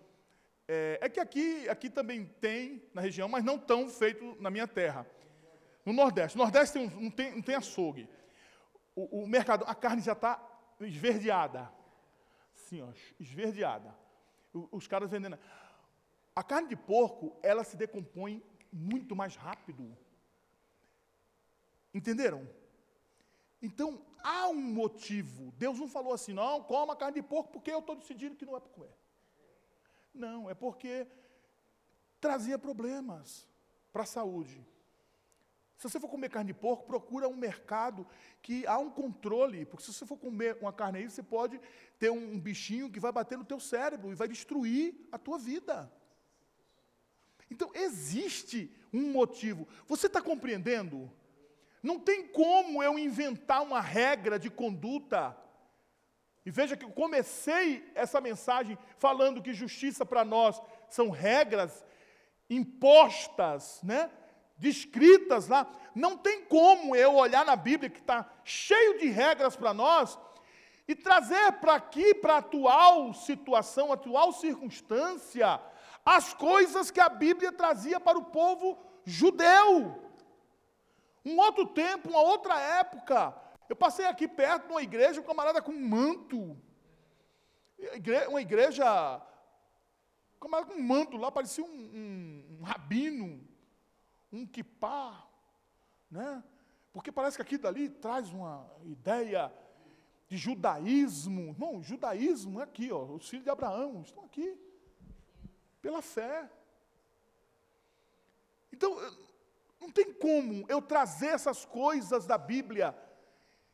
É, 0.68 0.98
é 1.02 1.08
que 1.08 1.20
aqui, 1.20 1.68
aqui 1.68 1.90
também 1.90 2.24
tem 2.40 2.82
na 2.94 3.02
região, 3.02 3.28
mas 3.28 3.44
não 3.44 3.58
tão 3.58 3.88
feito 3.88 4.36
na 4.40 4.50
minha 4.50 4.66
terra. 4.66 5.06
No 5.84 5.92
Nordeste. 5.92 6.36
No 6.38 6.44
Nordeste 6.44 6.78
tem 6.78 6.86
um, 6.86 7.00
não, 7.00 7.10
tem, 7.10 7.34
não 7.34 7.42
tem 7.42 7.54
açougue. 7.54 8.08
O, 8.94 9.22
o 9.22 9.26
mercado, 9.26 9.64
a 9.66 9.74
carne 9.74 10.00
já 10.00 10.12
está 10.12 10.40
esverdeada. 10.80 11.70
Sim, 12.54 12.82
ó, 12.82 12.88
esverdeada. 13.18 13.94
Os 14.70 14.86
caras 14.86 15.10
vendendo. 15.10 15.38
A 16.34 16.42
carne 16.42 16.68
de 16.68 16.76
porco, 16.76 17.36
ela 17.42 17.64
se 17.64 17.76
decompõe 17.76 18.42
muito 18.72 19.16
mais 19.16 19.36
rápido. 19.36 19.96
Entenderam? 21.92 22.48
Então, 23.62 24.04
há 24.22 24.48
um 24.48 24.60
motivo. 24.60 25.52
Deus 25.52 25.78
não 25.78 25.88
falou 25.88 26.12
assim, 26.12 26.32
não, 26.32 26.62
coma 26.64 26.96
carne 26.96 27.20
de 27.20 27.22
porco 27.22 27.52
porque 27.52 27.70
eu 27.70 27.78
estou 27.78 27.94
decidindo 27.94 28.34
que 28.34 28.44
não 28.44 28.56
é 28.56 28.60
para 28.60 28.70
comer. 28.70 28.92
Não, 30.12 30.50
é 30.50 30.54
porque 30.54 31.06
trazia 32.20 32.58
problemas 32.58 33.48
para 33.92 34.02
a 34.02 34.06
saúde. 34.06 34.66
Se 35.78 35.88
você 35.88 35.98
for 35.98 36.08
comer 36.08 36.28
carne 36.28 36.52
de 36.52 36.58
porco, 36.58 36.86
procura 36.86 37.28
um 37.28 37.36
mercado 37.36 38.06
que 38.40 38.66
há 38.66 38.78
um 38.78 38.90
controle, 38.90 39.64
porque 39.64 39.84
se 39.84 39.92
você 39.92 40.06
for 40.06 40.16
comer 40.16 40.56
uma 40.60 40.72
carne 40.72 40.98
aí, 40.98 41.10
você 41.10 41.22
pode 41.22 41.60
ter 41.98 42.10
um 42.10 42.38
bichinho 42.38 42.90
que 42.90 43.00
vai 43.00 43.10
bater 43.10 43.36
no 43.36 43.44
teu 43.44 43.58
cérebro 43.58 44.12
e 44.12 44.14
vai 44.14 44.28
destruir 44.28 44.94
a 45.10 45.18
tua 45.18 45.38
vida. 45.38 45.92
Então, 47.50 47.70
existe 47.74 48.74
um 48.92 49.10
motivo. 49.12 49.66
Você 49.86 50.06
está 50.06 50.22
compreendendo? 50.22 51.10
Não 51.82 51.98
tem 51.98 52.26
como 52.28 52.82
eu 52.82 52.98
inventar 52.98 53.62
uma 53.62 53.80
regra 53.80 54.38
de 54.38 54.48
conduta. 54.48 55.36
E 56.44 56.50
veja 56.50 56.76
que 56.76 56.84
eu 56.84 56.90
comecei 56.90 57.90
essa 57.94 58.20
mensagem 58.20 58.78
falando 58.98 59.42
que 59.42 59.52
justiça 59.52 60.06
para 60.06 60.24
nós 60.24 60.60
são 60.88 61.10
regras 61.10 61.84
impostas, 62.48 63.80
né? 63.82 64.10
descritas 64.62 65.48
lá. 65.48 65.66
Não 65.94 66.16
tem 66.16 66.44
como 66.44 66.94
eu 66.94 67.16
olhar 67.16 67.44
na 67.44 67.56
Bíblia, 67.56 67.90
que 67.90 67.98
está 67.98 68.30
cheio 68.44 68.98
de 68.98 69.08
regras 69.08 69.56
para 69.56 69.74
nós, 69.74 70.16
e 70.86 70.94
trazer 70.94 71.52
para 71.54 71.74
aqui, 71.74 72.14
para 72.14 72.34
a 72.34 72.38
atual 72.38 73.12
situação, 73.12 73.92
atual 73.92 74.32
circunstância, 74.32 75.60
as 76.04 76.32
coisas 76.34 76.90
que 76.90 77.00
a 77.00 77.08
Bíblia 77.08 77.52
trazia 77.52 77.98
para 77.98 78.18
o 78.18 78.24
povo 78.24 78.78
judeu. 79.04 80.11
Um 81.24 81.38
outro 81.38 81.66
tempo, 81.66 82.08
uma 82.08 82.20
outra 82.20 82.58
época. 82.60 83.34
Eu 83.68 83.76
passei 83.76 84.06
aqui 84.06 84.26
perto 84.26 84.66
de 84.66 84.72
uma 84.72 84.82
igreja, 84.82 85.20
um 85.20 85.24
camarada 85.24 85.62
com 85.62 85.72
um 85.72 85.88
manto. 85.88 86.56
Uma 88.28 88.40
igreja. 88.40 89.22
Um 90.36 90.40
camarada 90.40 90.72
com 90.72 90.78
um 90.78 90.82
manto 90.82 91.16
lá, 91.16 91.30
parecia 91.30 91.64
um, 91.64 91.68
um, 91.68 92.58
um 92.58 92.62
rabino, 92.62 93.46
um 94.32 94.46
kipá, 94.46 95.26
né? 96.10 96.42
Porque 96.92 97.10
parece 97.10 97.36
que 97.36 97.42
aqui 97.42 97.56
dali 97.56 97.88
traz 97.88 98.30
uma 98.30 98.68
ideia 98.84 99.52
de 100.28 100.36
judaísmo. 100.36 101.50
Irmão, 101.50 101.82
judaísmo 101.82 102.60
é 102.60 102.64
aqui, 102.64 102.92
ó, 102.92 103.04
os 103.04 103.28
filhos 103.28 103.44
de 103.44 103.50
Abraão 103.50 104.02
estão 104.02 104.24
aqui, 104.24 104.58
pela 105.80 106.02
fé. 106.02 106.50
Então, 108.72 108.96
não 109.82 109.90
tem 109.90 110.12
como 110.12 110.64
eu 110.68 110.80
trazer 110.80 111.28
essas 111.28 111.64
coisas 111.64 112.24
da 112.24 112.38
Bíblia 112.38 112.96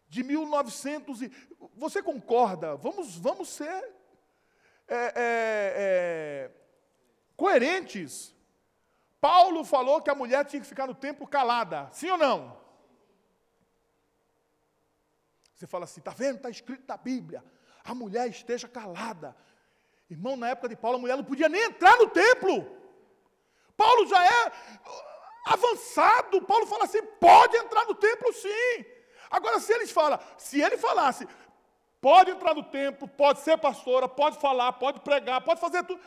de 0.09 0.25
1900 0.25 1.23
e... 1.23 1.33
Você 1.77 2.03
concorda? 2.03 2.75
Vamos, 2.77 3.17
vamos 3.17 3.51
ser 3.51 3.85
é, 4.89 4.97
é, 4.97 5.13
é, 5.17 6.51
coerentes. 7.37 8.35
Paulo 9.21 9.63
falou 9.65 10.01
que 10.01 10.11
a 10.11 10.15
mulher 10.15 10.45
tinha 10.47 10.63
que 10.63 10.67
ficar 10.67 10.87
no 10.87 10.95
templo 10.95 11.27
calada, 11.27 11.89
sim 11.93 12.11
ou 12.11 12.17
não? 12.17 12.59
Você 15.55 15.67
fala 15.67 15.85
assim, 15.85 16.01
está 16.01 16.13
vendo? 16.13 16.37
Está 16.37 16.49
escrito 16.49 16.85
na 16.89 16.97
Bíblia. 16.97 17.45
A 17.85 17.95
mulher 17.95 18.29
esteja 18.29 18.67
calada. 18.67 19.37
Irmão, 20.09 20.37
na 20.37 20.49
época 20.49 20.69
de 20.69 20.77
Paulo, 20.77 20.97
a 20.97 21.01
mulher 21.01 21.17
não 21.17 21.25
podia 21.25 21.49
nem 21.49 21.65
entrar 21.65 21.97
no 21.99 22.09
templo. 22.09 22.79
Paulo 23.77 24.07
já 24.07 24.25
é 24.25 24.53
avançado. 25.53 26.42
Paulo 26.42 26.66
fala 26.66 26.84
assim: 26.84 27.03
pode 27.20 27.57
entrar 27.57 27.84
no 27.86 27.94
templo 27.94 28.32
sim. 28.32 28.84
Agora, 29.30 29.61
se 29.61 29.72
eles 29.72 29.90
falam, 29.90 30.18
se 30.36 30.61
ele 30.61 30.78
falasse, 30.78 31.26
pode 32.01 32.30
entrar 32.30 32.55
no 32.55 32.62
templo, 32.62 33.07
pode 33.07 33.40
ser 33.40 33.59
pastora, 33.59 34.09
pode 34.09 34.38
falar, 34.38 34.72
pode 34.74 35.01
pregar, 35.01 35.40
pode 35.42 35.61
fazer 35.61 35.84
tudo. 35.84 36.01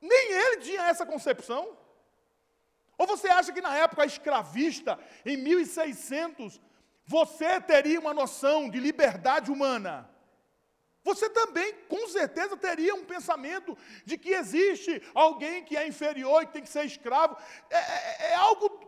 Nem 0.00 0.32
ele 0.32 0.58
tinha 0.58 0.82
essa 0.82 1.04
concepção. 1.04 1.76
Ou 2.96 3.06
você 3.06 3.28
acha 3.28 3.52
que 3.52 3.60
na 3.60 3.76
época 3.76 4.04
escravista, 4.04 4.98
em 5.24 5.36
1600, 5.36 6.60
você 7.04 7.60
teria 7.60 8.00
uma 8.00 8.12
noção 8.12 8.68
de 8.68 8.78
liberdade 8.78 9.50
humana? 9.50 10.08
Você 11.04 11.30
também, 11.30 11.72
com 11.88 12.06
certeza, 12.08 12.56
teria 12.56 12.94
um 12.94 13.04
pensamento 13.04 13.78
de 14.04 14.18
que 14.18 14.30
existe 14.30 15.02
alguém 15.14 15.64
que 15.64 15.76
é 15.76 15.86
inferior 15.86 16.42
e 16.42 16.46
tem 16.46 16.62
que 16.62 16.68
ser 16.68 16.84
escravo. 16.84 17.36
É, 17.70 17.78
é, 17.78 18.32
é 18.32 18.34
algo 18.34 18.87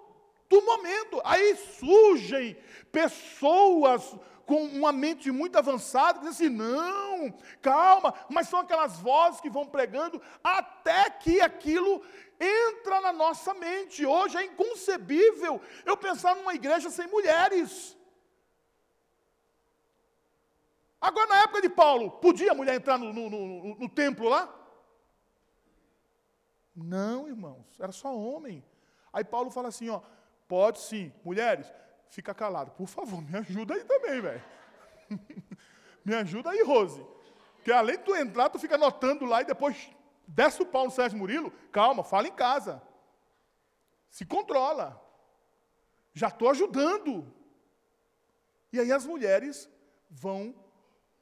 do 0.50 0.60
momento. 0.62 1.22
Aí 1.24 1.56
surgem 1.56 2.58
pessoas 2.90 4.14
com 4.44 4.64
uma 4.64 4.92
mente 4.92 5.30
muito 5.30 5.56
avançada, 5.56 6.18
que 6.18 6.26
dizem 6.26 6.48
assim, 6.48 6.56
não, 6.56 7.32
calma, 7.62 8.12
mas 8.28 8.48
são 8.48 8.58
aquelas 8.58 8.98
vozes 8.98 9.40
que 9.40 9.48
vão 9.48 9.64
pregando 9.64 10.20
até 10.42 11.08
que 11.08 11.40
aquilo 11.40 12.02
entra 12.40 13.00
na 13.00 13.12
nossa 13.12 13.54
mente. 13.54 14.04
Hoje 14.04 14.38
é 14.38 14.44
inconcebível 14.44 15.60
eu 15.86 15.96
pensar 15.96 16.34
numa 16.34 16.52
igreja 16.52 16.90
sem 16.90 17.06
mulheres. 17.06 17.96
Agora, 21.00 21.28
na 21.28 21.42
época 21.44 21.62
de 21.62 21.68
Paulo, 21.68 22.10
podia 22.10 22.50
a 22.50 22.54
mulher 22.54 22.74
entrar 22.74 22.98
no, 22.98 23.12
no, 23.12 23.30
no, 23.30 23.74
no 23.76 23.88
templo 23.88 24.28
lá? 24.28 24.52
Não, 26.74 27.28
irmãos, 27.28 27.78
era 27.78 27.92
só 27.92 28.14
homem. 28.14 28.64
Aí 29.12 29.24
Paulo 29.24 29.50
fala 29.50 29.68
assim, 29.68 29.88
ó, 29.88 30.00
pode 30.50 30.80
sim, 30.80 31.12
mulheres, 31.24 31.72
fica 32.08 32.34
calado. 32.34 32.72
Por 32.72 32.88
favor, 32.88 33.22
me 33.22 33.38
ajuda 33.38 33.74
aí 33.74 33.84
também, 33.84 34.20
velho. 34.20 34.44
me 36.04 36.12
ajuda 36.12 36.50
aí, 36.50 36.64
Rose. 36.64 37.06
Porque 37.54 37.70
além 37.70 37.96
de 37.96 38.02
tu 38.02 38.16
entrar, 38.16 38.48
tu 38.48 38.58
fica 38.58 38.74
anotando 38.74 39.24
lá 39.24 39.42
e 39.42 39.44
depois 39.44 39.88
desce 40.26 40.60
o 40.60 40.66
pau 40.66 40.86
no 40.86 40.90
Sérgio 40.90 41.16
Murilo. 41.16 41.52
Calma, 41.70 42.02
fala 42.02 42.26
em 42.26 42.32
casa. 42.32 42.82
Se 44.10 44.26
controla. 44.26 45.00
Já 46.12 46.26
estou 46.26 46.50
ajudando. 46.50 47.32
E 48.72 48.80
aí 48.80 48.90
as 48.90 49.06
mulheres 49.06 49.70
vão 50.10 50.52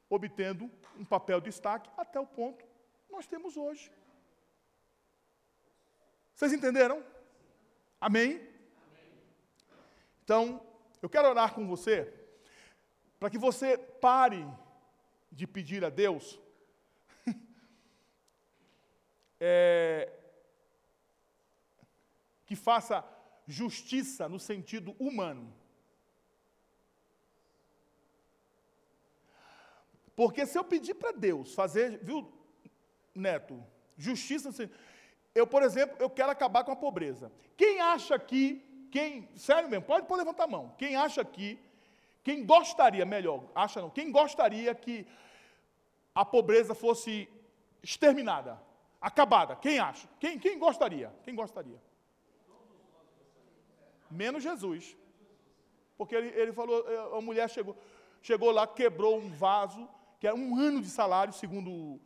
obtendo 0.08 0.70
um 0.98 1.04
papel 1.04 1.38
de 1.38 1.50
destaque 1.50 1.90
até 1.98 2.18
o 2.18 2.26
ponto 2.26 2.64
que 3.04 3.12
nós 3.12 3.26
temos 3.26 3.58
hoje. 3.58 3.92
Vocês 6.34 6.50
entenderam? 6.54 7.04
Amém? 8.00 8.56
Então, 10.28 10.60
eu 11.00 11.08
quero 11.08 11.26
orar 11.26 11.54
com 11.54 11.66
você, 11.66 12.12
para 13.18 13.30
que 13.30 13.38
você 13.38 13.78
pare 13.78 14.46
de 15.32 15.46
pedir 15.46 15.82
a 15.86 15.88
Deus 15.88 16.38
é, 19.40 20.12
que 22.44 22.54
faça 22.54 23.02
justiça 23.46 24.28
no 24.28 24.38
sentido 24.38 24.94
humano. 24.98 25.50
Porque 30.14 30.44
se 30.44 30.58
eu 30.58 30.64
pedir 30.64 30.92
para 30.92 31.12
Deus 31.12 31.54
fazer, 31.54 32.04
viu, 32.04 32.30
Neto, 33.14 33.64
justiça, 33.96 34.50
eu, 35.34 35.46
por 35.46 35.62
exemplo, 35.62 35.96
eu 35.98 36.10
quero 36.10 36.30
acabar 36.30 36.64
com 36.64 36.72
a 36.72 36.76
pobreza. 36.76 37.32
Quem 37.56 37.80
acha 37.80 38.14
aqui 38.14 38.67
quem, 38.90 39.28
sério 39.36 39.68
mesmo, 39.68 39.84
pode, 39.84 40.06
pode 40.06 40.20
levantar 40.20 40.44
a 40.44 40.48
mão. 40.48 40.74
Quem 40.78 40.96
acha 40.96 41.24
que, 41.24 41.58
quem 42.22 42.44
gostaria, 42.44 43.04
melhor, 43.04 43.44
acha 43.54 43.80
não, 43.80 43.90
quem 43.90 44.10
gostaria 44.10 44.74
que 44.74 45.06
a 46.14 46.24
pobreza 46.24 46.74
fosse 46.74 47.28
exterminada, 47.82 48.60
acabada? 49.00 49.56
Quem 49.56 49.78
acha? 49.78 50.08
Quem, 50.18 50.38
quem 50.38 50.58
gostaria? 50.58 51.12
Quem 51.22 51.34
gostaria? 51.34 51.80
Menos 54.10 54.42
Jesus. 54.42 54.96
Porque 55.96 56.14
ele, 56.14 56.28
ele 56.28 56.52
falou, 56.52 56.88
eh, 56.88 57.18
a 57.18 57.20
mulher 57.20 57.48
chegou, 57.50 57.76
chegou 58.22 58.50
lá, 58.50 58.66
quebrou 58.66 59.18
um 59.18 59.30
vaso, 59.30 59.88
que 60.20 60.26
era 60.26 60.36
um 60.36 60.56
ano 60.56 60.80
de 60.80 60.88
salário, 60.88 61.32
segundo 61.32 61.70
o, 61.70 62.00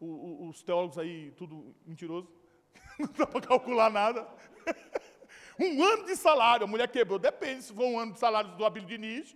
o, 0.00 0.48
os 0.48 0.62
teólogos 0.62 0.98
aí, 0.98 1.30
tudo 1.32 1.74
mentiroso. 1.86 2.28
Não 2.98 3.08
dá 3.12 3.26
para 3.26 3.40
calcular 3.40 3.90
nada. 3.90 4.28
Um 5.58 5.82
ano 5.82 6.04
de 6.04 6.16
salário, 6.16 6.64
a 6.64 6.66
mulher 6.66 6.88
quebrou. 6.88 7.18
Depende 7.18 7.62
se 7.62 7.72
for 7.72 7.84
um 7.84 7.98
ano 7.98 8.12
de 8.12 8.18
salário 8.18 8.50
do 8.56 8.64
Abílio 8.64 8.88
Diniz. 8.88 9.34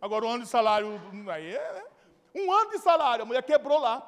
Agora, 0.00 0.26
um 0.26 0.30
ano 0.30 0.44
de 0.44 0.48
salário. 0.48 1.00
Aí 1.30 1.54
é, 1.54 1.72
né? 1.72 1.84
Um 2.34 2.52
ano 2.52 2.70
de 2.70 2.78
salário, 2.78 3.22
a 3.22 3.26
mulher 3.26 3.42
quebrou 3.42 3.78
lá, 3.78 4.06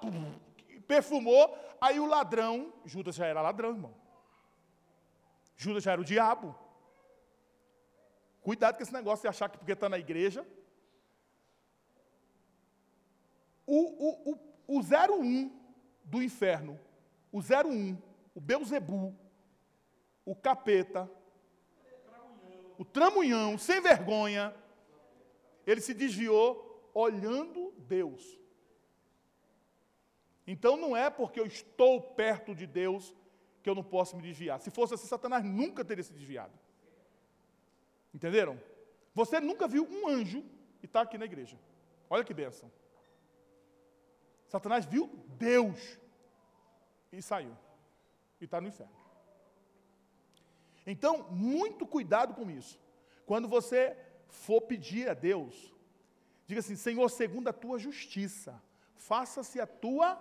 perfumou. 0.86 1.57
Aí 1.80 1.99
o 1.99 2.05
ladrão, 2.05 2.72
Judas 2.84 3.14
já 3.14 3.24
era 3.24 3.40
ladrão, 3.40 3.70
irmão. 3.70 3.94
Judas 5.57 5.82
já 5.82 5.92
era 5.92 6.01
o 6.01 6.05
diabo. 6.05 6.55
Cuidado 8.42 8.76
com 8.76 8.82
esse 8.82 8.92
negócio 8.92 9.22
de 9.22 9.28
achar 9.28 9.49
que 9.49 9.57
porque 9.57 9.72
está 9.72 9.88
na 9.88 9.99
igreja. 9.99 10.46
O, 13.66 13.76
o, 14.09 14.32
o, 14.66 14.78
o 14.78 14.80
01 14.80 15.51
do 16.05 16.22
inferno, 16.22 16.78
o 17.32 17.40
01, 17.40 17.96
o 18.34 18.40
Beuzebu, 18.40 19.14
o 20.24 20.34
capeta, 20.34 21.11
o 22.78 22.84
tramunhão, 22.84 23.58
sem 23.58 23.80
vergonha, 23.80 24.54
ele 25.66 25.80
se 25.80 25.92
desviou 25.92 26.90
olhando 26.94 27.74
Deus. 27.76 28.38
Então 30.46 30.76
não 30.76 30.96
é 30.96 31.10
porque 31.10 31.38
eu 31.38 31.46
estou 31.46 32.00
perto 32.00 32.55
de 32.55 32.66
Deus 32.66 33.14
que 33.62 33.68
eu 33.68 33.74
não 33.74 33.82
posso 33.82 34.16
me 34.16 34.22
desviar. 34.22 34.60
Se 34.60 34.70
fosse 34.70 34.94
assim, 34.94 35.06
Satanás 35.06 35.44
nunca 35.44 35.84
teria 35.84 36.05
se 36.05 36.12
desviado. 36.12 36.56
Entenderam? 38.14 38.59
Você 39.12 39.40
nunca 39.40 39.66
viu 39.66 39.86
um 39.86 40.09
anjo 40.09 40.42
e 40.82 40.86
está 40.86 41.02
aqui 41.02 41.18
na 41.18 41.24
igreja. 41.24 41.59
Olha 42.09 42.24
que 42.24 42.32
bênção. 42.32 42.70
Satanás 44.46 44.86
viu 44.86 45.06
Deus 45.36 45.98
e 47.12 47.20
saiu. 47.20 47.55
E 48.40 48.44
está 48.44 48.60
no 48.60 48.68
inferno. 48.68 48.97
Então, 50.90 51.27
muito 51.31 51.86
cuidado 51.86 52.32
com 52.35 52.51
isso. 52.51 52.81
Quando 53.27 53.47
você 53.47 53.94
for 54.27 54.62
pedir 54.62 55.06
a 55.09 55.12
Deus, 55.12 55.74
diga 56.47 56.60
assim: 56.60 56.77
Senhor, 56.77 57.06
segundo 57.10 57.48
a 57.48 57.52
tua 57.52 57.78
justiça, 57.78 58.60
faça-se 58.97 59.60
a 59.60 59.66
tua 59.66 60.19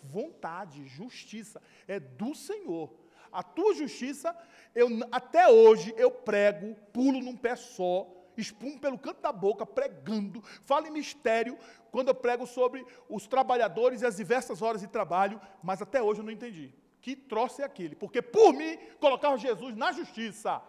vontade, 0.00 0.86
justiça, 0.86 1.60
é 1.88 1.98
do 1.98 2.32
Senhor. 2.32 2.94
A 3.32 3.42
tua 3.42 3.74
justiça, 3.74 4.36
eu, 4.72 4.88
até 5.10 5.48
hoje 5.48 5.92
eu 5.96 6.12
prego, 6.12 6.76
pulo 6.92 7.20
num 7.20 7.36
pé 7.36 7.56
só, 7.56 8.08
espumo 8.36 8.78
pelo 8.78 8.96
canto 8.96 9.20
da 9.20 9.32
boca, 9.32 9.66
pregando, 9.66 10.40
falo 10.62 10.86
em 10.86 10.92
mistério, 10.92 11.58
quando 11.90 12.08
eu 12.08 12.14
prego 12.14 12.46
sobre 12.46 12.86
os 13.08 13.26
trabalhadores 13.26 14.02
e 14.02 14.06
as 14.06 14.16
diversas 14.16 14.62
horas 14.62 14.80
de 14.80 14.86
trabalho, 14.86 15.40
mas 15.60 15.82
até 15.82 16.00
hoje 16.00 16.20
eu 16.20 16.24
não 16.24 16.32
entendi. 16.32 16.72
Que 17.04 17.14
troço 17.14 17.60
é 17.60 17.66
aquele? 17.66 17.94
Porque 17.94 18.22
por 18.22 18.54
mim 18.54 18.78
colocava 18.98 19.36
Jesus 19.36 19.76
na 19.76 19.92
justiça 19.92 20.62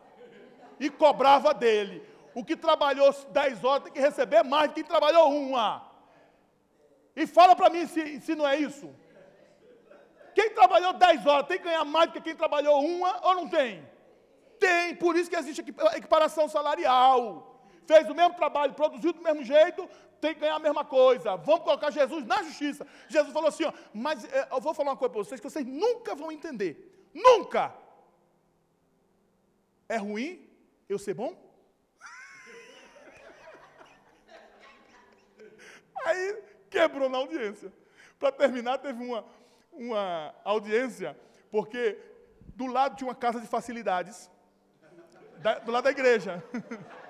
e 0.78 0.90
cobrava 0.90 1.54
dele. 1.54 2.04
O 2.34 2.44
que 2.44 2.58
trabalhou 2.58 3.10
10 3.14 3.64
horas 3.64 3.84
tem 3.86 3.94
que 3.94 4.02
receber 4.02 4.44
mais 4.44 4.68
do 4.70 4.74
que 4.74 4.84
trabalhou 4.84 5.32
uma. 5.32 5.90
E 7.16 7.26
fala 7.26 7.56
para 7.56 7.70
mim 7.70 7.88
se, 7.88 8.20
se 8.20 8.36
não 8.36 8.46
é 8.46 8.58
isso. 8.58 8.94
Quem 10.34 10.50
trabalhou 10.50 10.92
10 10.92 11.26
horas 11.26 11.48
tem 11.48 11.58
que 11.58 11.64
ganhar 11.64 11.86
mais 11.86 12.10
do 12.10 12.14
que 12.16 12.20
quem 12.20 12.36
trabalhou 12.36 12.82
uma 12.84 13.26
ou 13.26 13.36
não 13.36 13.48
tem? 13.48 13.88
Tem, 14.60 14.94
por 14.94 15.16
isso 15.16 15.30
que 15.30 15.38
existe 15.38 15.64
equiparação 15.96 16.50
salarial. 16.50 17.62
Fez 17.88 18.10
o 18.10 18.14
mesmo 18.14 18.34
trabalho, 18.34 18.74
produziu 18.74 19.14
do 19.14 19.22
mesmo 19.22 19.42
jeito, 19.42 19.88
tem 20.26 20.34
que 20.34 20.40
ganhar 20.40 20.56
a 20.56 20.60
mesma 20.60 20.84
coisa. 20.84 21.36
Vamos 21.36 21.64
colocar 21.64 21.92
Jesus 21.92 22.26
na 22.26 22.42
justiça. 22.42 22.88
Jesus 23.08 23.32
falou 23.32 23.50
assim: 23.50 23.66
ó, 23.66 23.74
mas 23.94 24.26
é, 24.26 24.48
eu 24.52 24.60
vou 24.60 24.74
falar 24.74 24.92
uma 24.92 24.98
coisa 24.98 25.14
para 25.14 25.24
vocês 25.24 25.40
que 25.40 25.50
vocês 25.50 25.66
nunca 25.66 26.16
vão 26.16 26.32
entender. 26.32 27.08
Nunca! 27.14 27.74
É 29.88 29.98
ruim 29.98 30.50
eu 30.90 30.98
ser 30.98 31.14
bom? 31.14 31.38
Aí 36.06 36.42
quebrou 36.70 37.08
na 37.08 37.20
audiência. 37.20 37.72
Para 38.18 38.32
terminar, 38.32 38.80
teve 38.80 39.04
uma, 39.04 39.24
uma 39.72 40.34
audiência, 40.44 41.16
porque 41.52 42.00
Do 42.56 42.68
lado 42.68 42.96
tinha 42.96 43.08
uma 43.08 43.16
casa 43.16 43.40
de 43.40 43.48
facilidades. 43.48 44.32
Da, 45.40 45.60
do 45.60 45.72
lado 45.72 45.84
da 45.84 45.92
igreja. 45.92 46.44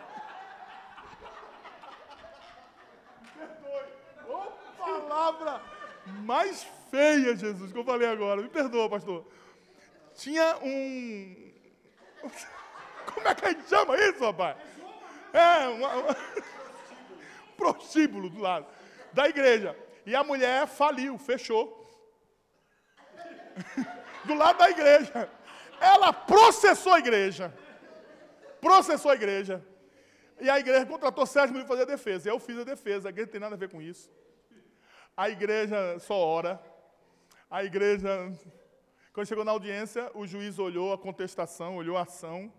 palavra 5.16 5.62
mais 6.24 6.68
feia, 6.92 7.36
Jesus, 7.36 7.72
que 7.72 7.78
eu 7.78 7.86
falei 7.86 8.08
agora. 8.08 8.42
Me 8.42 8.50
perdoa, 8.50 8.90
pastor. 8.90 9.26
Tinha 10.14 10.58
um. 10.62 11.52
Como 13.14 13.28
é 13.28 13.36
que 13.36 13.46
a 13.46 13.50
gente 13.50 13.70
chama 13.70 13.96
isso, 13.98 14.20
rapaz? 14.20 14.58
É, 15.32 15.68
uma, 15.68 15.90
prostíbulo 17.56 18.30
do 18.30 18.40
lado 18.40 18.68
da 19.14 19.30
igreja. 19.30 19.76
E 20.06 20.14
a 20.14 20.24
mulher 20.24 20.68
faliu, 20.68 21.18
fechou. 21.18 21.66
do 24.26 24.34
lado 24.34 24.58
da 24.58 24.70
igreja. 24.70 25.30
Ela 25.80 26.12
processou 26.12 26.94
a 26.94 27.00
igreja. 27.00 27.54
Processou 28.60 29.12
a 29.12 29.16
igreja. 29.16 29.66
E 30.42 30.50
a 30.50 30.60
igreja 30.60 30.86
contratou 30.86 31.26
Sérgio 31.26 31.56
para 31.56 31.66
fazer 31.66 31.84
a 31.84 31.86
defesa. 31.96 32.30
Eu 32.30 32.40
fiz 32.40 32.60
a 32.60 32.66
defesa. 32.66 33.08
A 33.08 33.12
igreja 33.12 33.28
não 33.28 33.32
tem 33.32 33.42
nada 33.42 33.56
a 33.56 33.58
ver 33.58 33.70
com 33.70 33.82
isso. 33.82 34.10
A 35.18 35.30
igreja 35.30 35.98
só 36.00 36.18
ora. 36.18 36.62
A 37.50 37.64
igreja. 37.64 38.34
Quando 39.14 39.28
chegou 39.28 39.46
na 39.46 39.52
audiência, 39.52 40.12
o 40.14 40.28
juiz 40.28 40.60
olhou 40.60 40.92
a 40.92 40.98
contestação, 40.98 41.78
olhou 41.78 41.96
a 41.96 42.02
ação. 42.02 42.52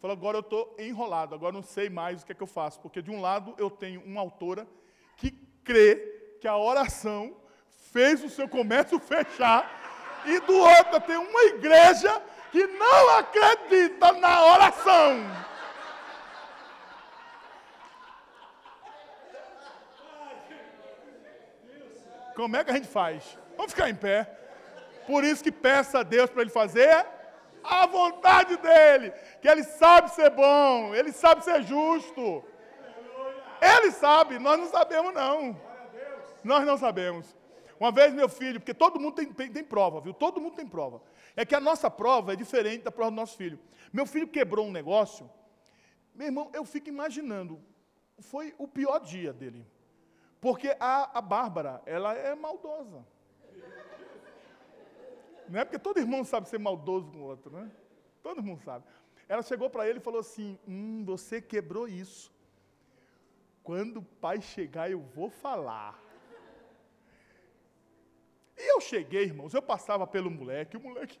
Falou: 0.00 0.16
agora 0.16 0.36
eu 0.36 0.40
estou 0.40 0.76
enrolado, 0.78 1.34
agora 1.34 1.52
não 1.52 1.62
sei 1.62 1.90
mais 1.90 2.22
o 2.22 2.26
que 2.26 2.30
é 2.30 2.34
que 2.34 2.42
eu 2.42 2.46
faço. 2.46 2.80
Porque 2.80 3.02
de 3.02 3.10
um 3.10 3.20
lado 3.20 3.56
eu 3.58 3.68
tenho 3.68 4.00
uma 4.02 4.20
autora 4.20 4.68
que 5.16 5.32
crê 5.64 6.36
que 6.40 6.46
a 6.46 6.56
oração 6.56 7.36
fez 7.92 8.22
o 8.22 8.30
seu 8.30 8.48
comércio 8.48 9.00
fechar. 9.00 9.68
E 10.24 10.38
do 10.40 10.56
outro 10.56 11.00
tem 11.00 11.16
uma 11.16 11.42
igreja 11.44 12.22
que 12.52 12.66
não 12.68 13.18
acredita 13.18 14.12
na 14.12 14.44
oração. 14.44 15.46
Como 22.36 22.54
é 22.54 22.62
que 22.62 22.70
a 22.70 22.74
gente 22.74 22.86
faz? 22.86 23.38
Vamos 23.56 23.72
ficar 23.72 23.88
em 23.88 23.94
pé. 23.94 24.30
Por 25.06 25.24
isso 25.24 25.42
que 25.42 25.50
peça 25.50 26.00
a 26.00 26.02
Deus 26.02 26.28
para 26.28 26.42
Ele 26.42 26.50
fazer 26.50 27.06
a 27.64 27.86
vontade 27.86 28.56
dEle. 28.58 29.10
Que 29.40 29.48
Ele 29.48 29.64
sabe 29.64 30.10
ser 30.10 30.30
bom, 30.30 30.94
Ele 30.94 31.12
sabe 31.12 31.42
ser 31.42 31.62
justo. 31.62 32.44
Ele 33.60 33.90
sabe, 33.90 34.38
nós 34.38 34.58
não 34.58 34.68
sabemos 34.68 35.14
não. 35.14 35.58
Nós 36.44 36.66
não 36.66 36.76
sabemos. 36.76 37.34
Uma 37.80 37.90
vez 37.90 38.12
meu 38.12 38.28
filho, 38.28 38.60
porque 38.60 38.74
todo 38.74 39.00
mundo 39.00 39.14
tem, 39.14 39.32
tem, 39.32 39.50
tem, 39.50 39.64
prova, 39.64 40.00
viu? 40.00 40.12
Todo 40.12 40.40
mundo 40.40 40.54
tem 40.54 40.66
prova. 40.66 41.00
É 41.34 41.44
que 41.44 41.54
a 41.54 41.60
nossa 41.60 41.90
prova 41.90 42.34
é 42.34 42.36
diferente 42.36 42.84
da 42.84 42.90
prova 42.90 43.10
do 43.10 43.16
nosso 43.16 43.36
filho. 43.36 43.58
Meu 43.92 44.06
filho 44.06 44.28
quebrou 44.28 44.66
um 44.66 44.70
negócio. 44.70 45.30
Meu 46.14 46.26
irmão, 46.26 46.50
eu 46.52 46.64
fico 46.64 46.88
imaginando. 46.88 47.62
Foi 48.18 48.54
o 48.58 48.68
pior 48.68 48.98
dia 48.98 49.32
dele. 49.32 49.66
Porque 50.40 50.76
a, 50.78 51.18
a 51.18 51.20
Bárbara, 51.20 51.82
ela 51.86 52.14
é 52.14 52.34
maldosa. 52.34 53.04
Não 55.48 55.60
é 55.60 55.64
porque 55.64 55.78
todo 55.78 55.98
irmão 55.98 56.24
sabe 56.24 56.48
ser 56.48 56.58
maldoso 56.58 57.10
com 57.10 57.18
o 57.18 57.24
outro, 57.24 57.50
né? 57.50 57.70
Todo 58.22 58.42
mundo 58.42 58.60
sabe. 58.62 58.84
Ela 59.28 59.42
chegou 59.42 59.70
para 59.70 59.88
ele 59.88 59.98
e 59.98 60.02
falou 60.02 60.20
assim: 60.20 60.58
Hum, 60.66 61.04
você 61.04 61.40
quebrou 61.40 61.88
isso. 61.88 62.32
Quando 63.62 63.98
o 63.98 64.02
pai 64.02 64.40
chegar, 64.40 64.90
eu 64.90 65.00
vou 65.00 65.30
falar. 65.30 66.00
E 68.56 68.72
eu 68.72 68.80
cheguei, 68.80 69.24
irmãos, 69.24 69.52
eu 69.52 69.62
passava 69.62 70.06
pelo 70.06 70.30
moleque, 70.30 70.76
o 70.76 70.80
moleque. 70.80 71.18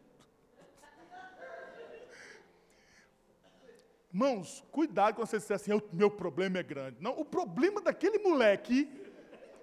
Irmãos, 4.12 4.64
cuidado 4.72 5.14
quando 5.14 5.28
você 5.28 5.36
disser 5.36 5.56
assim, 5.56 5.70
meu 5.92 6.10
problema 6.10 6.58
é 6.58 6.62
grande. 6.62 6.96
Não, 7.00 7.20
o 7.20 7.24
problema 7.24 7.82
daquele 7.82 8.18
moleque 8.18 8.90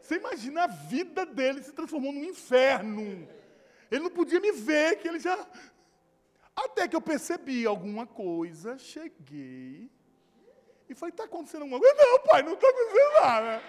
você 0.04 0.18
imagina 0.18 0.66
a 0.66 0.68
vida 0.68 1.26
dele 1.26 1.64
se 1.64 1.72
transformou 1.72 2.12
num 2.12 2.26
inferno. 2.26 3.26
Ele 3.90 4.04
não 4.04 4.10
podia 4.12 4.38
me 4.38 4.52
ver, 4.52 4.98
que 4.98 5.08
ele 5.08 5.18
já. 5.18 5.48
Até 6.54 6.90
que 6.90 6.96
eu 6.96 7.02
percebi 7.02 7.66
alguma 7.66 8.06
coisa, 8.06 8.78
cheguei 8.78 9.90
e 10.90 10.94
falei: 10.94 11.14
está 11.14 11.24
acontecendo 11.24 11.62
alguma 11.62 11.80
coisa? 11.80 11.96
Não, 11.96 12.20
pai, 12.20 12.44
não 12.44 12.54
está 12.54 12.68
acontecendo 12.68 13.22
nada. 13.22 13.64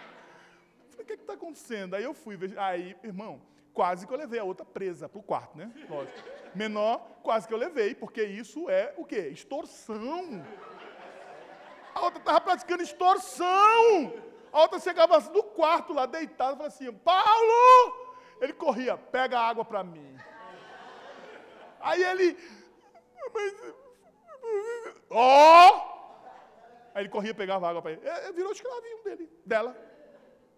Falei: 0.90 1.05
o 1.05 1.06
que 1.06 1.12
está 1.12 1.32
acontecendo? 1.35 1.94
Aí 1.94 2.02
eu 2.02 2.12
fui, 2.12 2.36
aí, 2.56 2.97
irmão, 3.05 3.40
quase 3.73 4.05
que 4.05 4.12
eu 4.12 4.19
levei 4.19 4.40
a 4.40 4.44
outra 4.44 4.66
presa 4.66 5.09
para 5.09 5.20
o 5.20 5.23
quarto, 5.23 5.56
né? 5.56 5.70
Lógico. 5.89 6.19
Menor, 6.52 6.98
quase 7.23 7.47
que 7.47 7.55
eu 7.55 7.59
levei, 7.59 7.94
porque 7.94 8.24
isso 8.24 8.69
é 8.69 8.93
o 8.97 9.05
quê? 9.05 9.28
Extorsão. 9.32 10.44
A 11.94 12.01
outra 12.01 12.19
estava 12.19 12.40
praticando 12.40 12.82
extorsão. 12.82 14.34
A 14.55 14.61
outra 14.61 14.79
chegava 14.79 15.19
no 15.19 15.43
quarto 15.43 15.93
lá, 15.93 16.07
deitada, 16.07 16.53
e 16.53 16.57
falava 16.57 16.67
assim, 16.69 16.93
Paulo! 16.93 18.15
Ele 18.41 18.53
corria, 18.53 18.97
pega 18.97 19.37
água 19.37 19.65
para 19.65 19.83
mim. 19.83 20.17
Aí 21.81 22.01
ele, 22.05 22.39
ó! 25.11 25.69
Oh! 25.69 25.95
Aí 26.95 27.03
ele 27.03 27.09
corria, 27.09 27.35
pegava 27.35 27.69
água 27.69 27.83
para 27.83 27.93
ele. 27.93 28.07
É, 28.07 28.31
virou 28.31 28.53
escravinho 28.53 29.03
dele, 29.03 29.29
dela. 29.45 29.77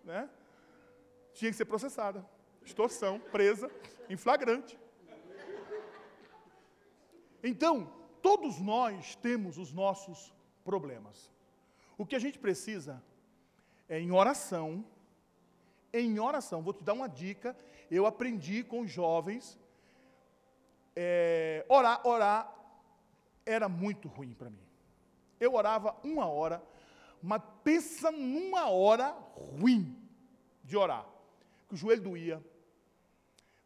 Né? 0.05 0.28
Tinha 1.32 1.51
que 1.51 1.56
ser 1.56 1.64
processada. 1.64 2.23
Extorsão, 2.62 3.18
presa, 3.18 3.70
em 4.10 4.16
flagrante. 4.18 4.78
Então, 7.43 7.90
todos 8.20 8.60
nós 8.60 9.16
temos 9.16 9.56
os 9.56 9.73
nossos 9.73 10.35
problemas. 10.62 11.32
O 11.97 12.05
que 12.05 12.14
a 12.14 12.18
gente 12.18 12.39
precisa 12.39 13.02
é 13.88 14.00
em 14.00 14.10
oração. 14.10 14.84
Em 15.92 16.18
oração, 16.18 16.62
vou 16.62 16.74
te 16.74 16.84
dar 16.84 16.92
uma 16.92 17.08
dica. 17.08 17.56
Eu 17.90 18.06
aprendi 18.06 18.62
com 18.64 18.80
os 18.80 18.90
jovens. 18.90 19.58
É, 20.94 21.64
orar, 21.68 22.06
orar 22.06 22.54
era 23.44 23.68
muito 23.68 24.08
ruim 24.08 24.32
para 24.32 24.50
mim. 24.50 24.66
Eu 25.38 25.54
orava 25.54 25.96
uma 26.02 26.26
hora, 26.26 26.62
mas 27.22 27.42
pensa 27.62 28.10
numa 28.10 28.68
hora 28.68 29.10
ruim 29.34 29.96
de 30.64 30.76
orar. 30.76 31.06
Que 31.68 31.74
o 31.74 31.76
joelho 31.76 32.02
doía. 32.02 32.42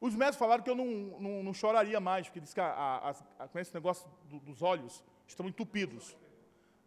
Os 0.01 0.15
médicos 0.15 0.39
falaram 0.39 0.63
que 0.63 0.71
eu 0.71 0.75
não, 0.75 0.87
não, 1.21 1.43
não 1.43 1.55
choraria 1.55 2.01
mais, 2.01 2.27
porque 2.27 2.41
diz 2.41 2.55
que 2.55 2.61
a, 2.61 2.67
a, 2.69 3.11
a, 3.39 3.61
esse 3.61 3.75
negócio 3.75 4.09
do, 4.25 4.41
dos 4.41 4.63
olhos 4.63 5.05
estão 5.27 5.47
entupidos. 5.47 6.17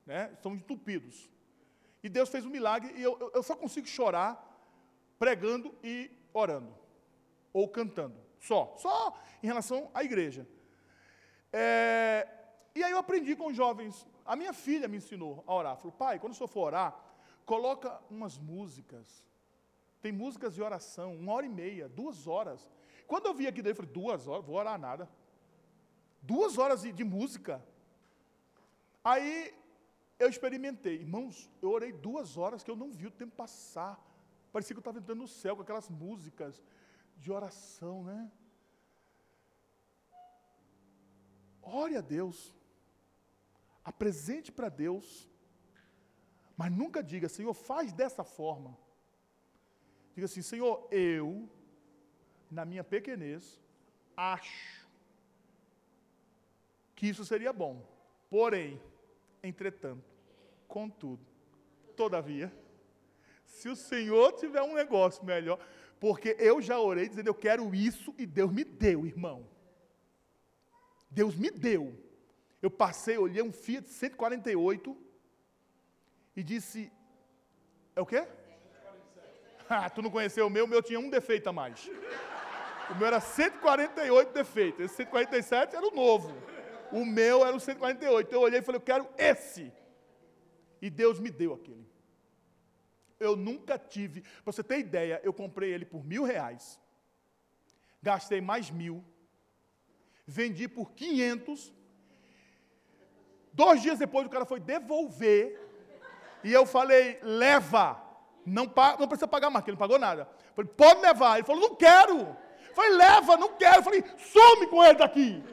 Né? 0.05 0.31
Estão 0.33 0.55
entupidos. 0.55 1.29
E 2.03 2.09
Deus 2.09 2.29
fez 2.29 2.45
um 2.45 2.49
milagre 2.49 2.93
e 2.97 3.01
eu, 3.01 3.31
eu 3.33 3.41
só 3.41 3.55
consigo 3.55 3.87
chorar 3.87 4.49
pregando 5.17 5.73
e 5.81 6.11
orando. 6.33 6.75
Ou 7.53 7.67
cantando. 7.69 8.17
Só. 8.39 8.75
Só 8.77 9.17
em 9.41 9.47
relação 9.47 9.89
à 9.93 10.03
igreja. 10.03 10.45
É, 11.51 12.27
e 12.75 12.83
aí 12.83 12.91
eu 12.91 12.97
aprendi 12.97 13.35
com 13.35 13.47
os 13.47 13.55
jovens. 13.55 14.05
A 14.25 14.35
minha 14.35 14.51
filha 14.51 14.87
me 14.87 14.97
ensinou 14.97 15.43
a 15.47 15.53
orar. 15.53 15.77
Falou, 15.77 15.93
pai, 15.93 16.19
quando 16.19 16.33
o 16.33 16.35
senhor 16.35 16.47
for 16.47 16.65
orar, 16.65 16.93
coloca 17.45 18.01
umas 18.09 18.37
músicas. 18.37 19.23
Tem 20.01 20.11
músicas 20.11 20.53
de 20.53 20.61
oração, 20.61 21.15
uma 21.15 21.31
hora 21.31 21.45
e 21.45 21.49
meia, 21.49 21.87
duas 21.87 22.27
horas. 22.27 22.69
Quando 23.07 23.27
eu 23.27 23.33
vi 23.33 23.47
aqui 23.47 23.61
dele, 23.61 23.71
eu 23.71 23.75
falei, 23.77 23.91
duas 23.91 24.27
horas, 24.27 24.45
vou 24.45 24.57
orar 24.57 24.77
nada. 24.77 25.09
Duas 26.21 26.57
horas 26.57 26.81
de, 26.81 26.91
de 26.91 27.03
música. 27.03 27.63
Aí 29.03 29.53
eu 30.19 30.29
experimentei. 30.29 30.95
Irmãos, 30.95 31.49
eu 31.61 31.69
orei 31.69 31.91
duas 31.91 32.37
horas 32.37 32.63
que 32.63 32.71
eu 32.71 32.75
não 32.75 32.91
vi 32.91 33.07
o 33.07 33.11
tempo 33.11 33.35
passar. 33.35 33.99
Parecia 34.51 34.73
que 34.73 34.77
eu 34.77 34.81
estava 34.81 34.99
entrando 34.99 35.19
no 35.19 35.27
céu 35.27 35.55
com 35.55 35.61
aquelas 35.63 35.89
músicas 35.89 36.63
de 37.17 37.31
oração, 37.31 38.03
né? 38.03 38.31
Ore 41.61 41.95
a 41.97 42.01
Deus. 42.01 42.53
Apresente 43.83 44.51
para 44.51 44.69
Deus. 44.69 45.29
Mas 46.55 46.71
nunca 46.71 47.01
diga, 47.01 47.27
Senhor, 47.27 47.53
faz 47.53 47.91
dessa 47.91 48.23
forma. 48.23 48.77
Diga 50.13 50.25
assim, 50.25 50.43
Senhor, 50.43 50.87
eu, 50.91 51.49
na 52.49 52.63
minha 52.63 52.83
pequenez, 52.83 53.59
acho 54.15 54.87
que 56.95 57.07
isso 57.07 57.25
seria 57.25 57.51
bom. 57.51 57.83
Porém, 58.29 58.79
Entretanto, 59.43 60.09
contudo, 60.67 61.21
todavia, 61.97 62.51
se 63.45 63.67
o 63.67 63.75
Senhor 63.75 64.31
tiver 64.31 64.61
um 64.61 64.73
negócio 64.73 65.23
melhor, 65.25 65.59
porque 65.99 66.35
eu 66.39 66.61
já 66.61 66.79
orei 66.79 67.09
dizendo 67.09 67.27
eu 67.27 67.35
quero 67.35 67.75
isso 67.75 68.15
e 68.17 68.25
Deus 68.25 68.51
me 68.51 68.63
deu, 68.63 69.05
irmão. 69.05 69.45
Deus 71.09 71.35
me 71.35 71.51
deu. 71.51 71.93
Eu 72.61 72.71
passei, 72.71 73.17
olhei 73.17 73.43
um 73.43 73.51
Fiat 73.51 73.87
148 73.89 74.97
e 76.35 76.41
disse: 76.41 76.91
É 77.95 78.01
o 78.01 78.05
quê? 78.05 78.25
Ah, 79.69 79.89
tu 79.89 80.01
não 80.01 80.11
conheceu 80.11 80.45
o 80.45 80.49
meu, 80.49 80.65
o 80.65 80.67
meu 80.67 80.83
tinha 80.83 80.99
um 80.99 81.09
defeito 81.09 81.47
a 81.49 81.53
mais. 81.53 81.89
O 82.89 82.95
meu 82.95 83.07
era 83.07 83.19
148 83.19 84.33
defeitos, 84.33 84.81
esse 84.81 84.95
147 84.97 85.75
era 85.75 85.87
o 85.87 85.95
novo. 85.95 86.35
O 86.93 87.03
meu 87.03 87.43
era 87.43 87.55
o 87.55 87.59
148. 87.59 88.27
Então 88.27 88.39
eu 88.39 88.45
olhei 88.45 88.59
e 88.59 88.61
falei, 88.61 88.77
eu 88.77 88.85
quero 88.85 89.09
esse. 89.17 89.73
E 90.79 90.91
Deus 90.91 91.19
me 91.19 91.31
deu 91.31 91.55
aquele. 91.55 91.87
Eu 93.19 93.35
nunca 93.35 93.79
tive. 93.79 94.21
Para 94.21 94.53
você 94.53 94.63
ter 94.63 94.77
ideia, 94.77 95.19
eu 95.23 95.33
comprei 95.33 95.73
ele 95.73 95.85
por 95.85 96.05
mil 96.05 96.23
reais. 96.23 96.79
Gastei 97.99 98.41
mais 98.41 98.69
mil. 98.69 99.03
Vendi 100.27 100.67
por 100.67 100.91
500. 100.91 101.73
Dois 103.51 103.81
dias 103.81 103.97
depois 103.97 104.27
o 104.27 104.29
cara 104.29 104.45
foi 104.45 104.59
devolver. 104.59 105.59
E 106.43 106.53
eu 106.53 106.63
falei, 106.65 107.17
leva. 107.23 107.99
Não, 108.45 108.65
não 108.99 109.07
precisa 109.07 109.27
pagar 109.27 109.49
mais, 109.49 109.63
porque 109.63 109.71
ele 109.71 109.77
não 109.79 109.87
pagou 109.87 109.97
nada. 109.97 110.29
Falei, 110.53 110.71
pode 110.77 111.01
levar. 111.01 111.37
Ele 111.37 111.47
falou, 111.47 111.69
não 111.69 111.75
quero. 111.75 112.37
Falei, 112.75 112.91
leva, 112.91 113.35
não 113.35 113.55
quero. 113.55 113.81
Falei, 113.81 114.03
some 114.17 114.67
com 114.67 114.83
ele 114.83 114.99
daqui. 114.99 115.43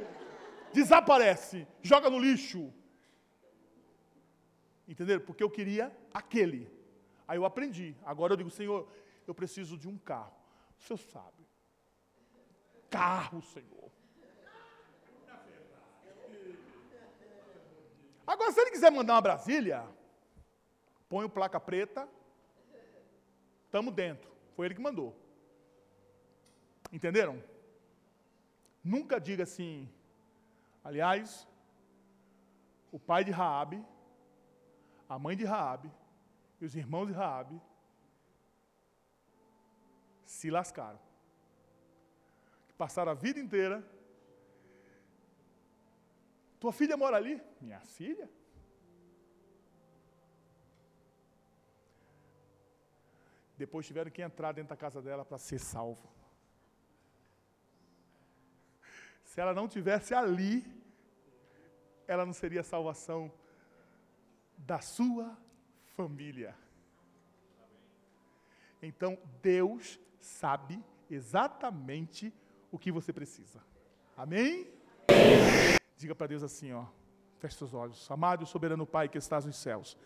Desaparece. 0.73 1.67
Joga 1.83 2.09
no 2.09 2.19
lixo. 2.19 2.73
Entenderam? 4.89 5.21
Porque 5.21 5.43
eu 5.43 5.51
queria 5.51 5.97
aquele. 6.13 6.71
Aí 7.27 7.39
eu 7.39 7.45
aprendi. 7.45 7.97
Agora 8.05 8.33
eu 8.33 8.37
digo, 8.37 8.51
Senhor, 8.51 8.89
eu 9.27 9.35
preciso 9.35 9.79
de 9.79 9.89
um 9.89 9.97
carro. 9.97 10.35
O 10.79 10.83
Senhor 10.83 10.99
sabe. 10.99 11.47
Carro, 12.89 13.41
Senhor. 13.43 13.91
Agora, 18.27 18.53
se 18.53 18.61
ele 18.61 18.71
quiser 18.71 18.91
mandar 18.91 19.15
uma 19.15 19.21
Brasília, 19.21 19.85
põe 21.09 21.25
o 21.25 21.29
placa 21.29 21.59
preta, 21.59 22.09
estamos 23.65 23.93
dentro. 23.93 24.31
Foi 24.55 24.67
ele 24.67 24.75
que 24.75 24.81
mandou. 24.81 25.17
Entenderam? 26.93 27.43
Nunca 28.83 29.21
diga 29.21 29.43
assim. 29.43 29.89
Aliás, 30.83 31.47
o 32.91 32.99
pai 32.99 33.23
de 33.25 33.31
Raabe, 33.31 33.85
a 35.09 35.19
mãe 35.19 35.37
de 35.37 35.45
Raabe 35.45 35.91
e 36.61 36.65
os 36.65 36.75
irmãos 36.75 37.07
de 37.07 37.13
Raabe 37.13 37.61
se 40.25 40.51
lascaram. 40.51 40.99
Passaram 42.79 43.13
a 43.13 43.15
vida 43.15 43.39
inteira. 43.39 43.85
Tua 46.59 46.73
filha 46.73 46.97
mora 46.97 47.17
ali? 47.17 47.41
Minha 47.61 47.81
filha? 47.81 48.31
Depois 53.57 53.87
tiveram 53.87 54.11
que 54.11 54.23
entrar 54.23 54.53
dentro 54.53 54.71
da 54.71 54.77
casa 54.77 55.03
dela 55.03 55.25
para 55.25 55.37
ser 55.37 55.59
salvo. 55.59 56.09
Se 59.41 59.43
ela 59.43 59.55
não 59.55 59.67
tivesse 59.67 60.13
ali, 60.13 60.63
ela 62.07 62.27
não 62.27 62.33
seria 62.35 62.63
salvação 62.63 63.33
da 64.59 64.83
sua 64.83 65.35
família. 65.97 66.55
Então, 68.83 69.19
Deus 69.41 69.99
sabe 70.21 70.85
exatamente 71.11 72.31
o 72.71 72.79
que 72.79 72.93
você 72.93 73.15
precisa. 73.15 73.65
Amém? 74.15 74.71
Diga 75.97 76.15
para 76.15 76.27
Deus 76.27 76.43
assim, 76.43 76.75
ó. 76.75 76.85
Feche 77.39 77.57
seus 77.57 77.73
olhos. 77.73 78.11
Amado 78.11 78.45
e 78.45 78.47
soberano 78.47 78.87
Pai 78.87 79.09
que 79.09 79.17
estás 79.17 79.47
nos 79.47 79.57
céus. 79.57 79.97